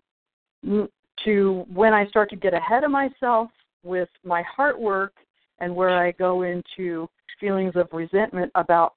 mm, 0.65 0.87
to 1.25 1.65
when 1.73 1.93
I 1.93 2.07
start 2.07 2.29
to 2.31 2.35
get 2.35 2.53
ahead 2.53 2.83
of 2.83 2.91
myself 2.91 3.49
with 3.83 4.09
my 4.23 4.41
heart 4.43 4.79
work 4.79 5.13
and 5.59 5.75
where 5.75 5.89
I 5.89 6.11
go 6.11 6.43
into 6.43 7.09
feelings 7.39 7.73
of 7.75 7.87
resentment 7.91 8.51
about 8.55 8.93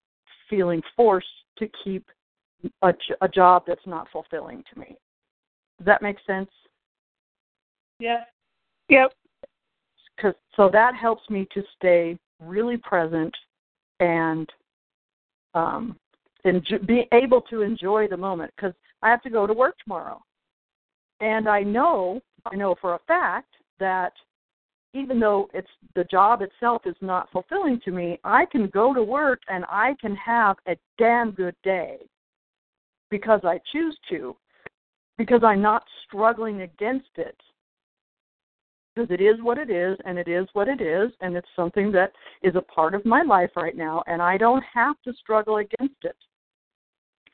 feeling 0.49 0.83
forced 0.97 1.27
to 1.59 1.69
keep 1.85 2.05
a, 2.83 2.93
a 3.21 3.29
job 3.29 3.65
that's 3.67 3.87
not 3.87 4.09
fulfilling 4.13 4.63
to 4.73 4.81
me. 4.81 4.97
Does 5.79 5.87
that 5.87 6.03
make 6.03 6.17
sense? 6.27 6.51
Yeah. 7.99 8.25
Yep. 8.89 9.13
So 10.57 10.69
that 10.73 10.95
helps 10.95 11.29
me 11.31 11.47
to 11.53 11.63
stay 11.77 12.19
really 12.41 12.77
present 12.77 13.35
and 14.01 14.49
um, 15.55 15.97
and 16.45 16.67
be 16.87 17.07
able 17.13 17.41
to 17.43 17.63
enjoy 17.63 18.09
the 18.09 18.17
moment 18.17 18.53
because 18.57 18.75
I 19.03 19.11
have 19.11 19.23
to 19.23 19.31
go 19.31 19.47
to 19.47 19.53
work 19.53 19.77
tomorrow, 19.83 20.23
and 21.21 21.49
I 21.49 21.63
know 21.63 22.21
I 22.47 22.57
know 22.57 22.75
for 22.81 22.95
a 22.95 23.01
fact 23.07 23.55
that 23.79 24.13
even 24.95 25.19
though 25.19 25.49
it's 25.55 25.71
the 25.95 26.05
job 26.05 26.43
itself 26.43 26.83
is 26.85 26.97
not 27.01 27.31
fulfilling 27.33 27.81
to 27.85 27.91
me, 27.91 28.19
I 28.25 28.45
can 28.45 28.67
go 28.69 28.93
to 28.93 29.03
work 29.03 29.41
and 29.49 29.65
I 29.69 29.95
can 30.01 30.15
have 30.17 30.57
a 30.69 30.77
damn 30.99 31.31
good 31.31 31.57
day 31.63 31.99
because 33.11 33.41
I 33.45 33.59
choose 33.73 33.97
to, 34.11 34.37
because 35.17 35.43
I'm 35.45 35.63
not 35.63 35.85
struggling 36.07 36.63
against 36.63 37.11
it. 37.17 37.37
Because 38.95 39.11
it 39.11 39.23
is 39.23 39.37
what 39.41 39.59
it 39.59 39.71
is, 39.71 39.97
and 40.05 40.19
it 40.19 40.29
is 40.29 40.47
what 40.53 40.69
it 40.69 40.81
is, 40.81 41.11
and 41.21 41.37
it's 41.37 41.49
something 41.57 41.91
that 41.93 42.13
is 42.43 42.55
a 42.57 42.61
part 42.61 42.95
of 42.95 43.05
my 43.07 43.23
life 43.23 43.51
right 43.57 43.77
now, 43.77 44.03
and 44.07 44.21
I 44.21 44.37
don't 44.37 44.63
have 44.75 44.97
to 45.05 45.13
struggle 45.15 45.57
against 45.57 46.05
it. 46.05 46.17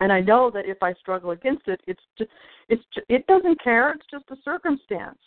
And 0.00 0.12
I 0.12 0.20
know 0.20 0.50
that 0.54 0.66
if 0.66 0.80
I 0.82 0.92
struggle 0.94 1.32
against 1.32 1.66
it, 1.66 1.80
it's 1.88 2.00
just, 2.16 2.30
it's 2.68 2.84
just, 2.94 3.06
it 3.08 3.26
doesn't 3.26 3.62
care. 3.62 3.92
It's 3.92 4.06
just 4.10 4.30
a 4.30 4.36
circumstance 4.44 5.18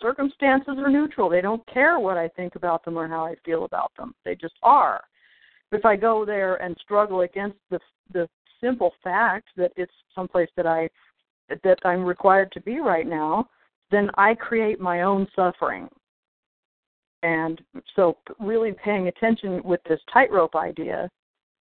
circumstances 0.00 0.74
are 0.78 0.90
neutral. 0.90 1.28
They 1.28 1.40
don't 1.40 1.64
care 1.66 1.98
what 1.98 2.16
I 2.16 2.28
think 2.28 2.56
about 2.56 2.84
them 2.84 2.96
or 2.96 3.08
how 3.08 3.24
I 3.24 3.34
feel 3.44 3.64
about 3.64 3.92
them. 3.96 4.14
They 4.24 4.34
just 4.34 4.54
are. 4.62 5.00
If 5.72 5.84
I 5.84 5.96
go 5.96 6.24
there 6.24 6.56
and 6.56 6.76
struggle 6.82 7.22
against 7.22 7.56
the 7.70 7.78
the 8.12 8.28
simple 8.60 8.92
fact 9.02 9.48
that 9.56 9.72
it's 9.76 9.92
someplace 10.14 10.50
that 10.56 10.66
I 10.66 10.88
that 11.62 11.78
I'm 11.84 12.04
required 12.04 12.52
to 12.52 12.60
be 12.60 12.80
right 12.80 13.06
now, 13.06 13.48
then 13.94 14.10
I 14.16 14.34
create 14.34 14.80
my 14.80 15.02
own 15.02 15.28
suffering. 15.36 15.88
And 17.22 17.60
so, 17.96 18.18
really 18.38 18.72
paying 18.84 19.08
attention 19.08 19.62
with 19.64 19.80
this 19.88 20.00
tightrope 20.12 20.54
idea, 20.54 21.08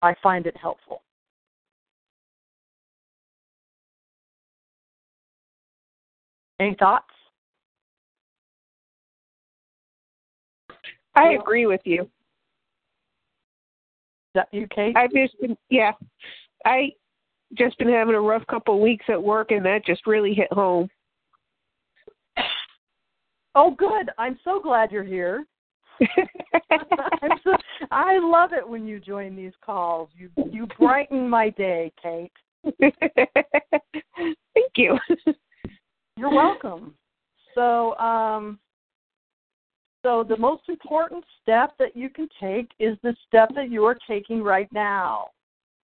I 0.02 0.16
find 0.24 0.46
it 0.46 0.56
helpful. 0.56 1.02
Any 6.60 6.76
thoughts? 6.76 7.06
I 11.16 11.34
agree 11.34 11.66
with 11.66 11.82
you. 11.84 12.04
Is 12.04 12.08
that 14.36 14.48
you, 14.52 14.68
Kate? 14.74 14.96
I've 14.96 15.12
just 15.12 15.34
been, 15.42 15.58
yeah, 15.70 15.92
I 16.66 16.92
just 17.58 17.78
been 17.78 17.90
having 17.90 18.16
a 18.16 18.22
rough 18.22 18.46
couple 18.48 18.76
of 18.76 18.82
weeks 18.82 19.06
at 19.10 19.22
work, 19.22 19.52
and 19.52 19.66
that 19.66 19.86
just 19.86 20.08
really 20.08 20.34
hit 20.34 20.54
home. 20.54 20.88
Oh, 23.56 23.76
good. 23.78 24.10
I'm 24.18 24.40
so 24.44 24.62
glad 24.62 24.92
you're 24.92 25.04
here. 25.04 25.46
So, 26.00 27.56
I 27.92 28.18
love 28.20 28.54
it 28.54 28.68
when 28.68 28.88
you 28.88 29.00
join 29.00 29.36
these 29.36 29.54
calls. 29.64 30.10
You 30.16 30.30
you 30.52 30.68
brighten 30.80 31.30
my 31.30 31.50
day, 31.50 31.92
Kate. 32.02 32.32
Thank 32.80 34.72
you. 34.76 34.98
You're 36.18 36.34
welcome. 36.34 36.96
So, 37.56 37.98
um, 37.98 38.60
so 40.04 40.24
the 40.28 40.38
most 40.38 40.64
important 40.70 41.24
step 41.42 41.74
that 41.80 41.96
you 41.96 42.10
can 42.10 42.28
take 42.40 42.70
is 42.80 42.98
the 43.04 43.16
step 43.28 43.50
that 43.56 43.70
you 43.70 43.86
are 43.86 43.98
taking 44.08 44.42
right 44.42 44.72
now. 44.74 45.28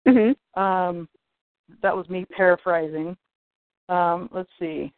Mm-hmm. 0.08 0.62
Um, 0.62 1.10
that 1.82 1.96
was 1.96 2.08
me 2.10 2.26
paraphrasing. 2.36 3.16
Um, 3.90 4.30
let's 4.34 4.50
see. 4.60 4.94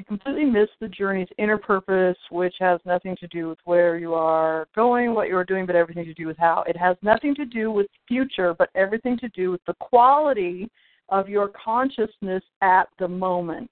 You 0.00 0.04
completely 0.06 0.46
miss 0.46 0.70
the 0.80 0.88
journey's 0.88 1.28
inner 1.36 1.58
purpose, 1.58 2.16
which 2.30 2.54
has 2.58 2.80
nothing 2.86 3.14
to 3.16 3.26
do 3.26 3.50
with 3.50 3.58
where 3.64 3.98
you 3.98 4.14
are 4.14 4.66
going, 4.74 5.12
what 5.12 5.28
you 5.28 5.36
are 5.36 5.44
doing, 5.44 5.66
but 5.66 5.76
everything 5.76 6.06
to 6.06 6.14
do 6.14 6.26
with 6.26 6.38
how. 6.38 6.64
It 6.66 6.74
has 6.78 6.96
nothing 7.02 7.34
to 7.34 7.44
do 7.44 7.70
with 7.70 7.86
future, 8.08 8.54
but 8.58 8.70
everything 8.74 9.18
to 9.18 9.28
do 9.28 9.50
with 9.50 9.60
the 9.66 9.74
quality 9.74 10.70
of 11.10 11.28
your 11.28 11.48
consciousness 11.48 12.42
at 12.62 12.88
the 12.98 13.08
moment. 13.08 13.70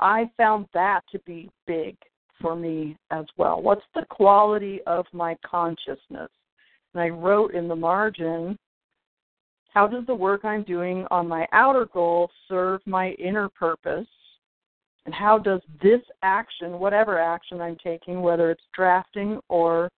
I 0.00 0.30
found 0.36 0.66
that 0.74 1.00
to 1.12 1.18
be 1.20 1.48
big 1.66 1.96
for 2.42 2.54
me 2.54 2.98
as 3.10 3.24
well. 3.38 3.62
What's 3.62 3.86
the 3.94 4.04
quality 4.10 4.80
of 4.86 5.06
my 5.14 5.34
consciousness? 5.46 6.28
And 6.92 7.02
I 7.02 7.08
wrote 7.08 7.54
in 7.54 7.68
the 7.68 7.74
margin, 7.74 8.58
how 9.72 9.86
does 9.86 10.04
the 10.04 10.14
work 10.14 10.44
I'm 10.44 10.64
doing 10.64 11.06
on 11.10 11.26
my 11.26 11.46
outer 11.52 11.86
goal 11.86 12.28
serve 12.48 12.82
my 12.84 13.12
inner 13.12 13.48
purpose? 13.48 14.06
And 15.06 15.14
how 15.14 15.38
does 15.38 15.60
this 15.82 16.00
action, 16.22 16.78
whatever 16.78 17.18
action 17.18 17.60
I'm 17.60 17.76
taking, 17.82 18.22
whether 18.22 18.50
it's 18.50 18.64
drafting 18.74 19.40
or 19.48 19.90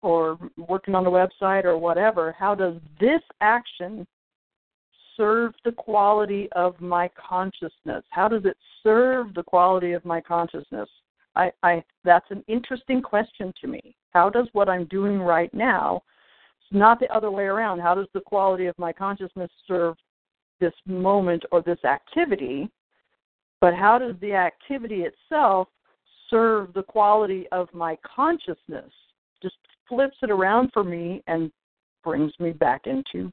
or 0.00 0.38
working 0.56 0.94
on 0.94 1.02
the 1.02 1.10
website 1.10 1.64
or 1.64 1.76
whatever, 1.76 2.34
how 2.38 2.54
does 2.54 2.74
this 3.00 3.20
action 3.40 4.06
serve 5.16 5.52
the 5.64 5.72
quality 5.72 6.48
of 6.52 6.80
my 6.80 7.10
consciousness? 7.28 8.04
How 8.10 8.28
does 8.28 8.44
it 8.44 8.56
serve 8.84 9.34
the 9.34 9.42
quality 9.42 9.92
of 9.92 10.04
my 10.04 10.20
consciousness? 10.20 10.88
I, 11.34 11.50
I 11.62 11.82
that's 12.04 12.30
an 12.30 12.44
interesting 12.48 13.02
question 13.02 13.52
to 13.60 13.66
me. 13.66 13.96
How 14.10 14.30
does 14.30 14.48
what 14.52 14.68
I'm 14.68 14.84
doing 14.86 15.20
right 15.20 15.52
now, 15.52 16.02
it's 16.60 16.76
not 16.78 17.00
the 17.00 17.12
other 17.14 17.30
way 17.30 17.44
around, 17.44 17.80
how 17.80 17.94
does 17.94 18.08
the 18.14 18.20
quality 18.20 18.66
of 18.66 18.78
my 18.78 18.92
consciousness 18.92 19.50
serve 19.66 19.96
this 20.60 20.74
moment 20.86 21.44
or 21.52 21.62
this 21.62 21.84
activity? 21.84 22.70
But 23.60 23.74
how 23.74 23.98
does 23.98 24.14
the 24.20 24.34
activity 24.34 25.04
itself 25.04 25.68
serve 26.30 26.72
the 26.74 26.82
quality 26.82 27.46
of 27.52 27.68
my 27.72 27.98
consciousness? 28.04 28.90
Just 29.42 29.56
flips 29.88 30.16
it 30.22 30.30
around 30.30 30.70
for 30.72 30.84
me 30.84 31.22
and 31.26 31.50
brings 32.04 32.32
me 32.38 32.52
back 32.52 32.86
into 32.86 33.30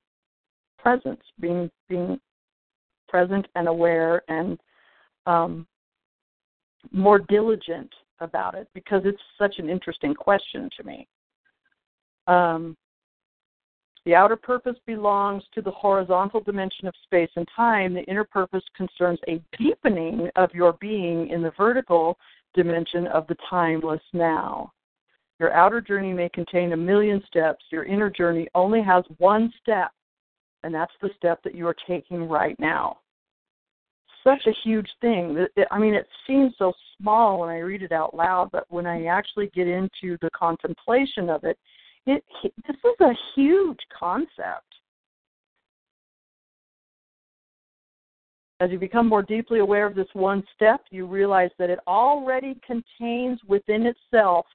presence, 0.79 1.21
being 1.39 1.69
being 1.89 2.19
present 3.07 3.47
and 3.55 3.67
aware 3.67 4.23
and 4.27 4.59
um, 5.25 5.67
more 6.91 7.19
diligent 7.19 7.89
about 8.19 8.55
it 8.55 8.67
because 8.73 9.01
it's 9.05 9.21
such 9.37 9.55
an 9.59 9.69
interesting 9.69 10.13
question 10.13 10.69
to 10.77 10.83
me. 10.83 11.07
Um, 12.27 12.75
the 14.05 14.15
outer 14.15 14.35
purpose 14.35 14.77
belongs 14.85 15.43
to 15.53 15.61
the 15.61 15.71
horizontal 15.71 16.39
dimension 16.39 16.87
of 16.87 16.93
space 17.03 17.29
and 17.35 17.47
time. 17.55 17.93
The 17.93 18.03
inner 18.03 18.23
purpose 18.23 18.63
concerns 18.75 19.19
a 19.27 19.41
deepening 19.57 20.29
of 20.35 20.53
your 20.53 20.73
being 20.73 21.29
in 21.29 21.41
the 21.41 21.51
vertical 21.57 22.17
dimension 22.53 23.07
of 23.07 23.25
the 23.27 23.35
timeless 23.49 24.01
now. 24.13 24.71
Your 25.39 25.51
outer 25.53 25.81
journey 25.81 26.13
may 26.13 26.29
contain 26.29 26.71
a 26.71 26.77
million 26.77 27.21
steps. 27.27 27.65
Your 27.71 27.83
inner 27.83 28.09
journey 28.09 28.47
only 28.55 28.81
has 28.81 29.03
one 29.17 29.51
step, 29.61 29.91
and 30.63 30.73
that's 30.73 30.93
the 31.01 31.09
step 31.17 31.41
that 31.43 31.55
you 31.55 31.67
are 31.67 31.75
taking 31.87 32.29
right 32.29 32.57
now 32.59 32.99
such 34.25 34.47
a 34.47 34.67
huge 34.67 34.89
thing. 35.01 35.45
I 35.71 35.79
mean, 35.79 35.93
it 35.93 36.07
seems 36.27 36.53
so 36.57 36.73
small 36.97 37.39
when 37.39 37.49
I 37.49 37.59
read 37.59 37.83
it 37.83 37.91
out 37.91 38.15
loud, 38.15 38.49
but 38.51 38.65
when 38.69 38.85
I 38.85 39.05
actually 39.05 39.47
get 39.53 39.67
into 39.67 40.17
the 40.21 40.29
contemplation 40.31 41.29
of 41.29 41.43
it, 41.43 41.57
it 42.05 42.23
this 42.43 42.75
is 42.75 43.01
a 43.01 43.13
huge 43.35 43.79
concept. 43.97 44.65
As 48.61 48.71
you 48.71 48.79
become 48.79 49.07
more 49.07 49.21
deeply 49.21 49.59
aware 49.59 49.85
of 49.85 49.95
this 49.95 50.07
one 50.13 50.43
step, 50.55 50.81
you 50.89 51.05
realize 51.05 51.49
that 51.59 51.69
it 51.69 51.79
already 51.87 52.57
contains 52.65 53.39
within 53.47 53.85
itself 53.85 54.45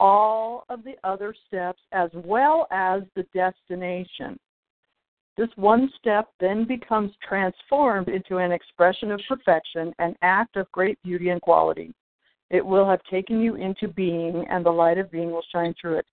all 0.00 0.64
of 0.68 0.82
the 0.82 0.96
other 1.04 1.34
steps 1.46 1.80
as 1.92 2.10
well 2.12 2.66
as 2.70 3.02
the 3.14 3.24
destination. 3.32 4.38
This 5.36 5.48
one 5.56 5.90
step 5.98 6.28
then 6.40 6.64
becomes 6.64 7.12
transformed 7.26 8.08
into 8.08 8.38
an 8.38 8.52
expression 8.52 9.12
of 9.12 9.20
perfection, 9.28 9.92
an 9.98 10.16
act 10.22 10.56
of 10.56 10.70
great 10.72 10.98
beauty 11.02 11.28
and 11.28 11.40
quality. 11.40 11.94
It 12.50 12.64
will 12.64 12.88
have 12.88 13.02
taken 13.10 13.40
you 13.40 13.56
into 13.56 13.88
being, 13.88 14.46
and 14.48 14.64
the 14.64 14.70
light 14.70 14.98
of 14.98 15.10
being 15.10 15.30
will 15.30 15.44
shine 15.52 15.74
through 15.80 15.98
it. 15.98 16.06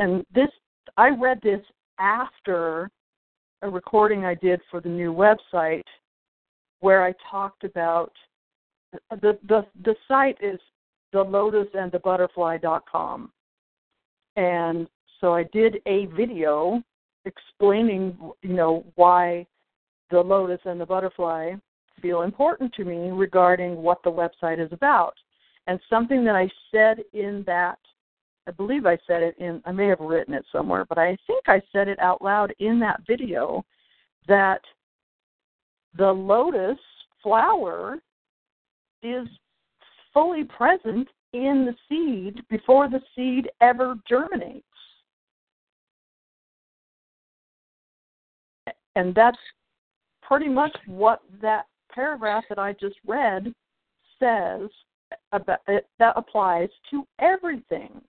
And 0.00 0.24
this, 0.34 0.48
I 0.96 1.10
read 1.10 1.40
this 1.42 1.60
after 1.98 2.90
a 3.60 3.68
recording 3.68 4.24
I 4.24 4.34
did 4.34 4.62
for 4.70 4.80
the 4.80 4.88
new 4.88 5.12
website, 5.12 5.84
where 6.80 7.04
I 7.04 7.12
talked 7.30 7.64
about 7.64 8.10
the 9.10 9.38
the 9.46 9.66
the 9.84 9.94
site 10.08 10.38
is 10.40 10.58
the 11.12 11.22
lotus 11.22 11.68
and 11.74 11.92
the 11.92 11.98
butterfly.com. 11.98 13.30
And 14.36 14.88
so 15.20 15.34
I 15.34 15.44
did 15.52 15.82
a 15.84 16.06
video 16.16 16.82
explaining, 17.26 18.16
you 18.40 18.54
know, 18.54 18.86
why 18.94 19.46
the 20.10 20.20
lotus 20.20 20.60
and 20.64 20.80
the 20.80 20.86
butterfly 20.86 21.52
feel 22.00 22.22
important 22.22 22.72
to 22.72 22.84
me 22.86 23.10
regarding 23.10 23.76
what 23.76 24.02
the 24.02 24.10
website 24.10 24.64
is 24.64 24.72
about. 24.72 25.12
And 25.66 25.78
something 25.90 26.24
that 26.24 26.36
I 26.36 26.48
said 26.72 27.04
in 27.12 27.44
that, 27.46 27.78
I 28.50 28.52
believe 28.52 28.84
I 28.84 28.98
said 29.06 29.22
it 29.22 29.36
in, 29.38 29.62
I 29.64 29.70
may 29.70 29.86
have 29.86 30.00
written 30.00 30.34
it 30.34 30.44
somewhere, 30.50 30.84
but 30.84 30.98
I 30.98 31.16
think 31.28 31.44
I 31.46 31.62
said 31.70 31.86
it 31.86 32.00
out 32.00 32.20
loud 32.20 32.52
in 32.58 32.80
that 32.80 33.00
video 33.06 33.64
that 34.26 34.60
the 35.96 36.10
lotus 36.10 36.78
flower 37.22 37.98
is 39.04 39.28
fully 40.12 40.42
present 40.42 41.06
in 41.32 41.64
the 41.64 41.76
seed 41.88 42.42
before 42.50 42.88
the 42.88 43.00
seed 43.14 43.48
ever 43.60 43.94
germinates. 44.08 44.66
And 48.96 49.14
that's 49.14 49.38
pretty 50.22 50.48
much 50.48 50.76
what 50.86 51.22
that 51.40 51.66
paragraph 51.94 52.42
that 52.48 52.58
I 52.58 52.72
just 52.72 52.96
read 53.06 53.54
says 54.18 54.68
about 55.30 55.60
that 55.68 56.14
applies 56.16 56.68
to 56.90 57.06
everything. 57.20 58.00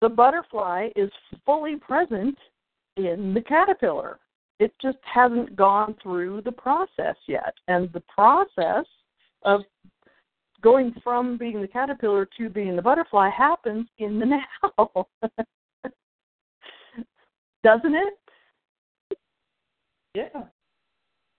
The 0.00 0.08
butterfly 0.08 0.88
is 0.96 1.10
fully 1.44 1.76
present 1.76 2.36
in 2.96 3.34
the 3.34 3.40
caterpillar. 3.40 4.18
It 4.60 4.72
just 4.80 4.98
hasn't 5.02 5.54
gone 5.56 5.96
through 6.02 6.42
the 6.42 6.52
process 6.52 7.16
yet. 7.26 7.54
And 7.68 7.92
the 7.92 8.02
process 8.08 8.84
of 9.44 9.62
going 10.62 10.94
from 11.02 11.38
being 11.38 11.60
the 11.60 11.68
caterpillar 11.68 12.28
to 12.38 12.48
being 12.48 12.76
the 12.76 12.82
butterfly 12.82 13.30
happens 13.30 13.86
in 13.98 14.18
the 14.18 14.26
now. 14.78 15.06
Doesn't 17.64 17.94
it? 17.94 18.14
Yeah. 20.14 20.44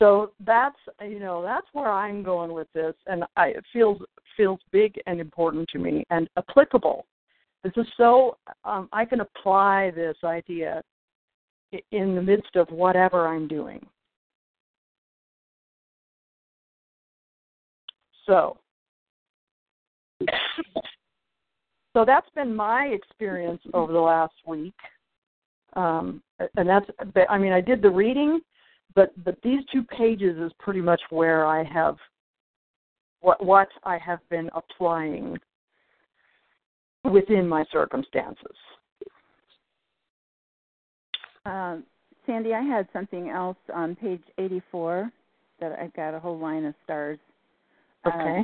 So 0.01 0.31
that's 0.45 0.77
you 1.01 1.19
know 1.19 1.41
that's 1.41 1.67
where 1.73 1.91
I'm 1.91 2.23
going 2.23 2.53
with 2.53 2.67
this, 2.73 2.93
and 3.07 3.25
I, 3.35 3.47
it 3.47 3.65
feels 3.73 4.01
feels 4.37 4.59
big 4.71 4.95
and 5.07 5.19
important 5.19 5.67
to 5.69 5.79
me 5.79 6.05
and 6.09 6.29
applicable. 6.37 7.05
This 7.63 7.73
is 7.75 7.87
so 7.97 8.37
um, 8.63 8.87
I 8.93 9.05
can 9.05 9.19
apply 9.21 9.91
this 9.91 10.15
idea 10.23 10.81
in 11.91 12.15
the 12.15 12.21
midst 12.21 12.55
of 12.55 12.69
whatever 12.69 13.27
I'm 13.27 13.47
doing. 13.47 13.85
So, 18.25 18.57
so 21.93 22.05
that's 22.05 22.29
been 22.35 22.55
my 22.55 22.85
experience 22.85 23.61
over 23.73 23.91
the 23.91 23.99
last 23.99 24.35
week, 24.47 24.75
um, 25.75 26.21
and 26.55 26.69
that's 26.69 26.85
I 27.29 27.37
mean 27.37 27.51
I 27.51 27.61
did 27.61 27.81
the 27.81 27.89
reading, 27.89 28.39
but 28.95 29.11
but 29.25 29.35
these 29.43 29.65
two 29.71 29.83
pages 29.83 30.37
is 30.37 30.51
pretty 30.59 30.81
much 30.81 31.01
where 31.09 31.45
I 31.45 31.63
have 31.65 31.97
what 33.19 33.43
what 33.43 33.67
I 33.83 33.97
have 33.97 34.19
been 34.29 34.49
applying 34.55 35.37
within 37.03 37.47
my 37.47 37.65
circumstances. 37.71 38.55
Um, 41.45 41.83
Sandy, 42.25 42.53
I 42.53 42.61
had 42.61 42.87
something 42.93 43.29
else 43.29 43.57
on 43.73 43.95
page 43.95 44.21
84 44.37 45.11
that 45.59 45.79
I've 45.79 45.93
got 45.93 46.13
a 46.13 46.19
whole 46.19 46.37
line 46.37 46.65
of 46.65 46.75
stars. 46.83 47.19
Okay. 48.05 48.39
Uh, 48.39 48.43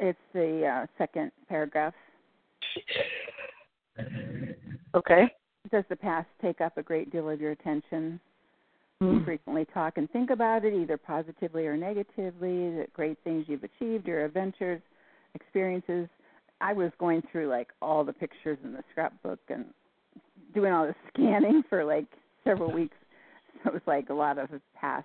it's 0.00 0.18
the 0.32 0.66
uh, 0.66 0.86
second 0.98 1.32
paragraph. 1.48 1.94
Okay. 4.94 5.30
Does 5.70 5.84
the 5.88 5.96
past 5.96 6.28
take 6.42 6.60
up 6.60 6.76
a 6.76 6.82
great 6.82 7.10
deal 7.10 7.28
of 7.30 7.40
your 7.40 7.52
attention? 7.52 8.20
You 9.00 9.18
hmm. 9.18 9.24
frequently 9.24 9.66
talk 9.74 9.94
and 9.96 10.10
think 10.10 10.30
about 10.30 10.64
it, 10.64 10.72
either 10.72 10.96
positively 10.96 11.66
or 11.66 11.76
negatively, 11.76 12.70
the 12.70 12.86
great 12.92 13.18
things 13.24 13.46
you've 13.48 13.64
achieved, 13.64 14.06
your 14.06 14.24
adventures, 14.24 14.80
experiences. 15.34 16.08
I 16.64 16.72
was 16.72 16.90
going 16.98 17.22
through 17.30 17.48
like 17.48 17.68
all 17.82 18.04
the 18.04 18.12
pictures 18.14 18.56
in 18.64 18.72
the 18.72 18.82
scrapbook 18.90 19.38
and 19.50 19.66
doing 20.54 20.72
all 20.72 20.86
the 20.86 20.94
scanning 21.12 21.62
for 21.68 21.84
like 21.84 22.06
several 22.42 22.72
weeks. 22.74 22.96
So 23.62 23.68
it 23.68 23.74
was 23.74 23.82
like 23.86 24.08
a 24.08 24.14
lot 24.14 24.38
of 24.38 24.48
past. 24.74 25.04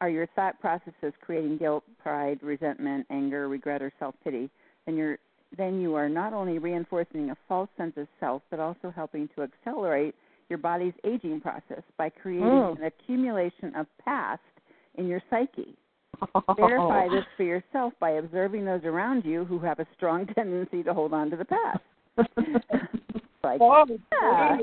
Are 0.00 0.10
your 0.10 0.26
thought 0.34 0.58
processes 0.60 1.12
creating 1.20 1.58
guilt, 1.58 1.84
pride, 2.02 2.40
resentment, 2.42 3.06
anger, 3.08 3.48
regret, 3.48 3.82
or 3.82 3.92
self 4.00 4.16
pity? 4.24 4.50
Then 4.84 4.96
you're 4.96 5.18
then 5.56 5.80
you 5.80 5.94
are 5.94 6.08
not 6.08 6.32
only 6.32 6.58
reinforcing 6.58 7.30
a 7.30 7.36
false 7.46 7.68
sense 7.76 7.92
of 7.96 8.08
self, 8.18 8.42
but 8.50 8.58
also 8.58 8.92
helping 8.94 9.28
to 9.36 9.42
accelerate 9.42 10.16
your 10.48 10.58
body's 10.58 10.94
aging 11.04 11.40
process 11.40 11.82
by 11.98 12.08
creating 12.08 12.48
mm. 12.48 12.78
an 12.78 12.84
accumulation 12.84 13.74
of 13.76 13.86
past 14.04 14.40
in 14.96 15.06
your 15.06 15.22
psyche. 15.30 15.76
Verify 16.56 17.08
this 17.08 17.24
for 17.36 17.42
yourself 17.42 17.92
by 18.00 18.10
observing 18.10 18.64
those 18.64 18.84
around 18.84 19.24
you 19.24 19.44
who 19.44 19.58
have 19.58 19.78
a 19.78 19.86
strong 19.96 20.26
tendency 20.34 20.82
to 20.82 20.94
hold 20.94 21.12
on 21.12 21.30
to 21.30 21.36
the 21.36 21.44
past. 21.44 21.80
like, 23.44 23.60
oh, 23.60 23.86
yeah. 24.12 24.58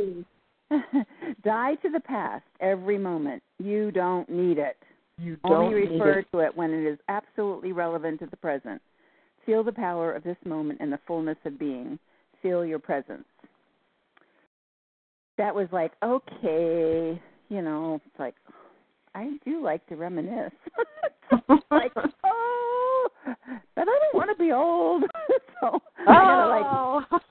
die 1.43 1.75
to 1.75 1.89
the 1.89 1.99
past 1.99 2.43
every 2.59 2.97
moment. 2.97 3.41
You 3.57 3.91
don't 3.91 4.29
need 4.29 4.57
it. 4.57 4.77
You 5.19 5.37
Only 5.43 5.87
refer 5.87 6.23
to 6.31 6.39
it 6.39 6.55
when 6.55 6.71
it 6.71 6.87
is 6.87 6.99
absolutely 7.07 7.71
relevant 7.71 8.19
to 8.19 8.27
the 8.27 8.37
present. 8.37 8.81
Feel 9.45 9.63
the 9.63 9.71
power 9.71 10.11
of 10.11 10.23
this 10.23 10.37
moment 10.45 10.79
and 10.79 10.91
the 10.91 10.99
fullness 11.07 11.37
of 11.45 11.57
being. 11.57 11.97
Feel 12.43 12.63
your 12.63 12.77
presence. 12.77 13.25
That 15.37 15.55
was 15.55 15.67
like, 15.71 15.93
okay, 16.03 17.19
you 17.49 17.61
know, 17.61 17.99
it's 18.05 18.19
like, 18.19 18.35
I 19.17 19.31
do 19.45 19.63
like 19.63 19.85
to 19.87 19.95
reminisce. 19.95 20.51
like, 21.71 21.91
oh, 22.23 23.07
but 23.25 23.81
I 23.81 23.85
don't 23.85 24.13
want 24.13 24.29
to 24.29 24.35
be 24.41 24.51
old. 24.51 25.03
so 25.59 25.71
oh. 25.73 25.79
I 26.07 26.13
gotta 26.13 26.49
like 26.49 27.21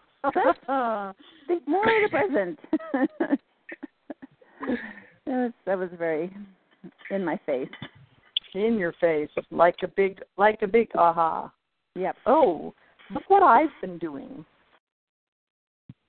oh. 0.68 1.12
think 1.47 1.66
more 1.68 1.82
of 1.82 1.89
the 2.03 2.09
present. 2.11 2.59
that 4.66 5.26
was 5.26 5.53
that 5.64 5.78
was 5.78 5.89
very 5.97 6.34
in 7.11 7.24
my 7.24 7.39
face. 7.47 7.68
In 8.55 8.78
your 8.78 8.93
face, 9.01 9.28
like 9.51 9.76
a 9.84 9.89
big 9.89 10.20
like 10.37 10.62
a 10.62 10.66
big 10.66 10.89
aha. 10.97 11.53
Yep. 11.95 12.16
Oh, 12.26 12.74
look 13.14 13.22
what 13.28 13.45
I've 13.45 13.70
been 13.80 13.99
doing. 13.99 14.45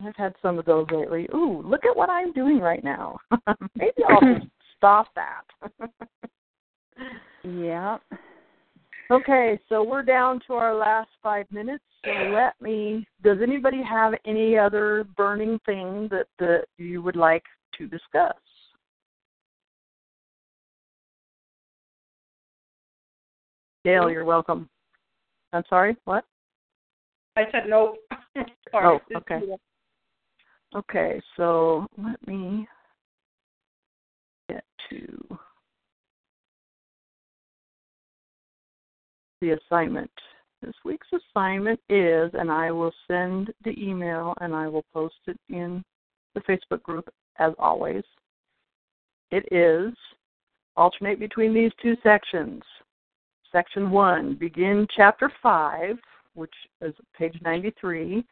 I've 0.03 0.15
had 0.15 0.33
some 0.41 0.57
of 0.57 0.65
those 0.65 0.87
lately. 0.91 1.27
Ooh, 1.35 1.61
look 1.63 1.85
at 1.85 1.95
what 1.95 2.09
I'm 2.09 2.33
doing 2.33 2.59
right 2.59 2.83
now. 2.83 3.19
Maybe 3.75 4.03
I'll 4.09 4.41
stop 4.77 5.07
that. 5.15 5.43
yeah. 7.43 7.97
Okay, 9.09 9.59
so 9.69 9.83
we're 9.83 10.03
down 10.03 10.41
to 10.47 10.53
our 10.53 10.75
last 10.75 11.09
five 11.23 11.45
minutes. 11.51 11.83
So 12.03 12.11
let 12.11 12.59
me. 12.61 13.07
Does 13.23 13.37
anybody 13.41 13.81
have 13.83 14.13
any 14.25 14.57
other 14.57 15.05
burning 15.15 15.59
thing 15.65 16.09
that 16.11 16.27
that 16.39 16.65
you 16.77 17.01
would 17.01 17.15
like 17.15 17.43
to 17.77 17.87
discuss? 17.87 18.33
Gail, 23.85 24.09
you're 24.09 24.25
welcome. 24.25 24.67
I'm 25.53 25.63
sorry. 25.69 25.95
What? 26.03 26.25
I 27.37 27.43
said 27.51 27.69
no. 27.69 27.95
oh, 28.73 28.99
okay. 29.15 29.41
Okay, 30.75 31.21
so 31.37 31.87
let 31.97 32.27
me 32.27 32.67
get 32.67 32.76
to 34.89 35.37
the 39.41 39.51
assignment. 39.51 40.11
This 40.61 40.73
week's 40.83 41.07
assignment 41.13 41.79
is, 41.89 42.31
and 42.33 42.51
I 42.51 42.71
will 42.71 42.91
send 43.07 43.53
the 43.63 43.75
email 43.79 44.33
and 44.41 44.55
I 44.55 44.67
will 44.67 44.85
post 44.93 45.15
it 45.27 45.39
in 45.49 45.83
the 46.33 46.41
Facebook 46.41 46.81
group 46.81 47.07
as 47.37 47.53
always. 47.59 48.03
It 49.31 49.45
is 49.51 49.93
alternate 50.75 51.19
between 51.19 51.53
these 51.53 51.71
two 51.81 51.95
sections. 52.01 52.63
Section 53.51 53.91
1, 53.91 54.35
begin 54.35 54.87
chapter 54.95 55.31
5, 55.41 55.97
which 56.33 56.53
is 56.81 56.93
page 57.17 57.37
93, 57.43 58.25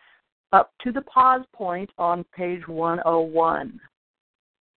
up 0.52 0.72
to 0.84 0.92
the 0.92 1.02
pause 1.02 1.46
point 1.54 1.90
on 1.98 2.26
page 2.36 2.68
101. 2.68 3.80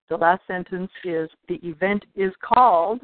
The 0.08 0.16
last 0.16 0.42
sentence 0.46 0.90
is 1.04 1.28
the 1.48 1.60
event 1.62 2.04
is 2.16 2.32
called 2.42 3.00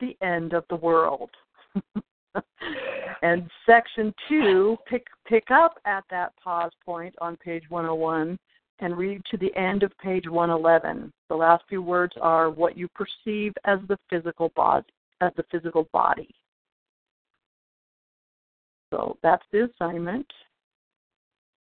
the 0.00 0.16
end 0.22 0.52
of 0.52 0.64
the 0.68 0.76
world. 0.76 1.30
and 3.22 3.48
section 3.66 4.14
two, 4.28 4.76
pick 4.86 5.06
pick 5.26 5.50
up 5.50 5.78
at 5.84 6.04
that 6.10 6.32
pause 6.42 6.72
point 6.84 7.14
on 7.20 7.36
page 7.36 7.64
101 7.68 8.38
and 8.80 8.96
read 8.96 9.22
to 9.30 9.36
the 9.36 9.54
end 9.56 9.82
of 9.82 9.96
page 9.98 10.28
111. 10.28 11.12
The 11.28 11.34
last 11.34 11.64
few 11.68 11.82
words 11.82 12.14
are 12.20 12.50
what 12.50 12.76
you 12.76 12.88
perceive 12.88 13.52
as 13.64 13.78
the 13.88 13.98
physical 14.08 14.50
body, 14.56 14.86
as 15.20 15.32
the 15.36 15.44
physical 15.50 15.88
body. 15.92 16.34
So 18.92 19.16
that's 19.22 19.44
the 19.52 19.70
assignment. 19.70 20.26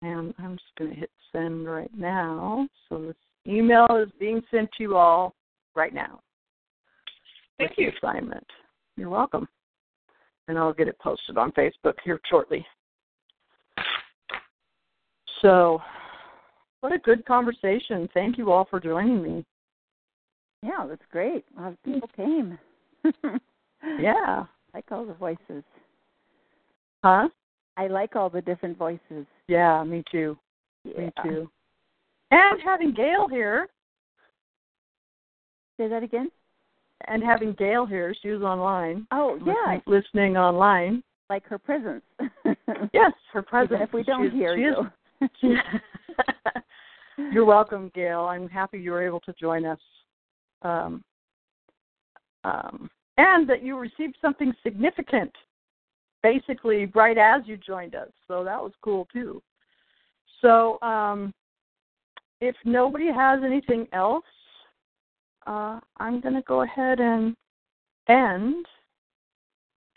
And 0.02 0.34
I'm 0.40 0.56
just 0.56 0.76
going 0.78 0.92
to 0.92 0.98
hit 0.98 1.12
send 1.32 1.68
right 1.68 1.92
now. 1.98 2.68
So 2.88 3.02
this 3.02 3.16
email 3.48 3.88
is 3.96 4.10
being 4.20 4.42
sent 4.52 4.70
to 4.78 4.84
you 4.84 4.98
all 4.98 5.36
right 5.76 5.94
now. 5.94 6.20
Thank 7.58 7.72
you. 7.78 7.92
Assignment. 7.98 8.46
You're 8.96 9.10
welcome. 9.10 9.48
And 10.48 10.58
I'll 10.58 10.74
get 10.74 10.88
it 10.88 10.98
posted 11.00 11.38
on 11.38 11.52
Facebook 11.52 11.94
here 12.04 12.20
shortly. 12.30 12.66
So, 15.42 15.80
what 16.82 16.92
a 16.92 16.98
good 17.00 17.26
conversation. 17.26 18.10
Thank 18.14 18.38
you 18.38 18.52
all 18.52 18.66
for 18.70 18.80
joining 18.80 19.22
me. 19.22 19.46
Yeah, 20.64 20.86
that's 20.88 21.02
great. 21.12 21.46
A 21.58 21.62
lot 21.62 21.72
of 21.72 21.84
people 21.84 22.10
came. 22.16 22.58
yeah. 24.00 24.44
I 24.74 24.78
like 24.78 24.86
all 24.92 25.06
the 25.06 25.14
voices. 25.14 25.64
Huh? 27.04 27.30
I 27.78 27.88
like 27.88 28.16
all 28.16 28.30
the 28.30 28.42
different 28.42 28.78
voices. 28.78 29.26
Yeah, 29.48 29.84
me 29.84 30.04
too. 30.12 30.38
Yeah. 30.84 31.00
Me 31.00 31.12
too. 31.24 31.50
And 32.32 32.60
having 32.64 32.94
Gail 32.94 33.28
here. 33.30 33.68
Say 35.78 35.88
that 35.88 36.04
again? 36.04 36.30
And 37.08 37.24
having 37.24 37.54
Gail 37.54 37.86
here, 37.86 38.14
she 38.22 38.30
was 38.30 38.42
online. 38.42 39.08
Oh, 39.12 39.40
yeah. 39.46 39.54
Listening, 39.54 39.82
listening 39.88 40.38
online. 40.38 41.04
Like 41.30 41.46
her 41.46 41.58
presence. 41.58 42.04
yes, 42.94 43.12
her 43.32 43.42
presence. 43.42 43.74
Even 43.76 43.82
if 43.88 43.94
we 43.94 44.04
don't 44.04 44.26
She's- 44.30 44.34
hear 44.34 44.58
you. 44.58 44.88
You're 47.34 47.46
welcome, 47.46 47.92
Gail. 47.94 48.22
I'm 48.22 48.48
happy 48.48 48.80
you 48.80 48.92
were 48.92 49.06
able 49.06 49.20
to 49.22 49.34
join 49.34 49.66
us. 49.66 49.80
Um, 50.62 51.04
um, 52.44 52.90
and 53.18 53.50
that 53.50 53.64
you 53.64 53.78
received 53.78 54.18
something 54.22 54.54
significant 54.64 55.32
basically 56.24 56.86
right 56.96 57.18
as 57.18 57.42
you 57.46 57.58
joined 57.58 57.96
us. 57.96 58.10
So 58.28 58.44
that 58.44 58.62
was 58.62 58.72
cool 58.82 59.08
too. 59.12 59.42
So 60.42 60.80
um, 60.82 61.34
if 62.42 62.56
nobody 62.66 63.12
has 63.12 63.40
anything 63.44 63.88
else, 63.94 64.24
uh, 65.48 65.80
I'm 65.98 66.22
going 66.22 66.36
to 66.36 66.44
go 66.44 66.62
ahead 66.62 67.00
and 67.00 67.36
end 68.08 68.66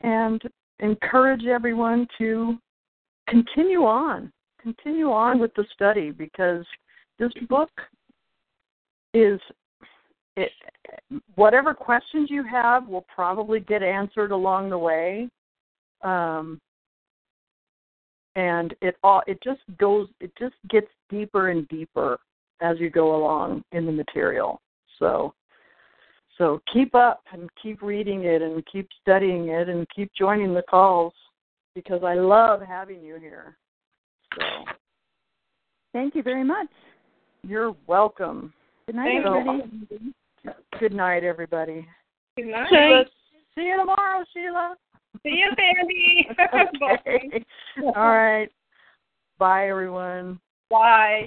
and 0.01 0.43
encourage 0.81 1.45
everyone 1.45 2.07
to 2.19 2.57
continue 3.29 3.85
on, 3.85 4.33
continue 4.61 5.11
on 5.11 5.39
with 5.39 5.55
the 5.55 5.65
study 5.73 6.11
because 6.11 6.65
this 7.19 7.33
book 7.49 7.71
is 9.15 9.39
it 10.37 10.51
whatever 11.35 11.75
questions 11.75 12.31
you 12.31 12.43
have 12.43 12.89
will 12.89 13.05
probably 13.15 13.61
get 13.61 13.83
answered 13.83 14.31
along 14.31 14.71
the 14.71 14.79
way. 14.79 15.29
Um, 16.03 16.59
and 18.35 18.75
it 18.81 18.97
all 19.03 19.23
it 19.27 19.39
just 19.45 19.61
goes 19.79 20.09
it 20.21 20.33
just 20.39 20.55
gets 20.71 20.87
deeper 21.11 21.51
and 21.51 21.69
deeper 21.69 22.19
as 22.63 22.79
you 22.79 22.89
go 22.89 23.17
along 23.17 23.63
in 23.73 23.85
the 23.85 23.93
material 23.93 24.61
so 24.99 25.35
so 26.39 26.61
keep 26.73 26.95
up 26.95 27.23
and 27.33 27.49
keep 27.63 27.83
reading 27.83 28.25
it 28.25 28.43
and 28.43 28.65
keep 28.71 28.89
studying 29.01 29.49
it 29.49 29.69
and 29.69 29.87
keep 29.95 30.11
joining 30.19 30.55
the 30.55 30.63
calls 30.63 31.13
because 31.75 32.03
I 32.05 32.15
love 32.15 32.61
having 32.61 33.03
you 33.03 33.17
here. 33.17 33.57
So 34.39 34.45
Thank 35.93 36.15
you 36.15 36.23
very 36.23 36.45
much. 36.45 36.69
you're 37.43 37.77
welcome. 37.87 38.53
Good 38.87 38.97
night, 38.97 39.23
Thank 39.23 39.25
you. 39.25 39.37
everybody. 39.37 40.15
Good 40.81 40.95
night, 40.95 41.23
everybody. 41.23 41.87
Good 42.37 42.47
night. 42.47 42.69
Sheila, 42.71 43.05
see 43.55 43.63
you 43.63 43.77
tomorrow, 43.77 44.25
Sheila. 44.33 44.75
See 45.23 45.43
you, 45.45 45.53
Sandy. 45.57 46.29
okay. 46.91 47.45
All 47.95 48.09
right. 48.09 48.51
Bye, 49.39 49.69
everyone. 49.69 50.41
Bye. 50.71 51.27